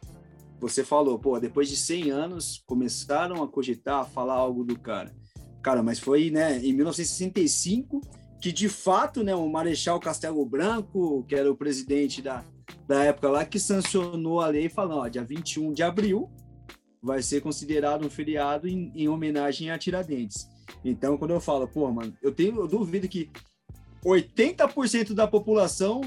Você 0.58 0.82
falou, 0.82 1.18
pô, 1.18 1.38
depois 1.38 1.68
de 1.68 1.76
100 1.76 2.10
anos 2.10 2.64
começaram 2.66 3.42
a 3.42 3.48
cogitar, 3.48 4.00
a 4.00 4.04
falar 4.06 4.36
algo 4.36 4.64
do 4.64 4.78
cara. 4.78 5.14
Cara, 5.62 5.82
mas 5.82 5.98
foi, 5.98 6.30
né, 6.30 6.60
em 6.64 6.72
1965 6.72 8.00
que 8.40 8.50
de 8.50 8.70
fato, 8.70 9.22
né, 9.22 9.34
o 9.34 9.46
Marechal 9.50 10.00
Castelo 10.00 10.44
Branco, 10.46 11.24
que 11.28 11.34
era 11.34 11.50
o 11.50 11.56
presidente 11.56 12.22
da, 12.22 12.42
da 12.86 13.04
época 13.04 13.28
lá, 13.28 13.44
que 13.44 13.58
sancionou 13.58 14.40
a 14.40 14.48
lei 14.48 14.68
falando, 14.68 15.00
ó, 15.00 15.08
dia 15.08 15.24
21 15.24 15.72
de 15.72 15.82
abril 15.82 16.30
vai 17.02 17.22
ser 17.22 17.40
considerado 17.42 18.06
um 18.06 18.10
feriado 18.10 18.66
em, 18.66 18.90
em 18.94 19.08
homenagem 19.08 19.70
a 19.70 19.78
Tiradentes. 19.78 20.48
Então, 20.82 21.18
quando 21.18 21.32
eu 21.32 21.40
falo, 21.40 21.68
pô, 21.68 21.90
mano, 21.90 22.16
eu 22.22 22.32
tenho, 22.32 22.56
eu 22.56 22.66
duvido 22.66 23.06
que 23.06 23.30
80% 24.04 25.12
da 25.12 25.26
população 25.26 26.00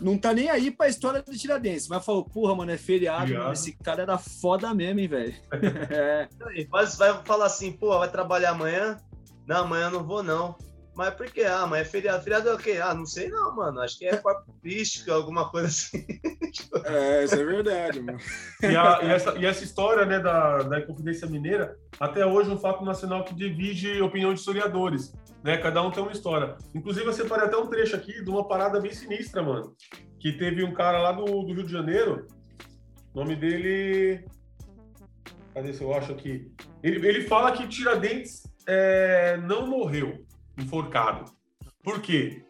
não 0.00 0.16
tá 0.16 0.32
nem 0.32 0.48
aí 0.48 0.70
pra 0.70 0.88
história 0.88 1.22
do 1.22 1.36
Tiradentes, 1.36 1.88
mas 1.88 2.04
falou, 2.04 2.24
porra, 2.24 2.54
mano, 2.54 2.70
é 2.70 2.76
feriado, 2.76 3.32
mano, 3.32 3.52
esse 3.52 3.72
cara 3.72 4.02
era 4.02 4.18
foda 4.18 4.72
mesmo, 4.74 5.00
hein, 5.00 5.08
velho. 5.08 5.34
é. 5.90 6.28
Vai 6.70 6.86
falar 7.24 7.46
assim, 7.46 7.72
pô, 7.72 7.98
vai 7.98 8.10
trabalhar 8.10 8.50
amanhã? 8.50 8.98
Não, 9.46 9.64
amanhã 9.64 9.90
não 9.90 10.04
vou, 10.04 10.22
não. 10.22 10.56
Mas 10.98 11.14
por 11.14 11.30
quê? 11.30 11.44
Ah, 11.44 11.64
mas 11.64 11.82
é 11.82 11.84
feriado. 11.84 12.24
Feriado 12.24 12.48
é 12.48 12.54
o 12.54 12.58
quê? 12.58 12.80
Ah, 12.82 12.92
não 12.92 13.06
sei 13.06 13.28
não, 13.28 13.54
mano. 13.54 13.78
Acho 13.78 13.96
que 13.96 14.04
é 14.04 14.16
corpo 14.16 14.52
crístico, 14.60 15.12
alguma 15.12 15.48
coisa 15.48 15.68
assim. 15.68 16.04
é, 16.86 17.22
isso 17.22 17.36
é 17.36 17.44
verdade, 17.44 18.00
mano. 18.00 18.18
E, 18.60 18.66
a, 18.74 18.98
e, 19.04 19.06
essa, 19.06 19.38
e 19.38 19.46
essa 19.46 19.62
história 19.62 20.04
né, 20.04 20.18
da, 20.18 20.64
da 20.64 20.80
Inconfidência 20.80 21.28
Mineira, 21.28 21.76
até 22.00 22.26
hoje 22.26 22.50
é 22.50 22.52
um 22.52 22.58
fato 22.58 22.84
nacional 22.84 23.22
que 23.24 23.32
divide 23.32 24.02
opinião 24.02 24.34
de 24.34 24.40
historiadores. 24.40 25.14
Né? 25.44 25.56
Cada 25.58 25.80
um 25.82 25.92
tem 25.92 26.02
uma 26.02 26.10
história. 26.10 26.56
Inclusive, 26.74 27.06
eu 27.06 27.12
separei 27.12 27.46
até 27.46 27.56
um 27.56 27.68
trecho 27.68 27.94
aqui 27.94 28.20
de 28.20 28.28
uma 28.28 28.48
parada 28.48 28.80
bem 28.80 28.92
sinistra, 28.92 29.40
mano. 29.40 29.76
Que 30.18 30.32
teve 30.32 30.64
um 30.64 30.74
cara 30.74 31.00
lá 31.00 31.12
do, 31.12 31.24
do 31.24 31.54
Rio 31.54 31.64
de 31.64 31.70
Janeiro, 31.70 32.26
o 33.14 33.20
nome 33.20 33.36
dele. 33.36 34.24
Cadê 35.54 35.72
se 35.72 35.80
eu 35.80 35.94
acho 35.94 36.10
aqui? 36.10 36.50
Ele, 36.82 37.06
ele 37.06 37.20
fala 37.28 37.52
que 37.52 37.68
Tiradentes 37.68 38.42
é, 38.66 39.36
não 39.36 39.64
morreu 39.64 40.26
enforcado. 40.58 41.30
Por 41.82 42.00
quê? 42.00 42.42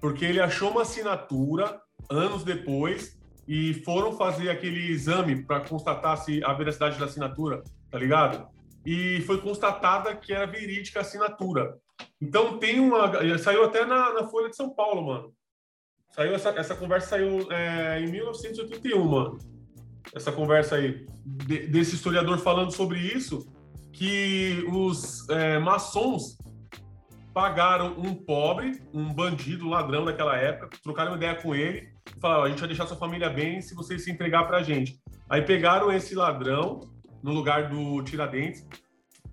Porque 0.00 0.24
ele 0.24 0.40
achou 0.40 0.70
uma 0.70 0.82
assinatura 0.82 1.80
anos 2.10 2.44
depois 2.44 3.18
e 3.46 3.74
foram 3.84 4.12
fazer 4.16 4.50
aquele 4.50 4.90
exame 4.90 5.42
para 5.42 5.60
constatar 5.60 6.16
se 6.18 6.42
a 6.44 6.52
veracidade 6.52 6.98
da 6.98 7.06
assinatura, 7.06 7.62
tá 7.90 7.98
ligado? 7.98 8.46
E 8.84 9.20
foi 9.22 9.40
constatada 9.40 10.14
que 10.14 10.32
era 10.32 10.46
verídica 10.46 11.00
a 11.00 11.02
assinatura. 11.02 11.78
Então 12.20 12.58
tem 12.58 12.80
uma. 12.80 13.38
Saiu 13.38 13.64
até 13.64 13.84
na, 13.84 14.12
na 14.12 14.28
Folha 14.28 14.50
de 14.50 14.56
São 14.56 14.70
Paulo, 14.70 15.06
mano. 15.06 15.34
Saiu 16.10 16.34
essa, 16.34 16.50
essa 16.50 16.76
conversa 16.76 17.08
saiu 17.08 17.50
é, 17.50 18.00
em 18.00 18.10
1981, 18.10 19.04
mano. 19.04 19.38
Essa 20.14 20.30
conversa 20.30 20.76
aí 20.76 21.06
de, 21.24 21.66
desse 21.66 21.94
historiador 21.94 22.38
falando 22.38 22.70
sobre 22.70 22.98
isso, 22.98 23.50
que 23.92 24.64
os 24.70 25.28
é, 25.28 25.58
maçons 25.58 26.36
pagaram 27.34 27.94
um 27.98 28.14
pobre, 28.14 28.80
um 28.94 29.12
bandido, 29.12 29.68
ladrão 29.68 30.04
daquela 30.04 30.36
época, 30.36 30.70
trocaram 30.82 31.10
uma 31.10 31.16
ideia 31.16 31.34
com 31.34 31.54
ele 31.54 31.88
e 32.16 32.20
falaram: 32.20 32.44
a 32.44 32.48
gente 32.48 32.60
vai 32.60 32.68
deixar 32.68 32.86
sua 32.86 32.96
família 32.96 33.28
bem 33.28 33.60
se 33.60 33.74
você 33.74 33.98
se 33.98 34.10
entregar 34.10 34.44
pra 34.44 34.62
gente. 34.62 34.98
Aí 35.28 35.42
pegaram 35.42 35.92
esse 35.92 36.14
ladrão 36.14 36.80
no 37.22 37.32
lugar 37.32 37.68
do 37.68 38.00
Tiradentes, 38.02 38.66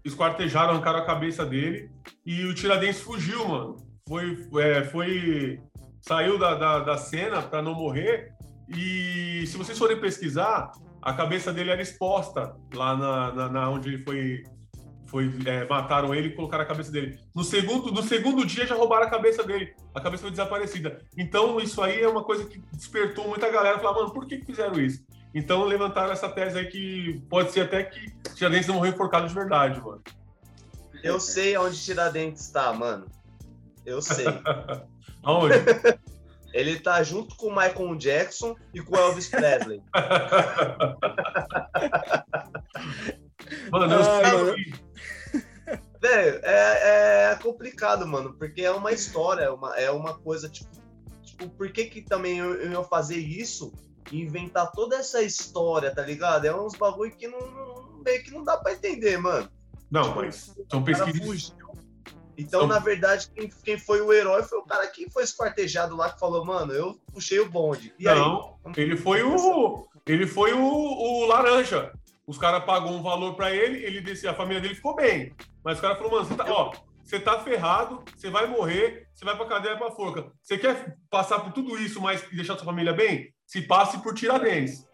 esquartejaram, 0.03 0.71
arrancaram 0.71 0.99
a 0.99 1.05
cabeça 1.05 1.45
dele 1.45 1.91
e 2.25 2.43
o 2.45 2.55
Tiradentes 2.55 3.01
fugiu, 3.01 3.47
mano. 3.47 3.77
Foi, 4.07 4.35
é, 4.59 4.83
foi 4.85 5.61
saiu 6.01 6.39
da, 6.39 6.55
da, 6.55 6.79
da 6.79 6.97
cena 6.97 7.41
para 7.41 7.61
não 7.61 7.75
morrer 7.75 8.33
e 8.67 9.45
se 9.45 9.57
vocês 9.57 9.77
forem 9.77 9.99
pesquisar, 9.99 10.71
a 11.01 11.13
cabeça 11.13 11.53
dele 11.53 11.69
era 11.69 11.81
exposta 11.81 12.55
lá 12.73 12.97
na, 12.97 13.31
na, 13.33 13.49
na 13.49 13.69
onde 13.69 13.89
ele 13.89 14.03
foi 14.03 14.43
foi 15.11 15.29
é, 15.45 15.67
mataram 15.67 16.15
ele 16.15 16.29
e 16.29 16.35
colocaram 16.35 16.63
a 16.63 16.67
cabeça 16.67 16.89
dele. 16.89 17.19
No 17.35 17.43
segundo, 17.43 17.91
no 17.91 18.01
segundo 18.01 18.45
dia 18.45 18.65
já 18.65 18.75
roubaram 18.75 19.05
a 19.05 19.09
cabeça 19.09 19.43
dele. 19.43 19.75
A 19.93 19.99
cabeça 19.99 20.21
foi 20.21 20.31
desaparecida. 20.31 20.99
Então 21.17 21.59
isso 21.59 21.81
aí 21.81 22.01
é 22.01 22.07
uma 22.07 22.23
coisa 22.23 22.45
que 22.45 22.63
despertou 22.71 23.27
muita 23.27 23.51
galera 23.51 23.77
falar, 23.77 23.99
mano, 23.99 24.13
por 24.13 24.25
que, 24.25 24.37
que 24.37 24.45
fizeram 24.45 24.79
isso? 24.79 25.03
Então 25.35 25.65
levantaram 25.65 26.13
essa 26.13 26.29
tese 26.29 26.57
aí 26.57 26.67
que 26.67 27.21
pode 27.29 27.51
ser 27.51 27.59
até 27.61 27.83
que 27.83 28.09
Tiradentes 28.33 28.69
não 28.69 28.75
morreu 28.75 28.93
enforcado 28.93 29.27
de 29.27 29.33
verdade, 29.33 29.81
mano. 29.81 30.01
Eu 31.03 31.19
sei 31.19 31.57
onde 31.57 31.77
Tiradentes 31.77 32.43
está, 32.43 32.71
mano. 32.71 33.05
Eu 33.85 34.01
sei. 34.01 34.27
Aonde? 35.23 35.55
Ele 36.53 36.79
tá 36.79 37.03
junto 37.03 37.35
com 37.35 37.47
o 37.47 37.55
Michael 37.55 37.95
Jackson 37.95 38.55
e 38.73 38.81
com 38.81 38.95
o 38.95 38.99
Elvis 38.99 39.27
Presley. 39.29 39.81
mano, 43.71 43.93
eu 43.93 44.01
ah, 44.01 44.53
sei. 44.53 44.73
Velho, 46.01 46.39
é, 46.43 47.31
é, 47.31 47.35
complicado, 47.35 48.07
mano, 48.07 48.33
porque 48.33 48.61
é 48.61 48.71
uma 48.71 48.91
história, 48.91 49.43
é 49.43 49.49
uma, 49.51 49.75
é 49.75 49.91
uma 49.91 50.17
coisa, 50.17 50.49
tipo, 50.49 50.69
tipo, 51.23 51.49
por 51.49 51.71
que 51.71 51.85
que 51.85 52.01
também 52.01 52.39
eu, 52.39 52.55
eu 52.55 52.71
ia 52.71 52.83
fazer 52.83 53.17
isso 53.17 53.71
e 54.11 54.21
inventar 54.21 54.71
toda 54.71 54.95
essa 54.95 55.21
história, 55.21 55.93
tá 55.93 56.01
ligado? 56.01 56.45
É 56.45 56.55
uns 56.55 56.75
bagulho 56.75 57.15
que 57.15 57.27
não, 57.27 57.39
não 57.39 58.01
meio 58.03 58.23
que 58.23 58.31
não 58.31 58.43
dá 58.43 58.57
pra 58.57 58.73
entender, 58.73 59.17
mano. 59.17 59.49
Não, 59.89 60.03
tipo, 60.03 60.15
mas 60.15 60.55
são 60.69 60.83
pesquisas... 60.83 61.53
Então, 62.37 62.65
na 62.65 62.79
verdade, 62.79 63.29
quem, 63.35 63.49
quem, 63.63 63.77
foi 63.77 64.01
o 64.01 64.11
herói 64.11 64.41
foi 64.41 64.57
o 64.57 64.63
cara 64.63 64.87
que 64.87 65.09
foi 65.11 65.23
esquartejado 65.23 65.95
lá, 65.95 66.11
que 66.11 66.19
falou, 66.19 66.43
mano, 66.43 66.73
eu 66.73 66.99
puxei 67.13 67.39
o 67.39 67.49
bonde. 67.49 67.93
E 67.99 68.05
Não, 68.05 68.57
aí? 68.65 68.73
ele 68.77 68.97
foi 68.97 69.21
o. 69.21 69.85
Ele 70.07 70.25
foi 70.25 70.53
o, 70.53 70.63
o 70.63 71.25
laranja. 71.25 71.93
Os 72.31 72.37
caras 72.37 72.63
pagou 72.63 72.93
um 72.93 73.03
valor 73.03 73.35
para 73.35 73.53
ele, 73.53 73.83
ele 73.83 73.99
disse, 73.99 74.25
a 74.25 74.33
família 74.33 74.61
dele 74.61 74.73
ficou 74.73 74.95
bem. 74.95 75.35
Mas 75.65 75.77
o 75.77 75.81
cara 75.81 75.97
falou, 75.97 76.13
mano, 76.13 76.23
você 76.23 76.33
tá, 76.33 76.45
ó, 76.47 76.71
você 77.03 77.19
tá 77.19 77.37
ferrado, 77.39 78.01
você 78.15 78.29
vai 78.29 78.47
morrer, 78.47 79.05
você 79.13 79.25
vai 79.25 79.35
pra 79.35 79.47
cadeia 79.47 79.75
pra 79.75 79.91
forca. 79.91 80.31
Você 80.41 80.57
quer 80.57 80.95
passar 81.09 81.41
por 81.41 81.51
tudo 81.51 81.77
isso, 81.77 81.99
mas 81.99 82.25
deixar 82.31 82.55
sua 82.55 82.63
família 82.63 82.93
bem? 82.93 83.33
Se 83.45 83.61
passe 83.63 84.01
por 84.01 84.13
Tiradentes. 84.13 84.87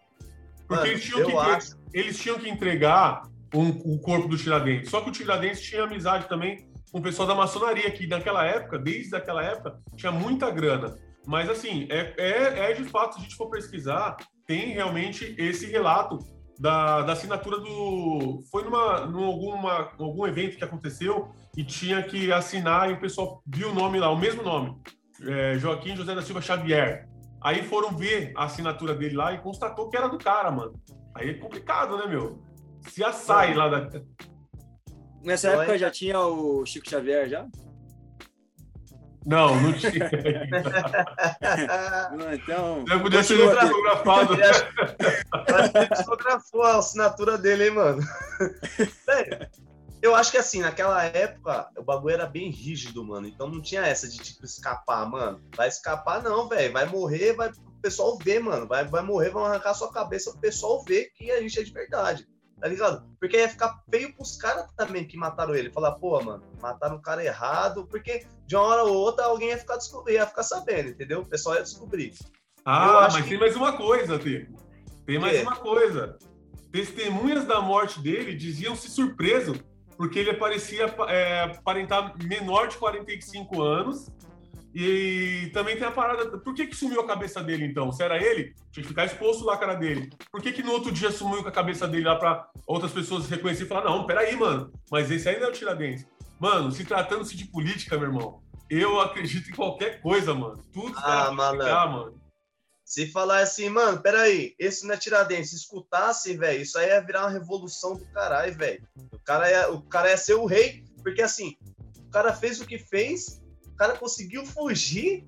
Porque 0.67 0.81
mano, 0.81 0.87
eles, 0.87 1.03
tinham 1.03 1.29
que, 1.29 1.37
acho... 1.37 1.77
eles 1.93 2.17
tinham 2.17 2.39
que 2.39 2.49
entregar 2.49 3.21
um, 3.53 3.69
o 3.69 3.99
corpo 3.99 4.27
do 4.27 4.35
Tiradentes. 4.35 4.89
Só 4.89 5.01
que 5.01 5.09
o 5.09 5.13
Tiradentes 5.13 5.61
tinha 5.61 5.83
amizade 5.83 6.27
também 6.27 6.67
com 6.91 6.97
o 6.97 7.03
pessoal 7.03 7.27
da 7.27 7.35
maçonaria, 7.35 7.91
que 7.91 8.07
naquela 8.07 8.43
época, 8.45 8.79
desde 8.79 9.15
aquela 9.15 9.43
época, 9.43 9.79
tinha 9.95 10.11
muita 10.11 10.49
grana. 10.49 10.97
Mas, 11.27 11.51
assim, 11.51 11.87
é, 11.91 12.15
é, 12.17 12.71
é 12.71 12.73
de 12.73 12.85
fato, 12.85 13.13
se 13.13 13.19
a 13.19 13.21
gente 13.21 13.35
for 13.35 13.47
pesquisar, 13.51 14.17
tem 14.47 14.69
realmente 14.69 15.35
esse 15.37 15.67
relato 15.67 16.17
da, 16.59 17.01
da 17.01 17.13
assinatura 17.13 17.59
do. 17.59 18.43
Foi 18.51 18.63
numa, 18.63 19.05
num 19.05 19.25
alguma, 19.25 19.91
algum 19.99 20.25
evento 20.27 20.57
que 20.57 20.63
aconteceu 20.63 21.29
e 21.55 21.63
tinha 21.63 22.03
que 22.03 22.31
assinar 22.31 22.89
e 22.89 22.93
o 22.93 22.99
pessoal 22.99 23.41
viu 23.45 23.69
o 23.69 23.73
nome 23.73 23.99
lá, 23.99 24.09
o 24.11 24.17
mesmo 24.17 24.43
nome, 24.43 24.75
é, 25.21 25.57
Joaquim 25.57 25.95
José 25.95 26.13
da 26.13 26.21
Silva 26.21 26.41
Xavier. 26.41 27.07
Aí 27.41 27.63
foram 27.63 27.95
ver 27.95 28.33
a 28.35 28.45
assinatura 28.45 28.95
dele 28.95 29.15
lá 29.15 29.33
e 29.33 29.39
constatou 29.39 29.89
que 29.89 29.97
era 29.97 30.07
do 30.07 30.17
cara, 30.17 30.51
mano. 30.51 30.73
Aí 31.15 31.29
é 31.29 31.33
complicado, 31.35 31.97
né, 31.97 32.07
meu? 32.07 32.41
Se 32.89 33.03
assai 33.03 33.53
lá 33.53 33.67
da. 33.67 34.01
Nessa 35.23 35.49
época 35.49 35.77
já 35.77 35.89
tinha 35.89 36.19
o 36.19 36.65
Chico 36.65 36.89
Xavier 36.89 37.27
já? 37.27 37.47
Não, 39.27 39.59
não 39.59 39.73
tinha. 39.73 39.91
então. 42.33 42.85
Já 42.87 42.99
podia 42.99 43.21
ser 43.21 43.37
fotografado. 43.37 44.37
Fotografou 46.05 46.63
a 46.63 46.77
assinatura 46.77 47.37
dele, 47.37 47.65
hein, 47.65 47.71
mano? 47.71 48.01
eu 50.01 50.15
acho 50.15 50.31
que 50.31 50.37
assim, 50.37 50.61
naquela 50.61 51.03
época, 51.03 51.67
o 51.77 51.83
bagulho 51.83 52.13
era 52.13 52.25
bem 52.25 52.49
rígido, 52.49 53.03
mano. 53.03 53.27
Então 53.27 53.49
não 53.49 53.61
tinha 53.61 53.85
essa 53.85 54.07
de 54.07 54.17
tipo 54.17 54.45
escapar, 54.45 55.05
mano. 55.09 55.41
Vai 55.57 55.67
escapar, 55.67 56.23
não, 56.23 56.47
velho. 56.47 56.71
Vai 56.71 56.85
morrer, 56.85 57.33
vai 57.33 57.49
o 57.49 57.81
pessoal 57.81 58.17
ver, 58.17 58.39
mano. 58.39 58.65
Vai, 58.65 58.85
vai 58.85 59.03
morrer, 59.03 59.31
vão 59.31 59.43
arrancar 59.43 59.73
sua 59.73 59.91
cabeça 59.91 60.29
o 60.29 60.39
pessoal 60.39 60.85
ver 60.85 61.11
que 61.17 61.29
a 61.31 61.41
gente 61.41 61.59
é 61.59 61.63
de 61.63 61.73
verdade 61.73 62.25
tá 62.59 62.67
ligado? 62.67 63.03
Porque 63.19 63.37
ia 63.37 63.49
ficar 63.49 63.81
feio 63.89 64.13
pros 64.15 64.35
caras 64.37 64.67
também 64.75 65.05
que 65.05 65.17
mataram 65.17 65.55
ele. 65.55 65.71
Falar, 65.71 65.93
pô, 65.93 66.21
mano, 66.21 66.43
mataram 66.61 66.95
o 66.95 67.01
cara 67.01 67.23
errado, 67.23 67.87
porque 67.87 68.25
de 68.45 68.55
uma 68.55 68.65
hora 68.65 68.83
ou 68.83 68.93
outra 68.95 69.25
alguém 69.25 69.49
ia 69.49 69.57
ficar, 69.57 69.77
ia 70.07 70.25
ficar 70.25 70.43
sabendo, 70.43 70.89
entendeu? 70.89 71.21
O 71.21 71.25
pessoal 71.25 71.55
ia 71.55 71.63
descobrir. 71.63 72.13
Ah, 72.65 73.07
mas 73.11 73.23
que... 73.23 73.29
tem 73.29 73.39
mais 73.39 73.55
uma 73.55 73.73
coisa, 73.77 74.17
Tico. 74.17 74.53
Tem 75.05 75.19
mais 75.19 75.41
uma 75.41 75.55
coisa. 75.55 76.17
Testemunhas 76.71 77.45
da 77.45 77.61
morte 77.61 78.01
dele 78.01 78.35
diziam-se 78.35 78.89
surpreso, 78.89 79.53
porque 79.95 80.19
ele 80.19 80.33
parecia 80.33 80.85
é, 81.07 81.43
aparentar 81.43 82.13
menor 82.21 82.67
de 82.67 82.77
45 82.77 83.61
anos 83.61 84.11
e 84.79 85.49
também 85.53 85.75
tem 85.75 85.87
a 85.87 85.91
parada. 85.91 86.37
Por 86.37 86.53
que, 86.53 86.67
que 86.67 86.75
sumiu 86.75 87.01
a 87.01 87.07
cabeça 87.07 87.41
dele, 87.41 87.65
então? 87.65 87.91
Se 87.91 88.03
era 88.03 88.23
ele, 88.23 88.53
tinha 88.71 88.83
que 88.83 88.89
ficar 88.89 89.05
exposto 89.05 89.43
lá 89.43 89.55
a 89.55 89.57
cara 89.57 89.73
dele. 89.73 90.11
Por 90.31 90.39
que, 90.39 90.53
que 90.53 90.61
no 90.61 90.71
outro 90.71 90.91
dia 90.91 91.09
sumiu 91.09 91.41
com 91.41 91.49
a 91.49 91.51
cabeça 91.51 91.87
dele 91.87 92.03
lá 92.03 92.15
para 92.15 92.47
outras 92.67 92.91
pessoas 92.91 93.27
reconhecerem 93.27 93.65
e 93.65 93.69
falar: 93.69 93.85
não, 93.85 94.05
peraí, 94.05 94.35
mano, 94.35 94.71
mas 94.91 95.09
esse 95.09 95.27
aí 95.27 95.39
não 95.39 95.47
é 95.47 95.49
o 95.49 95.53
Tiradentes. 95.53 96.05
Mano, 96.39 96.71
se 96.71 96.85
tratando-se 96.85 97.35
de 97.35 97.45
política, 97.45 97.97
meu 97.97 98.09
irmão, 98.09 98.43
eu 98.69 99.01
acredito 99.01 99.49
em 99.49 99.55
qualquer 99.55 99.99
coisa, 99.99 100.35
mano. 100.35 100.63
Tudo 100.71 100.95
ah, 100.97 101.31
mano. 101.31 101.57
mano. 101.57 102.21
Se 102.85 103.07
falar 103.07 103.39
assim, 103.39 103.69
mano, 103.69 103.99
peraí, 103.99 104.53
esse 104.59 104.85
não 104.85 104.93
é 104.93 104.97
Tiradentes, 104.97 105.49
se 105.49 105.55
escutasse, 105.55 106.37
velho, 106.37 106.61
isso 106.61 106.77
aí 106.77 106.89
ia 106.89 107.01
virar 107.01 107.21
uma 107.21 107.31
revolução 107.31 107.95
do 107.95 108.05
caralho, 108.11 108.55
velho. 108.55 108.87
O 109.11 109.17
cara, 109.17 109.49
ia, 109.49 109.71
o 109.71 109.81
cara 109.81 110.11
ia 110.11 110.17
ser 110.17 110.35
o 110.35 110.45
rei, 110.45 110.83
porque 111.01 111.23
assim, 111.23 111.57
o 111.97 112.11
cara 112.11 112.31
fez 112.31 112.61
o 112.61 112.65
que 112.67 112.77
fez, 112.77 113.41
cara 113.77 113.97
conseguiu 113.97 114.45
fugir, 114.45 115.23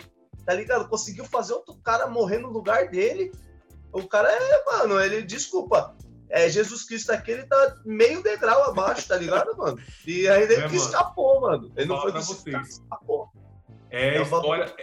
tá 0.45 0.53
ligado? 0.53 0.89
Conseguiu 0.89 1.25
fazer 1.25 1.53
outro 1.53 1.75
cara 1.83 2.07
morrer 2.07 2.39
no 2.39 2.49
lugar 2.49 2.89
dele. 2.89 3.31
O 3.91 4.07
cara 4.07 4.29
é, 4.29 4.65
mano, 4.65 4.99
ele, 4.99 5.21
desculpa, 5.21 5.95
é, 6.29 6.47
Jesus 6.49 6.83
Cristo 6.83 7.11
aqui, 7.11 7.31
ele 7.31 7.43
tá 7.43 7.77
meio 7.85 8.21
degrau 8.21 8.63
abaixo, 8.65 9.07
tá 9.07 9.15
ligado, 9.15 9.55
mano? 9.57 9.79
E 10.05 10.27
ainda 10.27 10.53
ele 10.53 10.63
é, 10.63 10.67
escapou, 10.67 11.41
mano. 11.41 11.71
Ele 11.75 11.87
não 11.87 12.01
foi 12.01 12.11
pra 12.11 12.21
vocês. 12.21 12.67
escapou. 12.67 13.29
É, 13.89 14.17
é 14.17 14.21
história. 14.21 14.75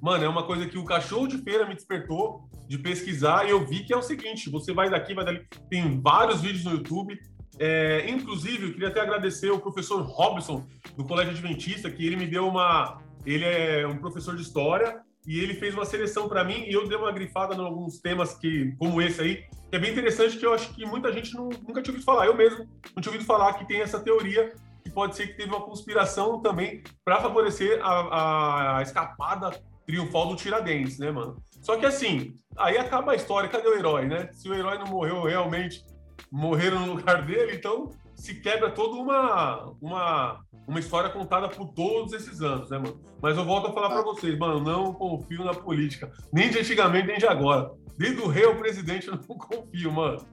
Mano, 0.00 0.24
é 0.24 0.28
uma 0.28 0.46
coisa 0.46 0.66
que 0.66 0.78
o 0.78 0.84
cachorro 0.84 1.26
de 1.26 1.38
feira 1.38 1.66
me 1.66 1.74
despertou 1.74 2.48
de 2.66 2.78
pesquisar 2.78 3.46
e 3.46 3.50
eu 3.50 3.66
vi 3.66 3.84
que 3.84 3.92
é 3.92 3.96
o 3.96 4.02
seguinte: 4.02 4.48
você 4.48 4.72
vai 4.72 4.88
daqui, 4.88 5.14
vai 5.14 5.24
dali. 5.24 5.46
Tem 5.68 6.00
vários 6.00 6.40
vídeos 6.40 6.64
no 6.64 6.72
YouTube. 6.72 7.18
É, 7.58 8.08
inclusive, 8.08 8.66
eu 8.66 8.72
queria 8.72 8.88
até 8.88 9.00
agradecer 9.00 9.50
o 9.50 9.58
professor 9.58 10.00
Robson, 10.02 10.66
do 10.96 11.04
Colégio 11.04 11.32
Adventista, 11.32 11.90
que 11.90 12.06
ele 12.06 12.16
me 12.16 12.26
deu 12.26 12.46
uma. 12.46 13.02
Ele 13.26 13.44
é 13.44 13.86
um 13.86 13.98
professor 13.98 14.36
de 14.36 14.42
história 14.42 15.00
e 15.26 15.40
ele 15.40 15.54
fez 15.54 15.74
uma 15.74 15.84
seleção 15.84 16.28
para 16.28 16.44
mim 16.44 16.64
e 16.66 16.72
eu 16.72 16.88
dei 16.88 16.96
uma 16.96 17.12
grifada 17.12 17.54
em 17.54 17.60
alguns 17.60 17.98
temas 17.98 18.34
que, 18.34 18.74
como 18.78 19.02
esse 19.02 19.20
aí, 19.20 19.36
que 19.36 19.76
é 19.76 19.78
bem 19.78 19.90
interessante, 19.90 20.38
que 20.38 20.46
eu 20.46 20.54
acho 20.54 20.72
que 20.72 20.86
muita 20.86 21.12
gente 21.12 21.34
não, 21.34 21.48
nunca 21.48 21.82
tinha 21.82 21.92
ouvido 21.92 22.04
falar. 22.04 22.26
Eu 22.26 22.36
mesmo 22.36 22.66
não 22.94 23.02
tinha 23.02 23.12
ouvido 23.12 23.26
falar 23.26 23.52
que 23.54 23.66
tem 23.66 23.80
essa 23.80 24.00
teoria 24.00 24.52
que 24.82 24.90
pode 24.90 25.16
ser 25.16 25.26
que 25.26 25.36
teve 25.36 25.50
uma 25.50 25.60
conspiração 25.60 26.40
também 26.40 26.82
para 27.04 27.20
favorecer 27.20 27.78
a, 27.82 28.78
a 28.78 28.82
escapada 28.82 29.50
triunfal 29.84 30.28
do 30.28 30.36
Tiradentes, 30.36 30.98
né, 30.98 31.10
mano? 31.10 31.42
Só 31.60 31.76
que 31.76 31.84
assim, 31.84 32.34
aí 32.56 32.78
acaba 32.78 33.12
a 33.12 33.16
história, 33.16 33.48
cadê 33.48 33.68
o 33.68 33.76
herói, 33.76 34.06
né? 34.06 34.30
Se 34.32 34.48
o 34.48 34.54
herói 34.54 34.78
não 34.78 34.86
morreu 34.86 35.22
realmente 35.24 35.84
morreram 36.30 36.86
no 36.86 36.94
lugar 36.94 37.24
dele, 37.24 37.56
então 37.56 37.90
se 38.14 38.34
quebra 38.34 38.70
toda 38.70 39.00
uma, 39.00 39.74
uma, 39.80 40.44
uma 40.66 40.80
história 40.80 41.08
contada 41.10 41.48
por 41.48 41.68
todos 41.72 42.12
esses 42.12 42.42
anos, 42.42 42.68
né, 42.68 42.78
mano? 42.78 43.00
Mas 43.22 43.36
eu 43.36 43.44
volto 43.44 43.68
a 43.68 43.72
falar 43.72 43.90
para 43.90 44.02
vocês, 44.02 44.36
mano, 44.36 44.60
não 44.60 44.92
confio 44.92 45.44
na 45.44 45.54
política, 45.54 46.12
nem 46.32 46.50
de 46.50 46.58
antigamente, 46.58 47.06
nem 47.06 47.18
de 47.18 47.26
agora. 47.26 47.70
Desde 47.96 48.20
o 48.20 48.28
rei 48.28 48.44
ao 48.44 48.56
presidente 48.56 49.08
eu 49.08 49.14
não 49.14 49.22
confio, 49.38 49.92
mano. 49.92 50.26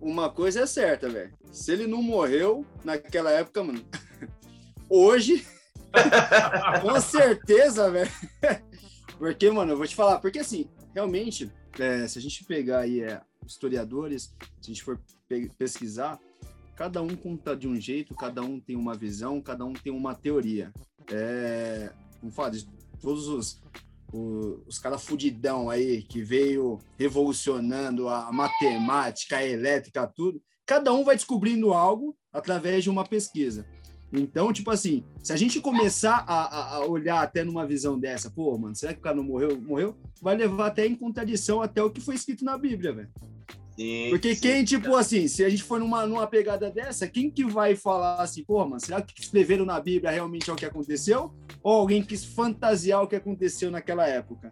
Uma 0.00 0.30
coisa 0.30 0.60
é 0.60 0.66
certa, 0.66 1.08
velho. 1.08 1.32
Se 1.50 1.72
ele 1.72 1.86
não 1.86 2.02
morreu 2.02 2.64
naquela 2.84 3.30
época, 3.30 3.64
mano, 3.64 3.84
hoje, 4.88 5.46
com 6.82 7.00
certeza, 7.00 7.90
velho. 7.90 8.10
Porque, 9.18 9.50
mano, 9.50 9.72
eu 9.72 9.76
vou 9.76 9.86
te 9.86 9.96
falar, 9.96 10.20
porque 10.20 10.38
assim, 10.38 10.70
realmente, 10.94 11.50
é, 11.78 12.06
se 12.06 12.18
a 12.18 12.22
gente 12.22 12.44
pegar 12.44 12.80
aí 12.80 13.00
é, 13.00 13.20
historiadores, 13.52 14.34
se 14.60 14.70
a 14.70 14.74
gente 14.74 14.82
for 14.82 15.00
pesquisar, 15.58 16.18
cada 16.76 17.02
um 17.02 17.16
conta 17.16 17.56
de 17.56 17.66
um 17.66 17.80
jeito, 17.80 18.14
cada 18.14 18.42
um 18.42 18.60
tem 18.60 18.76
uma 18.76 18.94
visão, 18.94 19.40
cada 19.40 19.64
um 19.64 19.72
tem 19.72 19.92
uma 19.92 20.14
teoria. 20.14 20.72
É, 21.10 21.92
como 22.20 22.30
fala, 22.30 22.52
todos 23.00 23.26
os, 23.28 23.60
os, 24.12 24.60
os 24.66 24.78
caras 24.78 25.04
fudidão 25.04 25.68
aí 25.70 26.02
que 26.02 26.22
veio 26.22 26.78
revolucionando 26.96 28.08
a 28.08 28.30
matemática, 28.30 29.38
a 29.38 29.44
elétrica, 29.46 30.06
tudo, 30.06 30.40
cada 30.64 30.92
um 30.92 31.02
vai 31.02 31.16
descobrindo 31.16 31.72
algo 31.72 32.16
através 32.32 32.84
de 32.84 32.90
uma 32.90 33.04
pesquisa. 33.04 33.66
Então, 34.12 34.52
tipo 34.52 34.70
assim, 34.70 35.04
se 35.22 35.32
a 35.32 35.36
gente 35.36 35.60
começar 35.60 36.24
a, 36.26 36.76
a, 36.76 36.86
olhar 36.86 37.22
até 37.22 37.44
numa 37.44 37.66
visão 37.66 37.98
dessa, 37.98 38.30
pô, 38.30 38.56
mano, 38.56 38.74
será 38.74 38.92
que 38.92 39.00
o 39.00 39.02
cara 39.02 39.16
não 39.16 39.22
morreu? 39.22 39.60
Morreu? 39.60 39.96
Vai 40.22 40.36
levar 40.36 40.68
até 40.68 40.86
em 40.86 40.94
contradição 40.94 41.60
até 41.60 41.82
o 41.82 41.90
que 41.90 42.00
foi 42.00 42.14
escrito 42.14 42.44
na 42.44 42.56
Bíblia, 42.56 42.92
velho. 42.92 43.10
Porque 44.10 44.34
sim, 44.34 44.40
quem, 44.40 44.64
tipo 44.64 44.96
assim, 44.96 45.28
se 45.28 45.44
a 45.44 45.48
gente 45.48 45.62
for 45.62 45.78
numa, 45.78 46.04
numa 46.04 46.26
pegada 46.26 46.68
dessa, 46.68 47.06
quem 47.06 47.30
que 47.30 47.44
vai 47.44 47.76
falar 47.76 48.20
assim, 48.20 48.42
pô, 48.42 48.64
mano, 48.64 48.80
será 48.80 49.00
que 49.00 49.20
escreveram 49.20 49.64
na 49.64 49.78
Bíblia 49.78 50.10
realmente 50.10 50.50
é 50.50 50.52
o 50.52 50.56
que 50.56 50.66
aconteceu? 50.66 51.32
Ou 51.62 51.74
alguém 51.74 52.02
quis 52.02 52.24
fantasiar 52.24 53.02
o 53.02 53.06
que 53.06 53.14
aconteceu 53.14 53.70
naquela 53.70 54.04
época? 54.06 54.50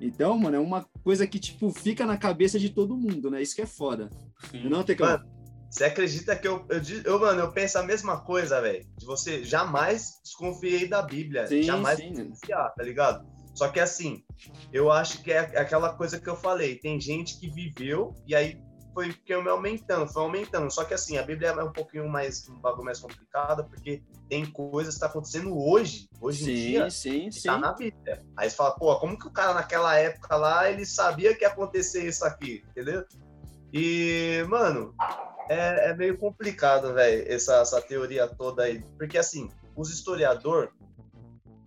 Então, 0.00 0.38
mano, 0.38 0.56
é 0.56 0.58
uma 0.58 0.86
coisa 1.04 1.26
que, 1.26 1.38
tipo, 1.38 1.70
fica 1.70 2.06
na 2.06 2.16
cabeça 2.16 2.58
de 2.58 2.70
todo 2.70 2.96
mundo, 2.96 3.30
né? 3.30 3.42
Isso 3.42 3.54
que 3.54 3.62
é 3.62 3.66
foda. 3.66 4.08
Sim. 4.50 4.68
Não 4.68 4.82
tem 4.82 4.96
mano, 4.98 5.24
você 5.72 5.84
acredita 5.84 6.36
que 6.36 6.46
eu, 6.46 6.66
eu, 6.68 6.82
eu, 7.02 7.18
mano, 7.18 7.40
eu 7.40 7.50
penso 7.50 7.78
a 7.78 7.82
mesma 7.82 8.20
coisa, 8.20 8.60
velho? 8.60 8.86
De 8.98 9.06
você 9.06 9.42
jamais 9.42 10.20
desconfiei 10.22 10.86
da 10.86 11.00
Bíblia. 11.00 11.46
Sim, 11.46 11.62
jamais 11.62 11.98
sim. 11.98 12.12
desconfiar, 12.12 12.68
tá 12.74 12.82
ligado? 12.82 13.26
Só 13.54 13.68
que 13.68 13.80
assim, 13.80 14.22
eu 14.70 14.92
acho 14.92 15.22
que 15.22 15.32
é 15.32 15.38
aquela 15.38 15.94
coisa 15.94 16.20
que 16.20 16.28
eu 16.28 16.36
falei. 16.36 16.76
Tem 16.76 17.00
gente 17.00 17.40
que 17.40 17.48
viveu 17.48 18.14
e 18.26 18.34
aí 18.34 18.60
foi 18.92 19.14
que 19.14 19.32
eu 19.32 19.42
me 19.42 19.48
aumentando, 19.48 20.06
foi 20.06 20.22
aumentando. 20.22 20.70
Só 20.70 20.84
que 20.84 20.92
assim, 20.92 21.16
a 21.16 21.22
Bíblia 21.22 21.48
é 21.48 21.64
um 21.64 21.72
pouquinho 21.72 22.06
mais 22.06 22.46
um 22.50 22.60
bagulho 22.60 22.84
mais 22.84 23.00
complicado, 23.00 23.64
porque 23.64 24.02
tem 24.28 24.44
coisas 24.44 24.92
que 24.94 25.00
tá 25.00 25.06
acontecendo 25.06 25.58
hoje, 25.58 26.06
hoje 26.20 26.44
sim, 26.44 26.50
em 26.50 26.54
dia, 26.54 26.90
sim, 26.90 27.30
sim. 27.30 27.48
tá 27.48 27.56
na 27.56 27.72
Bíblia. 27.72 28.22
Aí 28.36 28.50
você 28.50 28.56
fala, 28.56 28.72
pô, 28.72 28.94
como 29.00 29.18
que 29.18 29.26
o 29.26 29.32
cara 29.32 29.54
naquela 29.54 29.96
época 29.96 30.36
lá, 30.36 30.70
ele 30.70 30.84
sabia 30.84 31.34
que 31.34 31.44
ia 31.44 31.48
acontecer 31.48 32.06
isso 32.06 32.26
aqui, 32.26 32.62
entendeu? 32.68 33.06
E, 33.72 34.44
mano, 34.50 34.94
é, 35.52 35.90
é 35.90 35.96
meio 35.96 36.16
complicado, 36.18 36.94
velho, 36.94 37.24
essa, 37.32 37.56
essa 37.56 37.80
teoria 37.80 38.26
toda 38.26 38.64
aí. 38.64 38.82
Porque, 38.98 39.18
assim, 39.18 39.50
os 39.76 39.90
historiadores, 39.90 40.70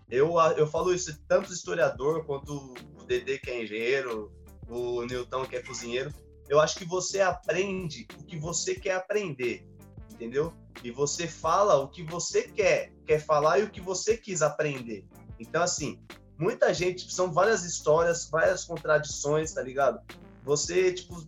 eu, 0.10 0.34
eu 0.58 0.67
falo 0.67 0.93
isso, 0.93 1.17
tanto 1.28 1.50
o 1.50 1.54
historiador 1.54 2.26
quanto 2.26 2.74
o 3.00 3.04
Dedê, 3.06 3.38
que 3.38 3.50
é 3.50 3.63
engenheiro, 3.63 4.32
o 4.67 5.04
Newton, 5.04 5.45
que 5.45 5.56
é 5.56 5.62
cozinheiro, 5.62 6.13
eu 6.48 6.60
acho 6.60 6.78
que 6.78 6.86
você 6.86 7.21
aprende 7.21 8.08
o 8.19 8.24
que 8.24 8.38
você 8.38 8.76
quer 8.76 8.95
aprender, 8.95 9.67
entendeu? 10.12 10.54
E 10.84 10.91
você 10.91 11.28
fala 11.28 11.76
o 11.76 11.88
que 11.88 12.04
você 12.04 12.43
quer, 12.43 12.91
quer 13.06 13.19
falar 13.19 13.60
e 13.60 13.63
o 13.63 13.69
que 13.69 13.82
você 13.82 14.15
quis 14.17 14.41
aprender. 14.41 15.06
Então, 15.39 15.63
assim, 15.63 16.00
muita 16.38 16.74
gente, 16.74 17.12
são 17.12 17.32
várias 17.32 17.63
histórias, 17.63 18.30
várias 18.30 18.63
contradições, 18.63 19.54
tá 19.54 19.62
ligado? 19.62 20.00
Você, 20.43 20.93
tipo, 20.93 21.26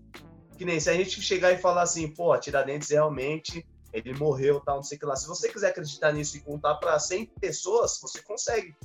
que 0.58 0.66
nem 0.66 0.80
se 0.80 0.90
a 0.90 0.94
gente 0.94 1.22
chegar 1.22 1.52
e 1.52 1.58
falar 1.58 1.84
assim, 1.84 2.10
pô, 2.10 2.38
Tiradentes 2.38 2.90
realmente, 2.90 3.66
ele 3.94 4.14
morreu, 4.14 4.60
tal, 4.60 4.78
não 4.78 4.84
sei 4.84 4.98
o 4.98 5.00
que 5.00 5.06
lá. 5.06 5.16
Se 5.16 5.28
você 5.28 5.50
quiser 5.50 5.70
acreditar 5.70 6.12
nisso 6.12 6.36
e 6.38 6.42
contar 6.42 6.76
para 6.76 7.00
100 7.00 7.28
pessoas, 7.40 8.00
você 8.02 8.22
consegue. 8.22 8.76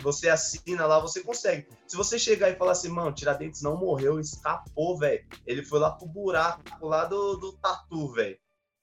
Você 0.00 0.28
assina 0.28 0.86
lá, 0.86 1.00
você 1.00 1.22
consegue. 1.22 1.66
Se 1.86 1.96
você 1.96 2.18
chegar 2.18 2.50
e 2.50 2.56
falar 2.56 2.72
assim, 2.72 2.88
mano, 2.88 3.12
Tiradentes 3.12 3.62
não 3.62 3.76
morreu, 3.76 4.20
escapou, 4.20 4.96
velho. 4.96 5.26
Ele 5.44 5.64
foi 5.64 5.80
lá 5.80 5.90
pro 5.90 6.06
buraco 6.06 6.86
lá 6.86 7.04
do, 7.04 7.36
do 7.36 7.52
tatu, 7.54 8.12
velho. 8.12 8.38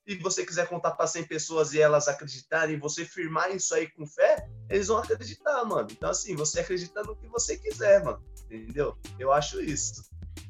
E 0.06 0.16
você 0.18 0.46
quiser 0.46 0.68
contar 0.68 0.92
para 0.92 1.08
100 1.08 1.24
pessoas 1.24 1.74
e 1.74 1.80
elas 1.80 2.08
acreditarem, 2.08 2.78
você 2.78 3.04
firmar 3.06 3.56
isso 3.56 3.74
aí 3.74 3.90
com 3.90 4.06
fé, 4.06 4.48
eles 4.70 4.88
vão 4.88 4.98
acreditar, 4.98 5.64
mano. 5.66 5.88
Então, 5.90 6.10
assim, 6.10 6.36
você 6.36 6.60
acredita 6.60 7.02
no 7.02 7.16
que 7.16 7.28
você 7.28 7.58
quiser, 7.58 8.04
mano. 8.04 8.24
Entendeu? 8.46 8.96
Eu 9.18 9.32
acho 9.32 9.60
isso. 9.62 10.04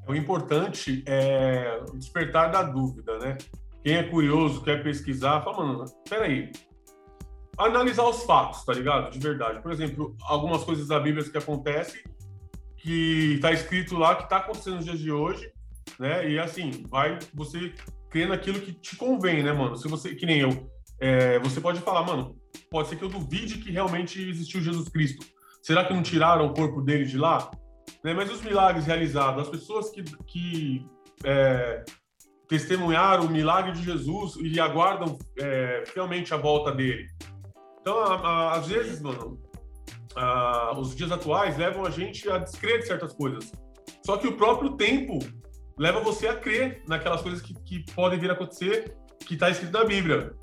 O 0.08 0.16
importante 0.16 1.04
é 1.08 1.80
despertar 1.96 2.52
da 2.52 2.64
dúvida, 2.64 3.18
né? 3.20 3.38
Quem 3.84 3.96
é 3.96 4.04
curioso, 4.04 4.64
quer 4.64 4.84
pesquisar, 4.84 5.42
fala, 5.42 5.66
mano, 5.66 5.86
peraí. 6.10 6.52
Analisar 7.58 8.08
os 8.08 8.24
fatos, 8.24 8.66
tá 8.66 8.74
ligado? 8.74 9.12
De 9.12 9.20
verdade. 9.20 9.62
Por 9.62 9.72
exemplo, 9.72 10.16
algumas 10.24 10.64
coisas 10.64 10.88
da 10.88 11.00
Bíblia 11.00 11.24
que 11.30 11.38
acontecem, 11.38 12.02
que 12.78 13.40
tá 13.42 13.52
escrito 13.52 13.96
lá, 13.96 14.16
que 14.16 14.30
tá 14.30 14.38
acontecendo 14.38 14.76
nos 14.76 14.86
dias 14.86 15.00
de 15.00 15.12
hoje, 15.12 15.52
né? 16.00 16.30
E 16.30 16.40
assim, 16.40 16.84
vai 16.88 17.18
você 17.34 17.74
crer 18.10 18.28
naquilo 18.28 18.60
que 18.60 18.74
te 18.74 18.96
convém, 18.96 19.44
né, 19.44 19.54
mano? 19.54 19.76
Se 19.76 19.88
você, 19.88 20.16
que 20.16 20.26
nem 20.26 20.40
eu, 20.40 20.70
é, 21.00 21.40
você 21.40 21.60
pode 21.60 21.80
falar, 21.82 22.04
mano, 22.04 22.36
pode 22.70 22.90
ser 22.90 22.96
que 22.96 23.04
eu 23.04 23.10
duvide 23.10 23.58
que 23.58 23.72
realmente 23.72 24.22
existiu 24.22 24.62
Jesus 24.62 24.90
Cristo. 24.90 25.26
Será 25.62 25.84
que 25.84 25.94
não 25.94 26.04
tiraram 26.04 26.46
o 26.46 26.54
corpo 26.54 26.82
dele 26.82 27.06
de 27.06 27.18
lá? 27.18 27.50
Né? 28.04 28.14
Mas 28.14 28.32
os 28.32 28.42
milagres 28.42 28.86
realizados, 28.86 29.44
as 29.44 29.50
pessoas 29.50 29.90
que, 29.90 30.04
que 30.26 30.86
é, 31.24 31.84
testemunharam 32.48 33.26
o 33.26 33.30
milagre 33.30 33.74
de 33.74 33.84
Jesus 33.84 34.36
e 34.38 34.60
aguardam 34.60 35.18
é, 35.40 35.84
fielmente 35.88 36.34
a 36.34 36.38
volta 36.38 36.72
dele. 36.72 37.08
Então, 37.82 37.98
a, 38.00 38.16
a, 38.16 38.54
às 38.54 38.68
vezes, 38.68 39.02
mano, 39.02 39.40
a, 40.16 40.78
os 40.78 40.96
dias 40.96 41.12
atuais 41.12 41.58
levam 41.58 41.86
a 41.86 41.90
gente 41.90 42.30
a 42.30 42.38
descrer 42.38 42.80
de 42.80 42.88
certas 42.88 43.14
coisas. 43.14 43.52
Só 44.06 44.18
que 44.18 44.28
o 44.28 44.38
próprio 44.38 44.76
tempo 44.76 45.20
leva 45.78 46.00
você 46.00 46.28
a 46.28 46.36
crer 46.36 46.84
naquelas 46.88 47.22
coisas 47.22 47.42
que, 47.42 47.54
que 47.54 47.84
podem 47.94 48.20
vir 48.20 48.30
a 48.30 48.34
acontecer, 48.34 48.96
que 49.20 49.34
está 49.34 49.50
escrito 49.50 49.74
na 49.74 49.84
Bíblia. 49.84 50.34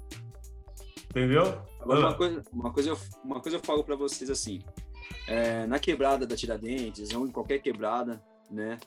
Entendeu? 1.10 1.62
Agora, 1.80 2.00
uma 2.00 2.14
coisa, 2.14 2.42
uma 2.52 2.72
coisa, 2.72 2.88
eu, 2.90 2.98
uma 3.24 3.40
coisa 3.40 3.58
eu 3.58 3.62
falo 3.62 3.84
para 3.84 3.96
vocês 3.96 4.30
assim: 4.30 4.62
é, 5.26 5.66
na 5.66 5.78
quebrada 5.78 6.26
da 6.26 6.36
Tiradentes, 6.36 7.12
ou 7.14 7.26
em 7.26 7.30
qualquer 7.30 7.58
quebrada, 7.58 8.22
né? 8.50 8.78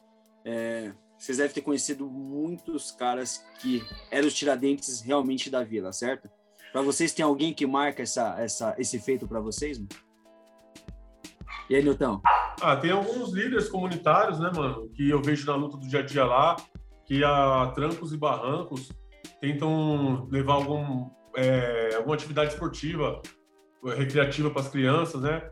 É, 0.43 0.91
vocês 1.17 1.37
devem 1.37 1.53
ter 1.53 1.61
conhecido 1.61 2.07
muitos 2.07 2.91
caras 2.91 3.45
que 3.59 3.83
eram 4.11 4.27
os 4.27 4.33
Tiradentes 4.33 5.01
realmente 5.01 5.49
da 5.49 5.63
vila, 5.63 5.91
certo? 5.91 6.29
Para 6.71 6.81
vocês, 6.81 7.13
tem 7.13 7.23
alguém 7.23 7.53
que 7.53 7.65
marca 7.65 8.03
essa, 8.03 8.35
essa, 8.37 8.75
esse 8.77 8.99
feito 8.99 9.27
para 9.27 9.39
vocês? 9.39 9.79
Mano? 9.79 9.89
E 11.69 11.75
aí, 11.75 11.81
Nilton? 11.81 12.21
Ah, 12.61 12.75
tem 12.75 12.91
alguns 12.91 13.31
líderes 13.31 13.69
comunitários, 13.69 14.39
né, 14.39 14.51
mano, 14.53 14.89
que 14.89 15.09
eu 15.09 15.21
vejo 15.21 15.45
na 15.47 15.55
luta 15.55 15.77
do 15.77 15.87
dia 15.87 15.99
a 15.99 16.03
dia 16.03 16.25
lá, 16.25 16.55
que 17.05 17.23
a 17.23 17.71
trancos 17.73 18.13
e 18.13 18.17
barrancos 18.17 18.91
tentam 19.41 20.27
levar 20.29 20.55
algum, 20.55 21.09
é, 21.35 21.95
alguma 21.95 22.15
atividade 22.15 22.53
esportiva, 22.53 23.21
recreativa 23.97 24.49
para 24.49 24.61
as 24.61 24.69
crianças, 24.69 25.21
né? 25.21 25.49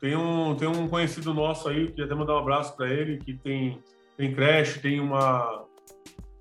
Tem 0.00 0.16
um, 0.16 0.54
tem 0.54 0.68
um 0.68 0.88
conhecido 0.88 1.32
nosso 1.32 1.68
aí, 1.68 1.88
queria 1.88 2.06
até 2.06 2.14
mandar 2.14 2.34
um 2.34 2.38
abraço 2.38 2.76
para 2.76 2.88
ele, 2.88 3.18
que 3.18 3.34
tem, 3.34 3.80
tem 4.16 4.34
creche, 4.34 4.80
tem 4.80 5.00
uma, 5.00 5.64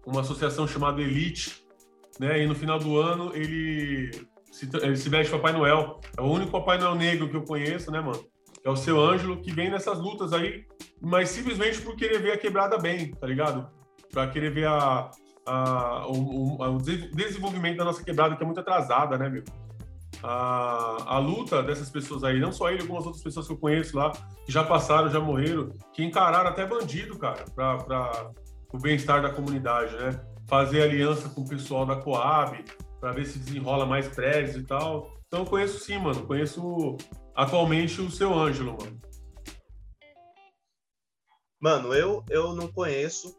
uma 0.05 0.21
associação 0.21 0.67
chamada 0.67 1.01
Elite, 1.01 1.63
né? 2.19 2.43
E 2.43 2.47
no 2.47 2.55
final 2.55 2.79
do 2.79 2.99
ano 2.99 3.31
ele 3.35 4.11
se, 4.51 4.69
ele 4.81 4.95
se 4.95 5.09
veste 5.09 5.31
Papai 5.31 5.53
Noel. 5.53 5.99
É 6.17 6.21
o 6.21 6.25
único 6.25 6.51
Papai 6.51 6.77
Noel 6.77 6.95
negro 6.95 7.29
que 7.29 7.35
eu 7.35 7.43
conheço, 7.43 7.91
né, 7.91 8.01
mano? 8.01 8.23
É 8.63 8.69
o 8.69 8.75
seu 8.75 8.99
Ângelo, 8.99 9.41
que 9.41 9.51
vem 9.51 9.71
nessas 9.71 9.97
lutas 9.97 10.33
aí, 10.33 10.65
mas 11.01 11.29
simplesmente 11.29 11.81
por 11.81 11.95
querer 11.95 12.19
ver 12.19 12.33
a 12.33 12.37
quebrada 12.37 12.77
bem, 12.77 13.11
tá 13.11 13.25
ligado? 13.25 13.67
Pra 14.11 14.27
querer 14.27 14.51
ver 14.51 14.67
a, 14.67 15.09
a, 15.47 16.07
o, 16.07 16.57
o, 16.57 16.75
o 16.75 16.77
desenvolvimento 16.77 17.77
da 17.77 17.85
nossa 17.85 18.03
quebrada, 18.03 18.35
que 18.35 18.43
é 18.43 18.45
muito 18.45 18.59
atrasada, 18.59 19.17
né, 19.17 19.29
meu? 19.29 19.43
A, 20.21 21.15
a 21.15 21.17
luta 21.19 21.63
dessas 21.63 21.89
pessoas 21.89 22.23
aí, 22.23 22.39
não 22.39 22.51
só 22.51 22.69
ele, 22.69 22.81
algumas 22.81 23.05
outras 23.05 23.23
pessoas 23.23 23.47
que 23.47 23.53
eu 23.53 23.57
conheço 23.57 23.97
lá, 23.97 24.11
que 24.45 24.51
já 24.51 24.63
passaram, 24.63 25.09
já 25.09 25.19
morreram, 25.19 25.69
que 25.93 26.03
encararam 26.03 26.49
até 26.49 26.65
bandido, 26.65 27.17
cara, 27.17 27.45
para 27.55 28.31
o 28.73 28.77
bem-estar 28.77 29.21
da 29.21 29.29
comunidade, 29.29 29.95
né? 29.95 30.23
Fazer 30.47 30.83
aliança 30.83 31.29
com 31.29 31.41
o 31.41 31.47
pessoal 31.47 31.85
da 31.85 31.95
Coab, 31.95 32.63
para 32.99 33.11
ver 33.13 33.25
se 33.25 33.39
desenrola 33.39 33.85
mais 33.85 34.07
prédios 34.07 34.55
e 34.55 34.63
tal. 34.63 35.17
Então 35.27 35.39
eu 35.39 35.45
conheço 35.45 35.79
sim, 35.79 35.97
mano. 35.97 36.25
Conheço 36.27 36.97
atualmente 37.35 37.99
o 37.99 38.11
seu 38.11 38.33
Ângelo, 38.33 38.77
mano. 38.77 38.99
Mano, 41.59 41.93
eu, 41.93 42.23
eu 42.29 42.53
não 42.53 42.67
conheço, 42.67 43.35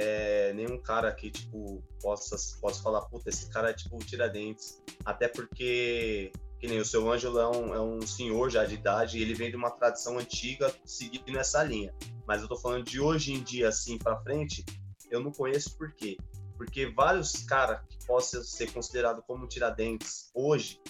é, 0.00 0.52
nenhum 0.52 0.80
cara 0.80 1.10
que, 1.12 1.28
tipo, 1.28 1.82
possa, 2.00 2.36
possa 2.60 2.80
falar, 2.80 3.00
puta, 3.06 3.30
esse 3.30 3.50
cara 3.50 3.70
é 3.70 3.72
tipo 3.72 3.98
Tiradentes. 3.98 4.80
Até 5.04 5.26
porque, 5.26 6.30
que 6.60 6.68
nem 6.68 6.78
o 6.78 6.84
seu 6.84 7.10
Ângelo 7.10 7.40
é 7.40 7.48
um, 7.48 7.74
é 7.74 7.80
um 7.80 8.00
senhor 8.02 8.48
já 8.48 8.64
de 8.64 8.74
idade 8.74 9.18
e 9.18 9.22
ele 9.22 9.34
vem 9.34 9.50
de 9.50 9.56
uma 9.56 9.72
tradição 9.72 10.16
antiga 10.16 10.72
seguindo 10.84 11.36
essa 11.36 11.64
linha. 11.64 11.92
Mas 12.26 12.42
eu 12.42 12.48
tô 12.48 12.56
falando 12.56 12.84
de 12.84 13.00
hoje 13.00 13.32
em 13.32 13.42
dia, 13.42 13.68
assim, 13.68 13.98
pra 13.98 14.20
frente, 14.20 14.64
eu 15.10 15.20
não 15.20 15.32
conheço 15.32 15.76
por 15.76 15.92
quê. 15.92 16.16
Porque 16.56 16.86
vários 16.86 17.42
caras 17.44 17.80
que 17.88 18.06
possam 18.06 18.42
ser 18.44 18.72
considerados 18.72 19.24
como 19.26 19.48
Tiradentes 19.48 20.30
hoje, 20.32 20.80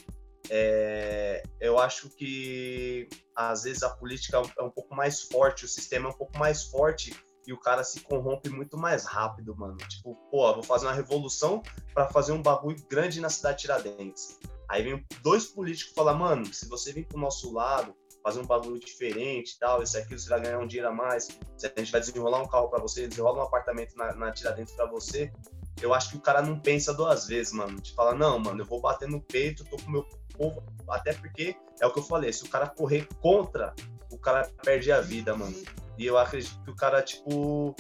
é, 0.50 1.42
eu 1.60 1.78
acho 1.78 2.10
que 2.10 3.08
às 3.34 3.62
vezes 3.62 3.82
a 3.82 3.90
política 3.90 4.42
é 4.58 4.62
um 4.62 4.70
pouco 4.70 4.94
mais 4.94 5.22
forte, 5.22 5.64
o 5.64 5.68
sistema 5.68 6.08
é 6.08 6.10
um 6.10 6.16
pouco 6.16 6.38
mais 6.38 6.64
forte 6.64 7.14
e 7.48 7.52
o 7.54 7.58
cara 7.58 7.82
se 7.82 8.00
corrompe 8.00 8.50
muito 8.50 8.76
mais 8.76 9.06
rápido, 9.06 9.56
mano. 9.56 9.78
Tipo, 9.78 10.14
pô, 10.30 10.52
vou 10.52 10.62
fazer 10.62 10.84
uma 10.84 10.92
revolução 10.92 11.62
para 11.94 12.06
fazer 12.08 12.32
um 12.32 12.42
bagulho 12.42 12.76
grande 12.90 13.22
na 13.22 13.30
cidade 13.30 13.56
de 13.56 13.62
Tiradentes. 13.62 14.38
Aí 14.68 14.82
vem 14.82 15.02
dois 15.22 15.46
políticos 15.46 15.94
falar, 15.94 16.12
mano, 16.12 16.44
se 16.52 16.68
você 16.68 16.92
vir 16.92 17.06
pro 17.06 17.18
nosso 17.18 17.50
lado, 17.50 17.96
fazer 18.22 18.40
um 18.40 18.46
bagulho 18.46 18.78
diferente 18.78 19.58
tal, 19.58 19.82
isso 19.82 19.96
aqui, 19.96 20.18
você 20.18 20.28
vai 20.28 20.42
ganhar 20.42 20.58
um 20.58 20.66
dinheiro 20.66 20.90
a 20.90 20.92
mais, 20.92 21.26
a 21.64 21.80
gente 21.80 21.90
vai 21.90 22.02
desenrolar 22.02 22.42
um 22.42 22.46
carro 22.46 22.68
para 22.68 22.82
você, 22.82 23.08
desenrola 23.08 23.38
um 23.38 23.46
apartamento 23.46 23.96
na, 23.96 24.14
na 24.14 24.30
Tiradentes 24.30 24.74
para 24.74 24.84
você, 24.84 25.32
eu 25.80 25.94
acho 25.94 26.10
que 26.10 26.16
o 26.18 26.20
cara 26.20 26.42
não 26.42 26.60
pensa 26.60 26.92
duas 26.92 27.26
vezes, 27.26 27.54
mano. 27.54 27.80
De 27.80 27.94
falar, 27.94 28.14
não, 28.14 28.38
mano, 28.38 28.60
eu 28.60 28.66
vou 28.66 28.82
bater 28.82 29.08
no 29.08 29.22
peito, 29.22 29.64
tô 29.64 29.78
com 29.78 29.88
o 29.88 29.90
meu 29.90 30.06
povo, 30.36 30.62
até 30.90 31.14
porque 31.14 31.56
é 31.80 31.86
o 31.86 31.92
que 31.94 31.98
eu 31.98 32.04
falei, 32.04 32.30
se 32.30 32.44
o 32.44 32.48
cara 32.50 32.68
correr 32.68 33.08
contra, 33.22 33.74
o 34.12 34.18
cara 34.18 34.50
perde 34.62 34.92
a 34.92 35.00
vida, 35.00 35.34
mano. 35.34 35.56
E 35.98 36.06
eu 36.06 36.16
acredito 36.16 36.62
que 36.62 36.70
o 36.70 36.76
cara, 36.76 37.02
tipo, 37.02 37.74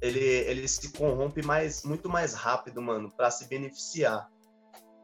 ele, 0.00 0.18
ele 0.18 0.66
se 0.66 0.90
corrompe 0.92 1.44
mais, 1.44 1.84
muito 1.84 2.08
mais 2.08 2.32
rápido, 2.32 2.80
mano, 2.80 3.10
para 3.14 3.30
se 3.30 3.46
beneficiar. 3.46 4.28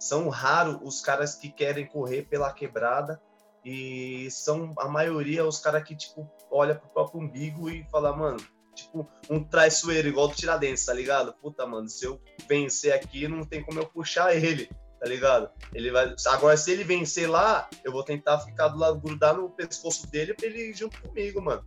São 0.00 0.30
raros 0.30 0.78
os 0.82 1.02
caras 1.02 1.34
que 1.34 1.50
querem 1.50 1.86
correr 1.86 2.22
pela 2.22 2.52
quebrada 2.52 3.20
e 3.62 4.26
são 4.30 4.72
a 4.78 4.88
maioria 4.88 5.46
os 5.46 5.58
caras 5.58 5.84
que, 5.84 5.94
tipo, 5.94 6.28
olha 6.50 6.74
pro 6.74 6.88
próprio 6.88 7.20
umbigo 7.20 7.68
e 7.68 7.86
fala, 7.90 8.16
mano, 8.16 8.38
tipo, 8.74 9.06
um 9.28 9.44
traiçoeiro 9.44 10.08
igual 10.08 10.28
do 10.28 10.34
Tiradentes, 10.34 10.86
tá 10.86 10.94
ligado? 10.94 11.34
Puta, 11.34 11.66
mano, 11.66 11.90
se 11.90 12.06
eu 12.06 12.18
vencer 12.48 12.94
aqui, 12.94 13.28
não 13.28 13.44
tem 13.44 13.62
como 13.62 13.78
eu 13.78 13.86
puxar 13.86 14.34
ele 14.34 14.68
tá 15.02 15.08
ligado? 15.08 15.50
Ele 15.74 15.90
vai. 15.90 16.14
Agora, 16.28 16.56
se 16.56 16.70
ele 16.70 16.84
vencer 16.84 17.28
lá, 17.28 17.68
eu 17.82 17.90
vou 17.90 18.04
tentar 18.04 18.38
ficar 18.38 18.68
do 18.68 18.78
lado, 18.78 19.00
grudar 19.00 19.34
no 19.34 19.50
pescoço 19.50 20.08
dele 20.08 20.32
pra 20.32 20.46
ele 20.46 20.70
ir 20.70 20.74
junto 20.74 21.02
comigo, 21.02 21.42
mano. 21.42 21.66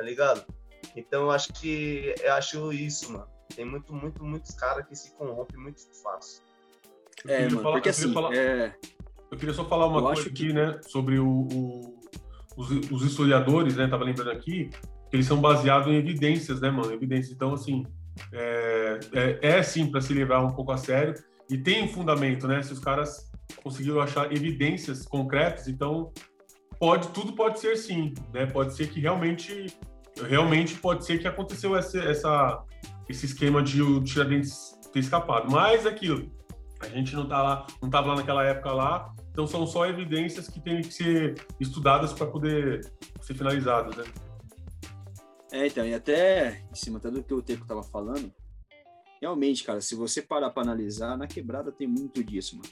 Tá 0.00 0.04
ligado? 0.06 0.42
Então 0.96 1.24
eu 1.24 1.30
acho 1.30 1.52
que. 1.52 2.14
Eu 2.22 2.32
acho 2.32 2.72
isso, 2.72 3.12
mano. 3.12 3.26
Tem 3.54 3.66
muito, 3.66 3.92
muito, 3.92 4.24
muitos 4.24 4.54
caras 4.54 4.86
que 4.86 4.96
se 4.96 5.12
corrompem 5.12 5.60
muito 5.60 5.82
fácil. 6.02 6.42
É, 7.28 7.42
mano, 7.42 7.60
falar, 7.60 7.74
porque 7.74 7.90
assim. 7.90 8.10
Falar, 8.14 8.34
é... 8.34 8.74
Eu 9.30 9.36
queria 9.36 9.52
só 9.52 9.62
falar 9.66 9.88
uma 9.88 9.98
eu 9.98 10.04
coisa 10.04 10.22
aqui, 10.22 10.46
que... 10.46 10.52
né? 10.54 10.80
Sobre 10.88 11.18
o, 11.18 11.28
o 11.28 11.98
os, 12.56 12.70
os, 12.90 13.02
historiadores, 13.02 13.76
né? 13.76 13.88
Tava 13.88 14.04
lembrando 14.04 14.30
aqui, 14.30 14.70
que 15.10 15.16
eles 15.16 15.26
são 15.26 15.38
baseados 15.38 15.88
em 15.88 15.96
evidências, 15.96 16.62
né, 16.62 16.70
mano? 16.70 16.90
Evidências. 16.94 17.34
Então, 17.34 17.52
assim, 17.52 17.84
é, 18.32 19.00
é, 19.12 19.58
é 19.58 19.62
sim 19.62 19.90
para 19.90 20.00
se 20.00 20.14
levar 20.14 20.42
um 20.42 20.52
pouco 20.52 20.72
a 20.72 20.78
sério 20.78 21.12
e 21.50 21.58
tem 21.58 21.84
um 21.84 21.88
fundamento, 21.88 22.48
né? 22.48 22.62
Se 22.62 22.72
os 22.72 22.78
caras 22.78 23.30
conseguiram 23.62 24.00
achar 24.00 24.32
evidências 24.32 25.04
concretas, 25.04 25.68
então 25.68 26.10
pode 26.78 27.08
tudo 27.08 27.34
pode 27.34 27.60
ser 27.60 27.76
sim, 27.76 28.14
né? 28.32 28.46
Pode 28.46 28.72
ser 28.72 28.88
que 28.88 28.98
realmente 28.98 29.66
realmente 30.26 30.74
pode 30.76 31.04
ser 31.04 31.18
que 31.18 31.28
aconteceu 31.28 31.76
essa, 31.76 31.98
essa 31.98 32.64
esse 33.08 33.26
esquema 33.26 33.62
de 33.62 33.82
o 33.82 34.02
Tiradentes 34.02 34.78
ter 34.92 35.00
escapado. 35.00 35.50
Mas 35.50 35.86
aquilo, 35.86 36.30
a 36.80 36.88
gente 36.88 37.14
não 37.14 37.26
tá 37.26 37.42
lá, 37.42 37.66
não 37.80 37.88
estava 37.88 38.08
lá 38.08 38.16
naquela 38.16 38.44
época 38.44 38.72
lá, 38.72 39.14
então 39.30 39.46
são 39.46 39.66
só 39.66 39.86
evidências 39.86 40.48
que 40.48 40.60
têm 40.60 40.80
que 40.80 40.92
ser 40.92 41.46
estudadas 41.58 42.12
para 42.12 42.26
poder 42.26 42.90
ser 43.20 43.34
finalizadas, 43.34 43.96
né? 43.96 44.04
É, 45.52 45.66
então, 45.66 45.84
e 45.84 45.92
até 45.92 46.64
em 46.70 46.74
cima 46.74 46.98
até 46.98 47.10
do 47.10 47.22
que 47.22 47.34
o 47.34 47.42
Teco 47.42 47.66
tava 47.66 47.82
falando, 47.82 48.32
realmente, 49.20 49.64
cara, 49.64 49.80
se 49.80 49.96
você 49.96 50.22
parar 50.22 50.50
para 50.50 50.62
analisar, 50.62 51.16
na 51.16 51.26
quebrada 51.26 51.72
tem 51.72 51.88
muito 51.88 52.22
disso, 52.22 52.56
mano. 52.56 52.68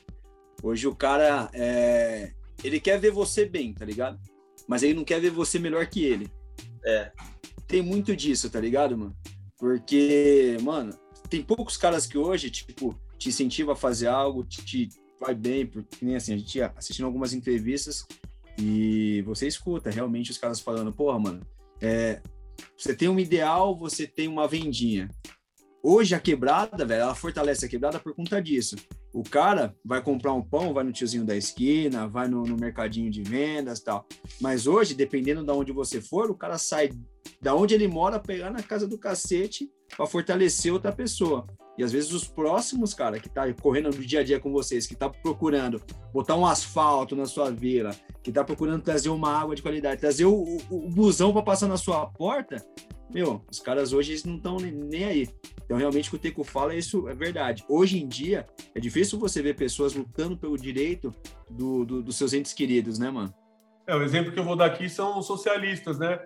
Hoje 0.63 0.87
o 0.87 0.95
cara, 0.95 1.51
é... 1.53 2.33
ele 2.63 2.81
quer 2.81 2.99
ver 2.99 3.11
você 3.11 3.45
bem, 3.45 3.73
tá 3.75 3.85
ligado? 3.85 4.19
Mas 4.67 4.83
ele 4.83 4.95
não 4.95 5.05
quer 5.05 5.21
ver 5.21 5.31
você 5.31 5.59
melhor 5.59 5.87
que 5.87 6.05
ele. 6.05 6.31
É. 6.85 7.13
Tem 7.67 7.83
muito 7.83 8.17
disso, 8.17 8.49
tá 8.51 8.61
ligado, 8.61 8.97
mano? 8.97 9.17
Porque, 9.59 10.57
mano, 10.63 10.97
tem 11.29 11.43
poucos 11.43 11.77
caras 11.77 12.07
que 12.07 12.17
hoje, 12.17 12.51
tipo, 12.51 12.99
te 13.19 13.29
incentivam 13.29 13.73
a 13.73 13.77
fazer 13.77 14.07
algo, 14.07 14.45
te, 14.45 14.65
te 14.65 14.89
vai 15.21 15.35
bem, 15.35 15.67
porque 15.67 16.05
nem 16.05 16.17
assim, 16.17 16.33
a 16.33 16.39
gente 16.39 16.61
assistindo 16.63 17.07
algumas 17.07 17.33
entrevistas 17.33 18.07
e 18.59 19.23
você 19.23 19.47
escuta 19.47 19.91
realmente 19.91 20.31
os 20.31 20.39
caras 20.39 20.61
falando, 20.61 20.93
porra, 20.93 21.19
mano, 21.19 21.47
é, 21.81 22.21
você 22.77 22.95
tem 22.95 23.09
um 23.09 23.19
ideal, 23.19 23.77
você 23.77 24.07
tem 24.07 24.29
uma 24.29 24.49
vendinha. 24.49 25.09
Hoje 25.83 26.15
a 26.15 26.21
quebrada, 26.21 26.85
velho, 26.85 27.03
ela 27.03 27.15
fortalece 27.15 27.65
a 27.65 27.69
quebrada 27.69 28.01
por 28.01 28.15
conta 28.15 28.43
disso. 28.43 28.77
O 29.13 29.23
cara 29.23 29.75
vai 29.85 30.03
comprar 30.03 30.33
um 30.35 30.43
pão, 30.43 30.75
vai 30.75 30.85
no 30.85 30.93
tiozinho 30.93 31.25
da 31.25 31.37
esquina, 31.37 32.07
vai 32.07 32.29
no, 32.29 32.43
no 32.43 32.57
mercadinho 32.57 33.11
de 33.11 33.23
vendas 33.23 33.81
tal. 33.81 34.07
Mas 34.41 34.67
hoje, 34.67 34.95
dependendo 34.95 35.43
de 35.43 35.51
onde 35.51 35.73
você 35.73 36.01
for, 36.01 36.31
o 36.31 36.35
cara 36.35 36.59
sai 36.59 36.91
da 37.41 37.55
onde 37.55 37.75
ele 37.75 37.89
mora, 37.89 38.21
pegar 38.21 38.51
na 38.51 38.63
casa 38.63 38.87
do 38.87 38.99
cacete 38.99 39.71
para 39.97 40.07
fortalecer 40.07 40.73
outra 40.73 40.93
pessoa. 40.93 41.47
E 41.79 41.85
às 41.85 41.93
vezes 41.93 42.13
os 42.13 42.27
próximos, 42.27 42.93
cara, 42.93 43.21
que 43.21 43.29
tá 43.29 43.51
correndo 43.55 43.87
no 43.87 44.05
dia 44.05 44.21
a 44.21 44.25
dia 44.25 44.41
com 44.41 44.51
vocês, 44.51 44.85
que 44.85 44.97
tá 44.97 45.09
procurando 45.09 45.81
botar 46.13 46.35
um 46.35 46.45
asfalto 46.45 47.15
na 47.15 47.25
sua 47.25 47.53
vila, 47.53 47.95
que 48.21 48.33
tá 48.33 48.43
procurando 48.43 48.83
trazer 48.83 49.11
uma 49.11 49.33
água 49.33 49.55
de 49.55 49.63
qualidade, 49.63 50.01
trazer 50.01 50.25
o, 50.25 50.35
o, 50.35 50.87
o 50.87 50.91
busão 50.91 51.33
para 51.33 51.43
passar 51.43 51.69
na 51.69 51.77
sua 51.77 52.05
porta, 52.07 52.57
meu, 53.11 53.43
os 53.51 53.61
caras 53.61 53.93
hoje 53.93 54.13
eles 54.13 54.25
não 54.25 54.37
estão 54.37 54.57
nem, 54.59 55.05
aí. 55.05 55.29
Então, 55.65 55.77
realmente, 55.77 56.09
o 56.09 56.11
que 56.11 56.17
o 56.17 56.19
Teco 56.19 56.45
fala, 56.45 56.75
isso 56.75 57.09
é 57.09 57.15
verdade. 57.15 57.65
Hoje 57.69 58.03
em 58.03 58.07
dia, 58.07 58.47
é 58.75 58.81
difícil 58.81 59.19
você 59.19 59.41
ver 59.41 59.55
pessoas 59.55 59.95
lutando 59.95 60.37
pelo 60.37 60.59
direito 60.59 61.15
do, 61.49 61.85
do, 61.85 62.03
dos 62.03 62.17
seus 62.17 62.33
entes 62.33 62.53
queridos, 62.53 62.99
né, 62.99 63.11
mano? 63.11 63.33
É, 63.87 63.95
o 63.95 64.03
exemplo 64.03 64.33
que 64.33 64.39
eu 64.39 64.45
vou 64.45 64.57
dar 64.57 64.67
aqui 64.67 64.89
são 64.89 65.19
os 65.19 65.27
socialistas, 65.27 65.99
né? 65.99 66.19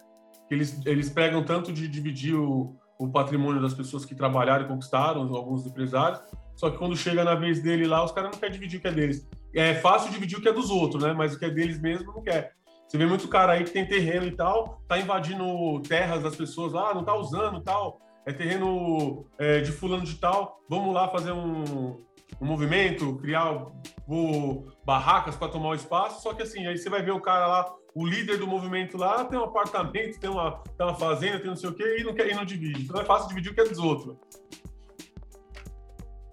Eles, 0.50 0.80
eles 0.84 1.10
pregam 1.10 1.44
tanto 1.44 1.72
de 1.72 1.86
dividir 1.86 2.34
o, 2.34 2.76
o 2.98 3.10
patrimônio 3.10 3.60
das 3.60 3.74
pessoas 3.74 4.04
que 4.04 4.14
trabalharam 4.14 4.64
e 4.64 4.68
conquistaram, 4.68 5.22
alguns 5.34 5.66
empresários. 5.66 6.20
Só 6.54 6.70
que 6.70 6.78
quando 6.78 6.96
chega 6.96 7.24
na 7.24 7.34
vez 7.34 7.62
dele 7.62 7.86
lá, 7.86 8.04
os 8.04 8.12
caras 8.12 8.30
não 8.30 8.38
querem 8.38 8.54
dividir 8.54 8.78
o 8.78 8.82
que 8.82 8.88
é 8.88 8.92
deles. 8.92 9.28
É 9.54 9.74
fácil 9.74 10.10
dividir 10.10 10.38
o 10.38 10.42
que 10.42 10.48
é 10.48 10.52
dos 10.52 10.70
outros, 10.70 11.02
né? 11.02 11.12
Mas 11.12 11.34
o 11.34 11.38
que 11.38 11.44
é 11.44 11.50
deles 11.50 11.80
mesmo 11.80 12.12
não 12.12 12.22
quer. 12.22 12.52
Você 12.86 12.98
vê 12.98 13.06
muito 13.06 13.26
cara 13.26 13.52
aí 13.52 13.64
que 13.64 13.70
tem 13.70 13.86
terreno 13.86 14.26
e 14.26 14.32
tal, 14.32 14.82
tá 14.86 14.98
invadindo 14.98 15.80
terras 15.80 16.22
das 16.22 16.36
pessoas 16.36 16.74
lá, 16.74 16.92
não 16.92 17.02
tá 17.02 17.14
usando 17.14 17.60
tal. 17.62 17.98
É 18.26 18.32
terreno 18.32 19.26
é, 19.38 19.60
de 19.60 19.72
fulano 19.72 20.04
de 20.04 20.14
tal. 20.16 20.60
Vamos 20.68 20.94
lá 20.94 21.08
fazer 21.08 21.32
um, 21.32 21.96
um 22.40 22.46
movimento, 22.46 23.16
criar 23.16 23.66
o, 24.06 24.66
barracas 24.84 25.36
para 25.36 25.48
tomar 25.48 25.70
o 25.70 25.74
espaço. 25.74 26.22
Só 26.22 26.34
que 26.34 26.42
assim, 26.42 26.66
aí 26.66 26.76
você 26.76 26.90
vai 26.90 27.02
ver 27.02 27.12
o 27.12 27.20
cara 27.20 27.46
lá, 27.46 27.74
o 27.94 28.06
líder 28.06 28.38
do 28.38 28.46
movimento 28.46 28.96
lá 28.96 29.24
tem 29.24 29.38
um 29.38 29.44
apartamento, 29.44 30.18
tem 30.18 30.30
uma, 30.30 30.62
tem 30.76 30.86
uma 30.86 30.94
fazenda, 30.94 31.38
tem 31.38 31.48
não 31.48 31.56
sei 31.56 31.68
o 31.68 31.74
quê, 31.74 31.98
e 31.98 32.04
não, 32.04 32.14
quer, 32.14 32.28
e 32.28 32.34
não 32.34 32.44
divide. 32.44 32.82
Então 32.82 33.00
é 33.00 33.04
fácil 33.04 33.28
dividir 33.28 33.52
o 33.52 33.54
que 33.54 33.60
é 33.60 33.64
dos 33.64 33.78
outros. 33.78 34.16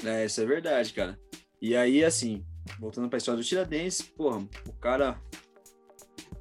É, 0.03 0.25
isso 0.25 0.41
é 0.41 0.45
verdade, 0.45 0.93
cara. 0.93 1.19
E 1.61 1.75
aí, 1.75 2.03
assim, 2.05 2.45
voltando 2.79 3.09
para 3.09 3.17
a 3.17 3.19
história 3.19 3.41
do 3.41 3.45
Tiradentes, 3.45 4.01
porra, 4.01 4.39
o 4.67 4.73
cara 4.73 5.21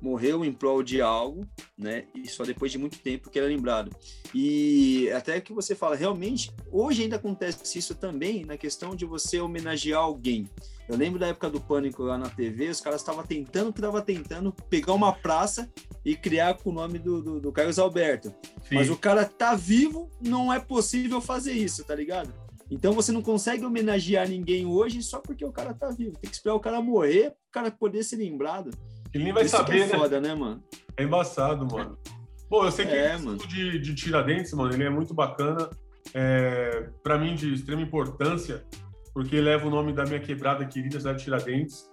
morreu 0.00 0.44
em 0.44 0.52
prol 0.52 0.82
de 0.82 1.00
algo, 1.02 1.48
né? 1.78 2.04
E 2.14 2.26
só 2.28 2.44
depois 2.44 2.72
de 2.72 2.78
muito 2.78 2.98
tempo 2.98 3.30
que 3.30 3.38
era 3.38 3.46
lembrado. 3.46 3.94
E 4.34 5.08
até 5.12 5.40
que 5.40 5.52
você 5.52 5.74
fala, 5.74 5.94
realmente, 5.94 6.50
hoje 6.72 7.02
ainda 7.02 7.16
acontece 7.16 7.78
isso 7.78 7.94
também 7.94 8.44
na 8.44 8.56
questão 8.56 8.96
de 8.96 9.04
você 9.04 9.40
homenagear 9.40 10.00
alguém. 10.00 10.50
Eu 10.88 10.96
lembro 10.96 11.18
da 11.18 11.28
época 11.28 11.50
do 11.50 11.60
Pânico 11.60 12.02
lá 12.02 12.16
na 12.16 12.30
TV, 12.30 12.68
os 12.68 12.80
caras 12.80 13.02
estavam 13.02 13.24
tentando, 13.24 13.72
que 13.72 13.78
estavam 13.78 14.00
tentando 14.00 14.52
pegar 14.70 14.94
uma 14.94 15.12
praça 15.12 15.70
e 16.04 16.16
criar 16.16 16.54
com 16.54 16.70
o 16.70 16.72
nome 16.72 16.98
do, 16.98 17.22
do, 17.22 17.40
do 17.40 17.52
Carlos 17.52 17.78
Alberto. 17.78 18.34
Sim. 18.66 18.74
Mas 18.74 18.88
o 18.90 18.96
cara 18.96 19.24
tá 19.24 19.54
vivo, 19.54 20.10
não 20.20 20.52
é 20.52 20.58
possível 20.58 21.20
fazer 21.20 21.52
isso, 21.52 21.84
tá 21.84 21.94
ligado? 21.94 22.32
Então 22.70 22.92
você 22.92 23.12
não 23.12 23.22
consegue 23.22 23.64
homenagear 23.64 24.28
ninguém 24.28 24.66
hoje 24.66 25.02
só 25.02 25.20
porque 25.20 25.44
o 25.44 25.52
cara 25.52 25.72
tá 25.72 25.90
vivo. 25.90 26.18
Tem 26.18 26.28
que 26.28 26.36
esperar 26.36 26.54
o 26.54 26.60
cara 26.60 26.82
morrer, 26.82 27.28
o 27.28 27.52
cara 27.52 27.70
poder 27.70 28.02
ser 28.02 28.16
lembrado. 28.16 28.70
Ele 29.14 29.24
nem 29.24 29.32
vai 29.32 29.44
Isso 29.44 29.56
saber, 29.56 29.80
é 29.80 29.86
né? 29.86 29.98
foda, 29.98 30.20
né, 30.20 30.34
mano? 30.34 30.62
É 30.96 31.02
embaçado, 31.02 31.66
mano. 31.66 31.98
Bom, 32.50 32.64
eu 32.64 32.70
sei 32.70 32.86
que 32.86 32.94
é, 32.94 33.16
o 33.16 33.36
de, 33.36 33.78
de 33.78 33.94
Tiradentes, 33.94 34.52
mano, 34.52 34.72
ele 34.72 34.84
é 34.84 34.90
muito 34.90 35.12
bacana. 35.12 35.68
É, 36.14 36.88
para 37.02 37.18
mim, 37.18 37.34
de 37.34 37.52
extrema 37.52 37.82
importância, 37.82 38.64
porque 39.12 39.40
leva 39.40 39.66
o 39.66 39.70
nome 39.70 39.92
da 39.92 40.04
minha 40.04 40.20
quebrada 40.20 40.64
querida, 40.64 40.98
cidade 40.98 41.18
de 41.18 41.24
Tiradentes. 41.24 41.90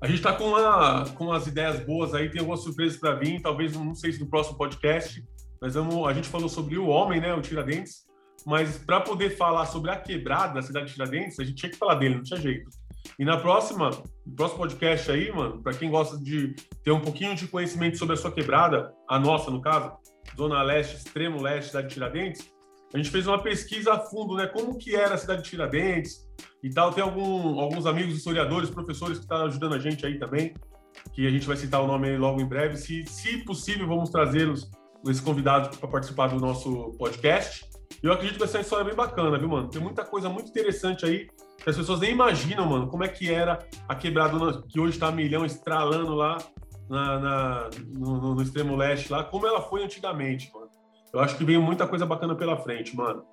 A 0.00 0.06
gente 0.06 0.22
tá 0.22 0.32
com, 0.32 0.48
uma, 0.48 1.04
com 1.14 1.32
as 1.32 1.46
ideias 1.46 1.80
boas 1.80 2.14
aí, 2.14 2.30
tem 2.30 2.40
algumas 2.40 2.60
surpresas 2.60 2.98
para 2.98 3.14
vir, 3.14 3.40
talvez, 3.40 3.72
não 3.74 3.94
sei 3.94 4.12
se 4.12 4.20
no 4.20 4.26
próximo 4.26 4.56
podcast, 4.56 5.24
mas 5.60 5.74
vamos, 5.74 6.06
a 6.06 6.12
gente 6.12 6.28
falou 6.28 6.48
sobre 6.48 6.78
o 6.78 6.86
homem, 6.86 7.20
né, 7.20 7.34
o 7.34 7.40
Tiradentes, 7.40 8.06
mas 8.46 8.78
para 8.78 9.00
poder 9.00 9.30
falar 9.36 9.66
sobre 9.66 9.90
a 9.90 9.96
quebrada, 9.96 10.60
a 10.60 10.62
cidade 10.62 10.86
de 10.86 10.92
Tiradentes, 10.92 11.40
a 11.40 11.44
gente 11.44 11.56
tinha 11.56 11.70
que 11.70 11.78
falar 11.78 11.96
dele, 11.96 12.16
não 12.16 12.22
tinha 12.22 12.38
jeito. 12.38 12.70
E 13.18 13.24
na 13.24 13.36
próxima, 13.36 13.90
no 14.26 14.34
próximo 14.34 14.58
podcast 14.58 15.10
aí, 15.10 15.30
mano, 15.32 15.62
para 15.62 15.74
quem 15.74 15.90
gosta 15.90 16.16
de 16.18 16.54
ter 16.82 16.92
um 16.92 17.00
pouquinho 17.00 17.34
de 17.34 17.46
conhecimento 17.46 17.98
sobre 17.98 18.14
a 18.14 18.16
sua 18.16 18.32
quebrada, 18.32 18.92
a 19.08 19.18
nossa, 19.18 19.50
no 19.50 19.60
caso, 19.60 19.92
Zona 20.36 20.62
Leste, 20.62 20.96
extremo 20.96 21.40
leste, 21.40 21.68
cidade 21.68 21.88
de 21.88 21.94
Tiradentes, 21.94 22.50
a 22.92 22.96
gente 22.96 23.10
fez 23.10 23.26
uma 23.26 23.42
pesquisa 23.42 23.92
a 23.92 24.00
fundo, 24.00 24.34
né? 24.34 24.46
Como 24.46 24.78
que 24.78 24.94
era 24.94 25.14
a 25.14 25.18
cidade 25.18 25.42
de 25.42 25.50
Tiradentes 25.50 26.26
e 26.62 26.70
tal. 26.70 26.92
Tem 26.92 27.04
algum, 27.04 27.60
alguns 27.60 27.84
amigos 27.84 28.16
historiadores, 28.16 28.70
professores 28.70 29.18
que 29.18 29.24
estão 29.24 29.38
tá 29.38 29.44
ajudando 29.44 29.74
a 29.74 29.78
gente 29.78 30.06
aí 30.06 30.18
também, 30.18 30.54
que 31.12 31.26
a 31.26 31.30
gente 31.30 31.46
vai 31.46 31.56
citar 31.56 31.82
o 31.82 31.86
nome 31.86 32.08
aí 32.08 32.16
logo 32.16 32.40
em 32.40 32.46
breve. 32.46 32.76
Se, 32.76 33.04
se 33.06 33.38
possível, 33.44 33.86
vamos 33.86 34.10
trazê-los, 34.10 34.70
esse 35.06 35.20
convidado, 35.20 35.76
para 35.76 35.88
participar 35.88 36.28
do 36.28 36.40
nosso 36.40 36.92
podcast. 36.98 37.68
Eu 38.02 38.12
acredito 38.12 38.34
que 38.34 38.40
vai 38.40 38.48
ser 38.48 38.58
uma 38.58 38.62
história 38.62 38.84
bem 38.84 38.94
bacana, 38.94 39.38
viu, 39.38 39.48
mano? 39.48 39.68
Tem 39.68 39.82
muita 39.82 40.04
coisa 40.04 40.30
muito 40.30 40.48
interessante 40.48 41.04
aí 41.04 41.28
as 41.70 41.76
pessoas 41.76 42.00
nem 42.00 42.10
imaginam, 42.10 42.66
mano, 42.66 42.88
como 42.88 43.04
é 43.04 43.08
que 43.08 43.32
era 43.32 43.66
a 43.88 43.94
quebrada 43.94 44.62
que 44.68 44.80
hoje 44.80 44.94
está 44.94 45.10
milhão 45.10 45.44
estralando 45.44 46.14
lá 46.14 46.38
na, 46.88 47.20
na 47.20 47.70
no, 47.86 48.34
no, 48.34 48.42
extremo 48.42 48.76
leste 48.76 49.12
lá, 49.12 49.24
como 49.24 49.46
ela 49.46 49.60
foi 49.60 49.84
antigamente, 49.84 50.50
mano. 50.52 50.70
Eu 51.12 51.20
acho 51.20 51.36
que 51.36 51.44
veio 51.44 51.62
muita 51.62 51.86
coisa 51.86 52.06
bacana 52.06 52.34
pela 52.34 52.56
frente, 52.56 52.94
mano. 52.94 53.24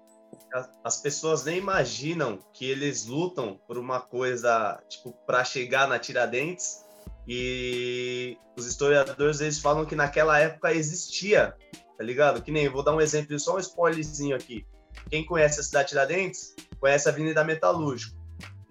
As 0.83 1.01
pessoas 1.01 1.45
nem 1.45 1.57
imaginam 1.57 2.39
que 2.53 2.65
eles 2.65 3.05
lutam 3.05 3.59
por 3.67 3.77
uma 3.77 3.99
coisa, 3.99 4.81
tipo, 4.89 5.13
para 5.25 5.43
chegar 5.43 5.87
na 5.87 5.99
Tiradentes. 5.99 6.83
E 7.27 8.37
os 8.57 8.65
historiadores 8.65 9.41
eles 9.41 9.59
falam 9.59 9.85
que 9.85 9.95
naquela 9.95 10.39
época 10.39 10.73
existia, 10.73 11.55
tá 11.97 12.03
ligado? 12.03 12.41
Que 12.41 12.51
nem, 12.51 12.69
vou 12.69 12.83
dar 12.83 12.95
um 12.95 13.01
exemplo, 13.01 13.37
só 13.39 13.55
um 13.55 13.59
spoilerzinho 13.59 14.35
aqui. 14.35 14.65
Quem 15.09 15.25
conhece 15.25 15.59
a 15.59 15.63
cidade 15.63 15.85
de 15.85 15.89
Tiradentes 15.89 16.55
conhece 16.79 17.07
a 17.09 17.11
Avenida 17.11 17.43
Metalúrgico. 17.43 18.14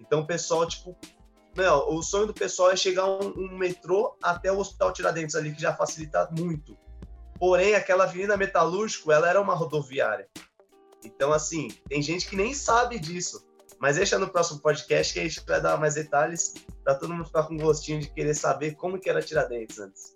Então 0.05 0.21
o 0.21 0.27
pessoal, 0.27 0.67
tipo, 0.67 0.95
não, 1.55 1.89
o 1.89 2.03
sonho 2.03 2.27
do 2.27 2.33
pessoal 2.33 2.71
é 2.71 2.75
chegar 2.75 3.05
um, 3.05 3.33
um, 3.37 3.57
metrô 3.57 4.15
até 4.21 4.51
o 4.51 4.59
Hospital 4.59 4.91
Tiradentes 4.91 5.35
ali, 5.35 5.53
que 5.53 5.61
já 5.61 5.73
facilita 5.73 6.29
muito. 6.37 6.77
Porém, 7.39 7.75
aquela 7.75 8.03
Avenida 8.03 8.35
Metalúrgico, 8.35 9.11
ela 9.11 9.29
era 9.29 9.39
uma 9.41 9.55
rodoviária. 9.55 10.27
Então, 11.03 11.31
assim, 11.31 11.69
tem 11.87 12.01
gente 12.01 12.27
que 12.27 12.35
nem 12.35 12.53
sabe 12.53 12.99
disso. 12.99 13.45
Mas 13.79 13.97
deixa 13.97 14.17
no 14.17 14.29
próximo 14.29 14.59
podcast 14.59 15.13
que 15.13 15.19
a 15.19 15.23
gente 15.23 15.45
vai 15.45 15.61
dar 15.61 15.77
mais 15.77 15.95
detalhes 15.95 16.53
para 16.83 16.95
todo 16.95 17.13
mundo 17.13 17.25
ficar 17.25 17.43
com 17.43 17.57
gostinho 17.57 17.99
de 17.99 18.09
querer 18.09 18.33
saber 18.33 18.75
como 18.75 18.99
que 18.99 19.09
era 19.09 19.21
Tiradentes 19.21 19.79
antes. 19.79 20.15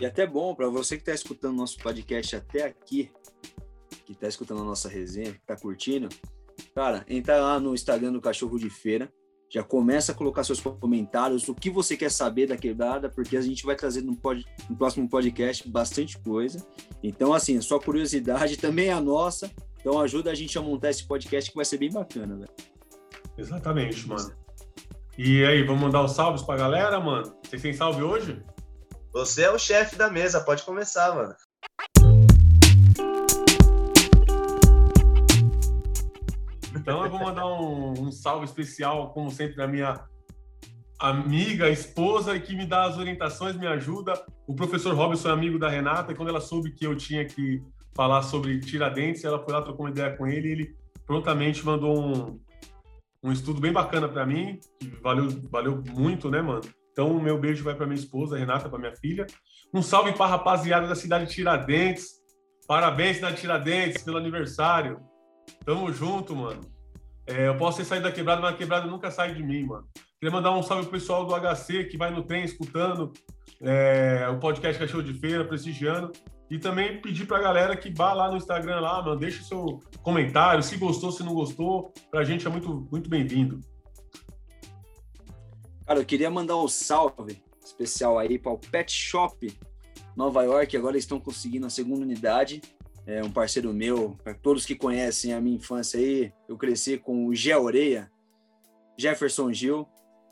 E 0.00 0.04
até 0.04 0.26
bom 0.26 0.54
para 0.54 0.68
você 0.68 0.96
que 0.96 1.02
está 1.02 1.12
escutando 1.12 1.56
nosso 1.56 1.78
podcast 1.78 2.36
até 2.36 2.64
aqui, 2.64 3.12
que 4.04 4.12
está 4.12 4.26
escutando 4.26 4.62
a 4.62 4.64
nossa 4.64 4.88
resenha, 4.88 5.32
que 5.32 5.38
está 5.38 5.56
curtindo, 5.56 6.08
cara, 6.74 7.04
entra 7.08 7.40
lá 7.40 7.60
no 7.60 7.74
Instagram 7.74 8.12
do 8.12 8.20
Cachorro 8.20 8.58
de 8.58 8.68
Feira, 8.68 9.10
já 9.50 9.62
começa 9.62 10.10
a 10.10 10.14
colocar 10.14 10.42
seus 10.42 10.60
comentários, 10.60 11.48
o 11.48 11.54
que 11.54 11.70
você 11.70 11.96
quer 11.96 12.10
saber 12.10 12.48
da 12.48 12.56
quebrada, 12.56 13.08
porque 13.08 13.36
a 13.36 13.40
gente 13.40 13.64
vai 13.64 13.76
trazer 13.76 14.02
no, 14.02 14.16
pod, 14.16 14.44
no 14.68 14.76
próximo 14.76 15.08
podcast 15.08 15.68
bastante 15.68 16.18
coisa. 16.18 16.66
Então, 17.02 17.32
assim, 17.32 17.60
sua 17.60 17.80
curiosidade 17.80 18.56
também 18.58 18.88
é 18.88 18.92
a 18.92 19.00
nossa, 19.00 19.50
Então 19.78 20.00
ajuda 20.00 20.32
a 20.32 20.34
gente 20.34 20.58
a 20.58 20.62
montar 20.62 20.90
esse 20.90 21.06
podcast 21.06 21.50
que 21.50 21.56
vai 21.56 21.64
ser 21.64 21.78
bem 21.78 21.92
bacana, 21.92 22.34
velho. 22.34 22.50
Exatamente, 23.38 24.08
mano. 24.08 24.32
E 25.16 25.44
aí, 25.44 25.62
vamos 25.62 25.82
mandar 25.82 26.02
os 26.02 26.12
salves 26.12 26.42
pra 26.42 26.56
galera, 26.56 26.98
mano? 26.98 27.36
Vocês 27.44 27.62
têm 27.62 27.72
salve 27.72 28.02
hoje? 28.02 28.42
Você 29.12 29.44
é 29.44 29.50
o 29.50 29.58
chefe 29.58 29.94
da 29.94 30.10
mesa, 30.10 30.40
pode 30.40 30.64
começar, 30.64 31.14
mano. 31.14 31.34
Então 36.84 37.02
eu 37.02 37.10
vou 37.10 37.18
mandar 37.18 37.46
um, 37.46 37.92
um 37.92 38.12
salve 38.12 38.44
especial, 38.44 39.10
como 39.14 39.30
sempre, 39.30 39.56
da 39.56 39.66
minha 39.66 40.04
amiga, 41.00 41.70
esposa, 41.70 42.38
que 42.38 42.54
me 42.54 42.66
dá 42.66 42.84
as 42.84 42.98
orientações, 42.98 43.56
me 43.56 43.66
ajuda. 43.66 44.22
O 44.46 44.54
professor 44.54 44.94
Robson 44.94 45.30
é 45.30 45.32
amigo 45.32 45.58
da 45.58 45.70
Renata, 45.70 46.12
e 46.12 46.14
quando 46.14 46.28
ela 46.28 46.42
soube 46.42 46.72
que 46.72 46.86
eu 46.86 46.94
tinha 46.94 47.24
que 47.24 47.62
falar 47.96 48.20
sobre 48.20 48.60
Tiradentes, 48.60 49.24
ela 49.24 49.42
foi 49.42 49.54
lá, 49.54 49.62
trocou 49.62 49.86
uma 49.86 49.92
ideia 49.92 50.14
com 50.14 50.26
ele, 50.26 50.46
e 50.46 50.52
ele 50.52 50.76
prontamente 51.06 51.64
mandou 51.64 51.98
um, 51.98 52.38
um 53.22 53.32
estudo 53.32 53.62
bem 53.62 53.72
bacana 53.72 54.06
para 54.06 54.26
mim, 54.26 54.60
que 54.78 54.88
valeu, 55.02 55.30
valeu 55.50 55.82
muito, 55.90 56.30
né, 56.30 56.42
mano? 56.42 56.60
Então, 56.92 57.18
meu 57.18 57.38
beijo 57.38 57.64
vai 57.64 57.74
para 57.74 57.86
minha 57.86 57.98
esposa, 57.98 58.36
Renata, 58.36 58.68
para 58.68 58.78
minha 58.78 58.94
filha. 58.94 59.26
Um 59.72 59.80
salve 59.80 60.12
para 60.12 60.26
a 60.26 60.28
rapaziada 60.28 60.86
da 60.86 60.94
cidade 60.94 61.24
de 61.24 61.32
Tiradentes. 61.32 62.10
Parabéns, 62.68 63.16
cidade 63.16 63.36
de 63.36 63.40
Tiradentes, 63.40 64.02
pelo 64.02 64.18
aniversário. 64.18 65.00
Tamo 65.64 65.90
junto, 65.90 66.36
mano. 66.36 66.73
É, 67.26 67.48
eu 67.48 67.56
posso 67.56 67.78
ter 67.78 67.84
saído 67.84 68.04
da 68.04 68.12
quebrada, 68.12 68.40
mas 68.40 68.54
a 68.54 68.56
quebrada 68.56 68.86
nunca 68.86 69.10
sai 69.10 69.34
de 69.34 69.42
mim, 69.42 69.64
mano. 69.64 69.86
Queria 70.20 70.32
mandar 70.32 70.52
um 70.52 70.62
salve 70.62 70.84
pro 70.84 70.92
pessoal 70.92 71.24
do 71.24 71.34
HC 71.34 71.84
que 71.84 71.96
vai 71.96 72.10
no 72.10 72.22
trem 72.22 72.44
escutando 72.44 73.12
é, 73.60 74.28
o 74.28 74.38
podcast 74.38 74.78
Cachorro 74.78 75.02
de 75.02 75.14
Feira, 75.14 75.44
prestigiando. 75.44 76.12
E 76.50 76.58
também 76.58 77.00
pedir 77.00 77.26
pra 77.26 77.40
galera 77.40 77.74
que 77.74 77.90
vá 77.90 78.12
lá 78.12 78.30
no 78.30 78.36
Instagram 78.36 78.80
lá, 78.80 79.02
mano, 79.02 79.18
deixa 79.18 79.40
o 79.40 79.44
seu 79.44 79.80
comentário, 80.02 80.62
se 80.62 80.76
gostou, 80.76 81.10
se 81.10 81.22
não 81.22 81.34
gostou. 81.34 81.92
Pra 82.10 82.22
gente 82.22 82.46
é 82.46 82.50
muito, 82.50 82.86
muito 82.90 83.08
bem-vindo. 83.08 83.60
Cara, 85.86 86.00
eu 86.00 86.04
queria 86.04 86.30
mandar 86.30 86.56
um 86.56 86.68
salve 86.68 87.42
especial 87.64 88.18
aí 88.18 88.38
para 88.38 88.52
o 88.52 88.58
Pet 88.58 88.92
Shop 88.92 89.50
Nova 90.14 90.42
York. 90.42 90.76
Agora 90.76 90.98
estão 90.98 91.18
conseguindo 91.18 91.66
a 91.66 91.70
segunda 91.70 92.02
unidade 92.02 92.60
é 93.06 93.22
um 93.22 93.30
parceiro 93.30 93.72
meu, 93.72 94.16
para 94.22 94.34
todos 94.34 94.64
que 94.64 94.74
conhecem 94.74 95.32
a 95.32 95.40
minha 95.40 95.56
infância 95.56 96.00
aí, 96.00 96.32
eu 96.48 96.56
cresci 96.56 96.96
com 96.96 97.26
o 97.26 97.34
Gé 97.34 97.56
Oreia, 97.56 98.10
Jefferson 98.98 99.52
Gil. 99.52 99.86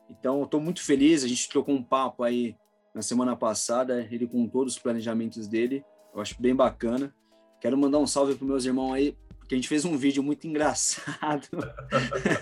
Então, 0.08 0.42
estou 0.44 0.60
muito 0.60 0.82
feliz. 0.82 1.24
A 1.24 1.28
gente 1.28 1.48
trocou 1.48 1.74
um 1.74 1.82
papo 1.82 2.22
aí 2.22 2.56
na 2.94 3.02
semana 3.02 3.36
passada, 3.36 4.06
ele 4.10 4.26
com 4.26 4.46
todos 4.46 4.74
os 4.74 4.78
planejamentos 4.78 5.46
dele. 5.46 5.84
Eu 6.14 6.20
acho 6.20 6.40
bem 6.40 6.54
bacana. 6.54 7.14
Quero 7.60 7.76
mandar 7.78 7.98
um 7.98 8.06
salve 8.06 8.34
para 8.34 8.46
meus 8.46 8.64
irmãos 8.64 8.92
aí, 8.92 9.16
porque 9.38 9.54
a 9.54 9.58
gente 9.58 9.68
fez 9.68 9.84
um 9.84 9.96
vídeo 9.96 10.22
muito 10.22 10.46
engraçado. 10.46 11.48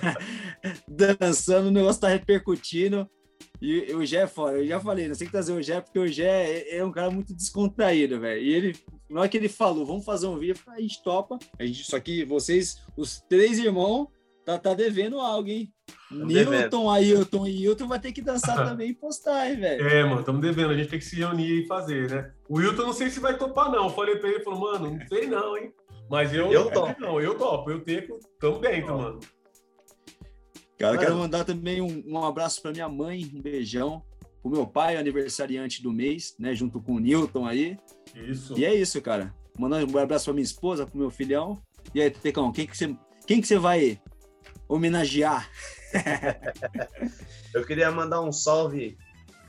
Dançando, 0.89 1.68
o 1.68 1.70
negócio 1.70 1.99
está 1.99 2.09
repercutindo. 2.09 3.09
E 3.61 3.93
o 3.95 4.05
Gé, 4.05 4.22
eu 4.24 4.66
já 4.66 4.81
falei, 4.81 5.09
não 5.09 5.14
sei 5.14 5.26
que 5.26 5.33
trazer 5.33 5.53
o 5.53 5.62
Gé, 5.62 5.81
porque 5.81 5.99
o 5.99 6.09
Gé 6.09 6.24
é, 6.24 6.78
é 6.78 6.85
um 6.85 6.91
cara 6.91 7.11
muito 7.11 7.35
descontraído, 7.35 8.18
velho. 8.18 8.43
E 8.43 8.53
ele, 8.53 8.76
na 9.11 9.20
hora 9.20 9.28
que 9.28 9.36
ele 9.36 9.48
falou, 9.48 9.84
vamos 9.84 10.04
fazer 10.04 10.26
um 10.28 10.38
vídeo, 10.38 10.56
a 10.68 10.80
gente 10.80 11.02
topa. 11.02 11.38
A 11.58 11.66
gente, 11.66 11.84
só 11.84 11.98
que 11.98 12.24
vocês, 12.24 12.80
os 12.96 13.20
três 13.28 13.58
irmãos, 13.58 14.06
tá, 14.44 14.56
tá 14.56 14.72
devendo 14.72 15.18
algo, 15.18 15.48
hein? 15.48 15.72
Newton, 16.11 16.88
Ailton 16.88 17.46
e 17.46 17.64
Hilton 17.64 17.88
vai 17.88 17.98
ter 17.98 18.12
que 18.12 18.22
dançar 18.22 18.56
também 18.64 18.90
e 18.90 18.94
postar, 18.94 19.50
hein, 19.50 19.56
velho? 19.58 19.88
É, 19.88 20.04
mano, 20.04 20.20
estamos 20.20 20.40
devendo, 20.40 20.70
a 20.70 20.76
gente 20.76 20.88
tem 20.88 20.98
que 20.98 21.04
se 21.04 21.16
reunir 21.16 21.64
e 21.64 21.66
fazer, 21.66 22.08
né? 22.08 22.32
O 22.48 22.61
Hilton 22.61 22.82
não 22.82 22.92
sei 22.92 23.11
se 23.11 23.18
vai 23.18 23.36
topar, 23.36 23.70
não. 23.70 23.84
Eu 23.84 23.90
falei 23.90 24.16
pra 24.16 24.28
ele, 24.28 24.38
ele 24.38 24.44
falou, 24.44 24.61
mano, 24.61 24.96
não 24.96 25.08
sei 25.08 25.26
não, 25.26 25.56
hein? 25.58 25.72
Mas 26.08 26.32
eu, 26.32 26.52
eu 26.52 26.70
topo. 26.70 27.00
Não, 27.00 27.20
eu 27.20 27.36
topo, 27.36 27.70
eu 27.70 27.80
tenho, 27.80 28.18
tamo 28.38 28.58
dentro, 28.58 28.96
mano. 28.96 29.20
Cara, 30.78 30.96
quero 30.96 31.16
mandar 31.16 31.44
também 31.44 31.82
um, 31.82 32.02
um 32.06 32.24
abraço 32.24 32.62
para 32.62 32.72
minha 32.72 32.88
mãe, 32.88 33.30
um 33.34 33.42
beijão. 33.42 34.02
O 34.42 34.48
meu 34.48 34.66
pai, 34.66 34.96
aniversariante 34.96 35.82
do 35.82 35.92
mês, 35.92 36.34
né? 36.38 36.54
Junto 36.54 36.80
com 36.80 36.94
o 36.94 36.98
Newton 36.98 37.46
aí. 37.46 37.76
Isso. 38.14 38.58
E 38.58 38.64
é 38.64 38.74
isso, 38.74 39.00
cara. 39.00 39.34
Mandando 39.58 39.96
um 39.96 39.98
abraço 39.98 40.26
para 40.26 40.34
minha 40.34 40.44
esposa, 40.44 40.86
pro 40.86 40.98
meu 40.98 41.11
filhão. 41.11 41.61
E 41.94 42.00
aí, 42.00 42.11
Tecão, 42.11 42.52
quem 42.52 42.66
que 42.66 42.76
você, 42.76 42.94
quem 43.26 43.40
que 43.40 43.46
você 43.46 43.58
vai 43.58 44.00
homenagear? 44.68 45.48
eu 47.54 47.64
queria 47.64 47.90
mandar 47.90 48.20
um 48.20 48.32
salve 48.32 48.96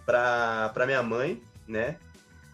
para 0.06 0.86
minha 0.86 1.04
mãe, 1.04 1.42
né? 1.68 1.98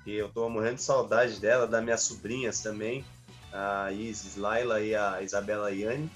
Que 0.03 0.15
eu 0.15 0.29
tô 0.29 0.49
morrendo 0.49 0.75
de 0.75 0.83
saudade 0.83 1.39
dela, 1.39 1.67
da 1.67 1.81
minhas 1.81 2.01
sobrinhas 2.01 2.61
também, 2.61 3.03
a 3.51 3.91
Isis 3.91 4.35
Laila 4.35 4.81
e 4.81 4.95
a 4.95 5.21
Isabela 5.21 5.71
Iane 5.71 6.09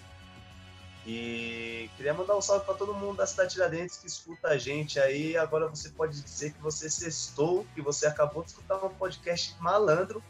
e 1.05 1.89
queria 1.97 2.13
mandar 2.13 2.37
um 2.37 2.41
salve 2.41 2.65
para 2.65 2.75
todo 2.75 2.93
mundo 2.93 3.17
da 3.17 3.25
cidade 3.25 3.49
de 3.49 3.55
Tiradentes 3.55 3.97
que 3.97 4.07
escuta 4.07 4.49
a 4.49 4.57
gente 4.57 4.99
aí. 4.99 5.35
Agora 5.35 5.67
você 5.67 5.89
pode 5.89 6.21
dizer 6.21 6.53
que 6.53 6.61
você 6.61 6.89
sextou, 6.89 7.65
que 7.73 7.81
você 7.81 8.05
acabou 8.05 8.43
de 8.43 8.49
escutar 8.49 8.77
um 8.77 8.89
podcast 8.89 9.55
malandro 9.59 10.23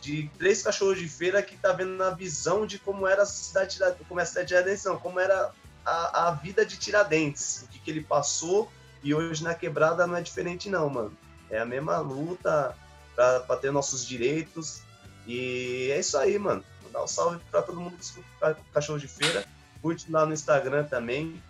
de 0.00 0.28
três 0.36 0.62
cachorros 0.62 0.98
de 0.98 1.08
feira 1.08 1.42
que 1.42 1.56
tá 1.56 1.72
vendo 1.72 1.92
na 1.92 2.10
visão 2.10 2.66
de 2.66 2.78
como 2.78 3.06
era 3.06 3.22
a 3.22 3.26
cidade 3.26 3.70
de 3.70 3.76
Tiradentes, 3.76 4.06
como 4.08 4.20
é 4.20 4.22
a 4.22 4.26
cidade 4.26 4.48
de 4.48 4.54
Tiradentes, 4.54 4.84
não, 4.84 4.98
como 4.98 5.20
era 5.20 5.52
a, 5.84 6.28
a 6.28 6.30
vida 6.32 6.66
de 6.66 6.76
Tiradentes, 6.76 7.62
o 7.62 7.68
que, 7.68 7.78
que 7.78 7.90
ele 7.90 8.02
passou 8.02 8.70
e 9.02 9.14
hoje 9.14 9.44
na 9.44 9.54
quebrada 9.54 10.06
não 10.06 10.16
é 10.16 10.22
diferente 10.22 10.68
não, 10.68 10.90
mano. 10.90 11.16
É 11.48 11.60
a 11.60 11.64
mesma 11.64 11.98
luta 11.98 12.76
para 13.14 13.56
ter 13.56 13.70
nossos 13.70 14.04
direitos 14.04 14.82
e 15.24 15.88
é 15.92 16.00
isso 16.00 16.18
aí, 16.18 16.36
mano. 16.36 16.64
Vou 16.82 16.90
dar 16.90 17.04
um 17.04 17.06
salve 17.06 17.38
para 17.50 17.62
todo 17.62 17.80
mundo 17.80 17.96
que 17.96 18.02
escuta 18.02 18.58
cachorro 18.72 18.98
de 18.98 19.06
feira 19.06 19.46
curte 19.86 20.10
lá 20.10 20.26
no 20.26 20.32
Instagram 20.32 20.82
também. 20.82 21.40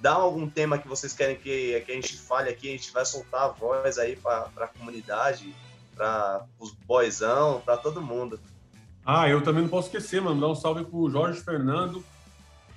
Dá 0.00 0.12
algum 0.12 0.48
tema 0.48 0.76
que 0.76 0.86
vocês 0.86 1.14
querem 1.14 1.36
que, 1.36 1.80
que 1.80 1.92
a 1.92 1.94
gente 1.94 2.14
fale 2.18 2.50
aqui, 2.50 2.68
a 2.68 2.72
gente 2.72 2.92
vai 2.92 3.06
soltar 3.06 3.44
a 3.44 3.48
voz 3.48 3.98
aí 3.98 4.16
para 4.16 4.50
a 4.54 4.66
comunidade, 4.66 5.54
para 5.94 6.44
os 6.58 6.72
boyzão, 6.72 7.62
para 7.64 7.78
todo 7.78 8.02
mundo. 8.02 8.38
Ah, 9.04 9.28
eu 9.28 9.42
também 9.42 9.62
não 9.62 9.70
posso 9.70 9.88
esquecer, 9.88 10.20
mano. 10.20 10.38
Dar 10.38 10.48
um 10.48 10.54
salve 10.54 10.84
pro 10.84 11.10
Jorge 11.10 11.40
Fernando, 11.40 12.04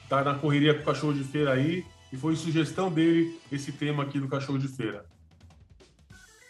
que 0.02 0.08
tá 0.08 0.24
na 0.24 0.36
correria 0.36 0.74
com 0.74 0.82
o 0.82 0.86
cachorro 0.86 1.14
de 1.14 1.24
feira 1.26 1.52
aí, 1.52 1.86
e 2.12 2.16
foi 2.18 2.36
sugestão 2.38 2.90
dele 2.90 3.42
esse 3.52 3.74
tema 3.74 4.04
aqui 4.04 4.22
do 4.22 4.30
cachorro 4.30 4.58
de 4.58 4.70
feira. 4.70 5.06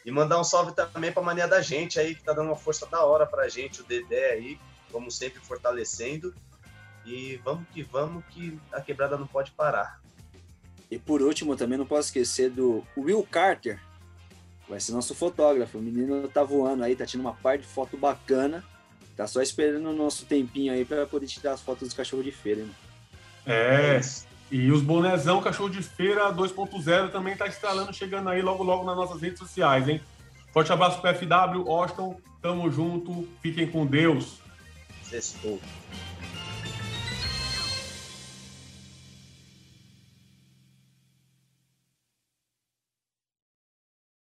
E 0.06 0.12
mandar 0.12 0.39
um 0.39 0.43
salve 0.43 0.74
também 0.74 1.12
pra 1.12 1.24
mania 1.24 1.47
da 1.47 1.62
gente 1.62 1.99
aí, 1.99 2.14
que 2.14 2.24
tá 2.24 2.34
dando 2.34 2.47
uma 2.47 2.56
força 2.56 2.86
da 2.86 3.04
hora 3.04 3.26
pra 3.26 3.49
gente, 3.49 3.82
o 3.82 3.84
Dedé 3.84 4.32
aí, 4.32 4.60
como 4.91 5.10
sempre 5.10 5.39
fortalecendo. 5.39 6.36
E 7.06 7.39
vamos 7.43 7.66
que 7.74 7.84
vamos, 7.84 8.24
que 8.30 8.60
a 8.72 8.80
quebrada 8.82 9.18
não 9.18 9.28
pode 9.28 9.51
parar. 9.51 10.01
E 10.89 10.97
por 10.97 11.22
último, 11.22 11.56
também 11.56 11.78
não 11.78 11.86
posso 11.86 12.10
esquecer 12.10 12.49
do 12.49 12.84
Will 12.95 13.28
Carter, 13.30 13.80
vai 14.70 14.80
ser 14.80 14.91
nosso 14.91 15.14
fotógrafo. 15.16 15.78
O 15.78 15.82
menino 15.82 16.28
tá 16.28 16.43
voando 16.43 16.84
aí, 16.84 16.95
tá 16.95 17.06
tirando 17.06 17.26
uma 17.26 17.34
parte 17.34 17.62
de 17.62 17.68
foto 17.68 17.97
bacana. 17.97 18.64
Tá 19.16 19.28
só 19.28 19.41
esperando 19.41 19.89
o 19.89 19.93
nosso 19.93 20.26
tempinho 20.26 20.74
aí 20.74 20.86
para 20.86 21.06
poder 21.06 21.28
tirar 21.28 21.54
as 21.54 21.62
fotos 21.62 21.88
dos 21.88 21.93
cachorros 21.93 22.26
de 22.26 22.32
feira. 22.32 22.62
Hein? 22.62 22.72
É, 23.45 23.99
e 24.51 24.72
os 24.72 24.82
bonezão 24.82 25.41
cachorro 25.41 25.70
de 25.70 25.82
feira 25.82 26.32
2.0 26.32 27.12
também 27.12 27.36
tá 27.36 27.47
estralando, 27.47 27.93
chegando 27.93 28.30
aí 28.30 28.41
logo 28.41 28.64
logo 28.64 28.86
nas 28.86 28.95
nossas 28.95 29.22
redes 29.22 29.39
sociais, 29.39 29.88
hein? 29.88 30.01
Forte 30.51 30.72
abraço 30.72 31.01
pro 31.01 31.14
FW, 31.14 31.70
Austin, 31.70 32.16
tamo 32.41 32.70
junto, 32.70 33.28
fiquem 33.41 33.68
com 33.68 33.86
Deus. 33.86 34.38
Sextou. 35.04 35.60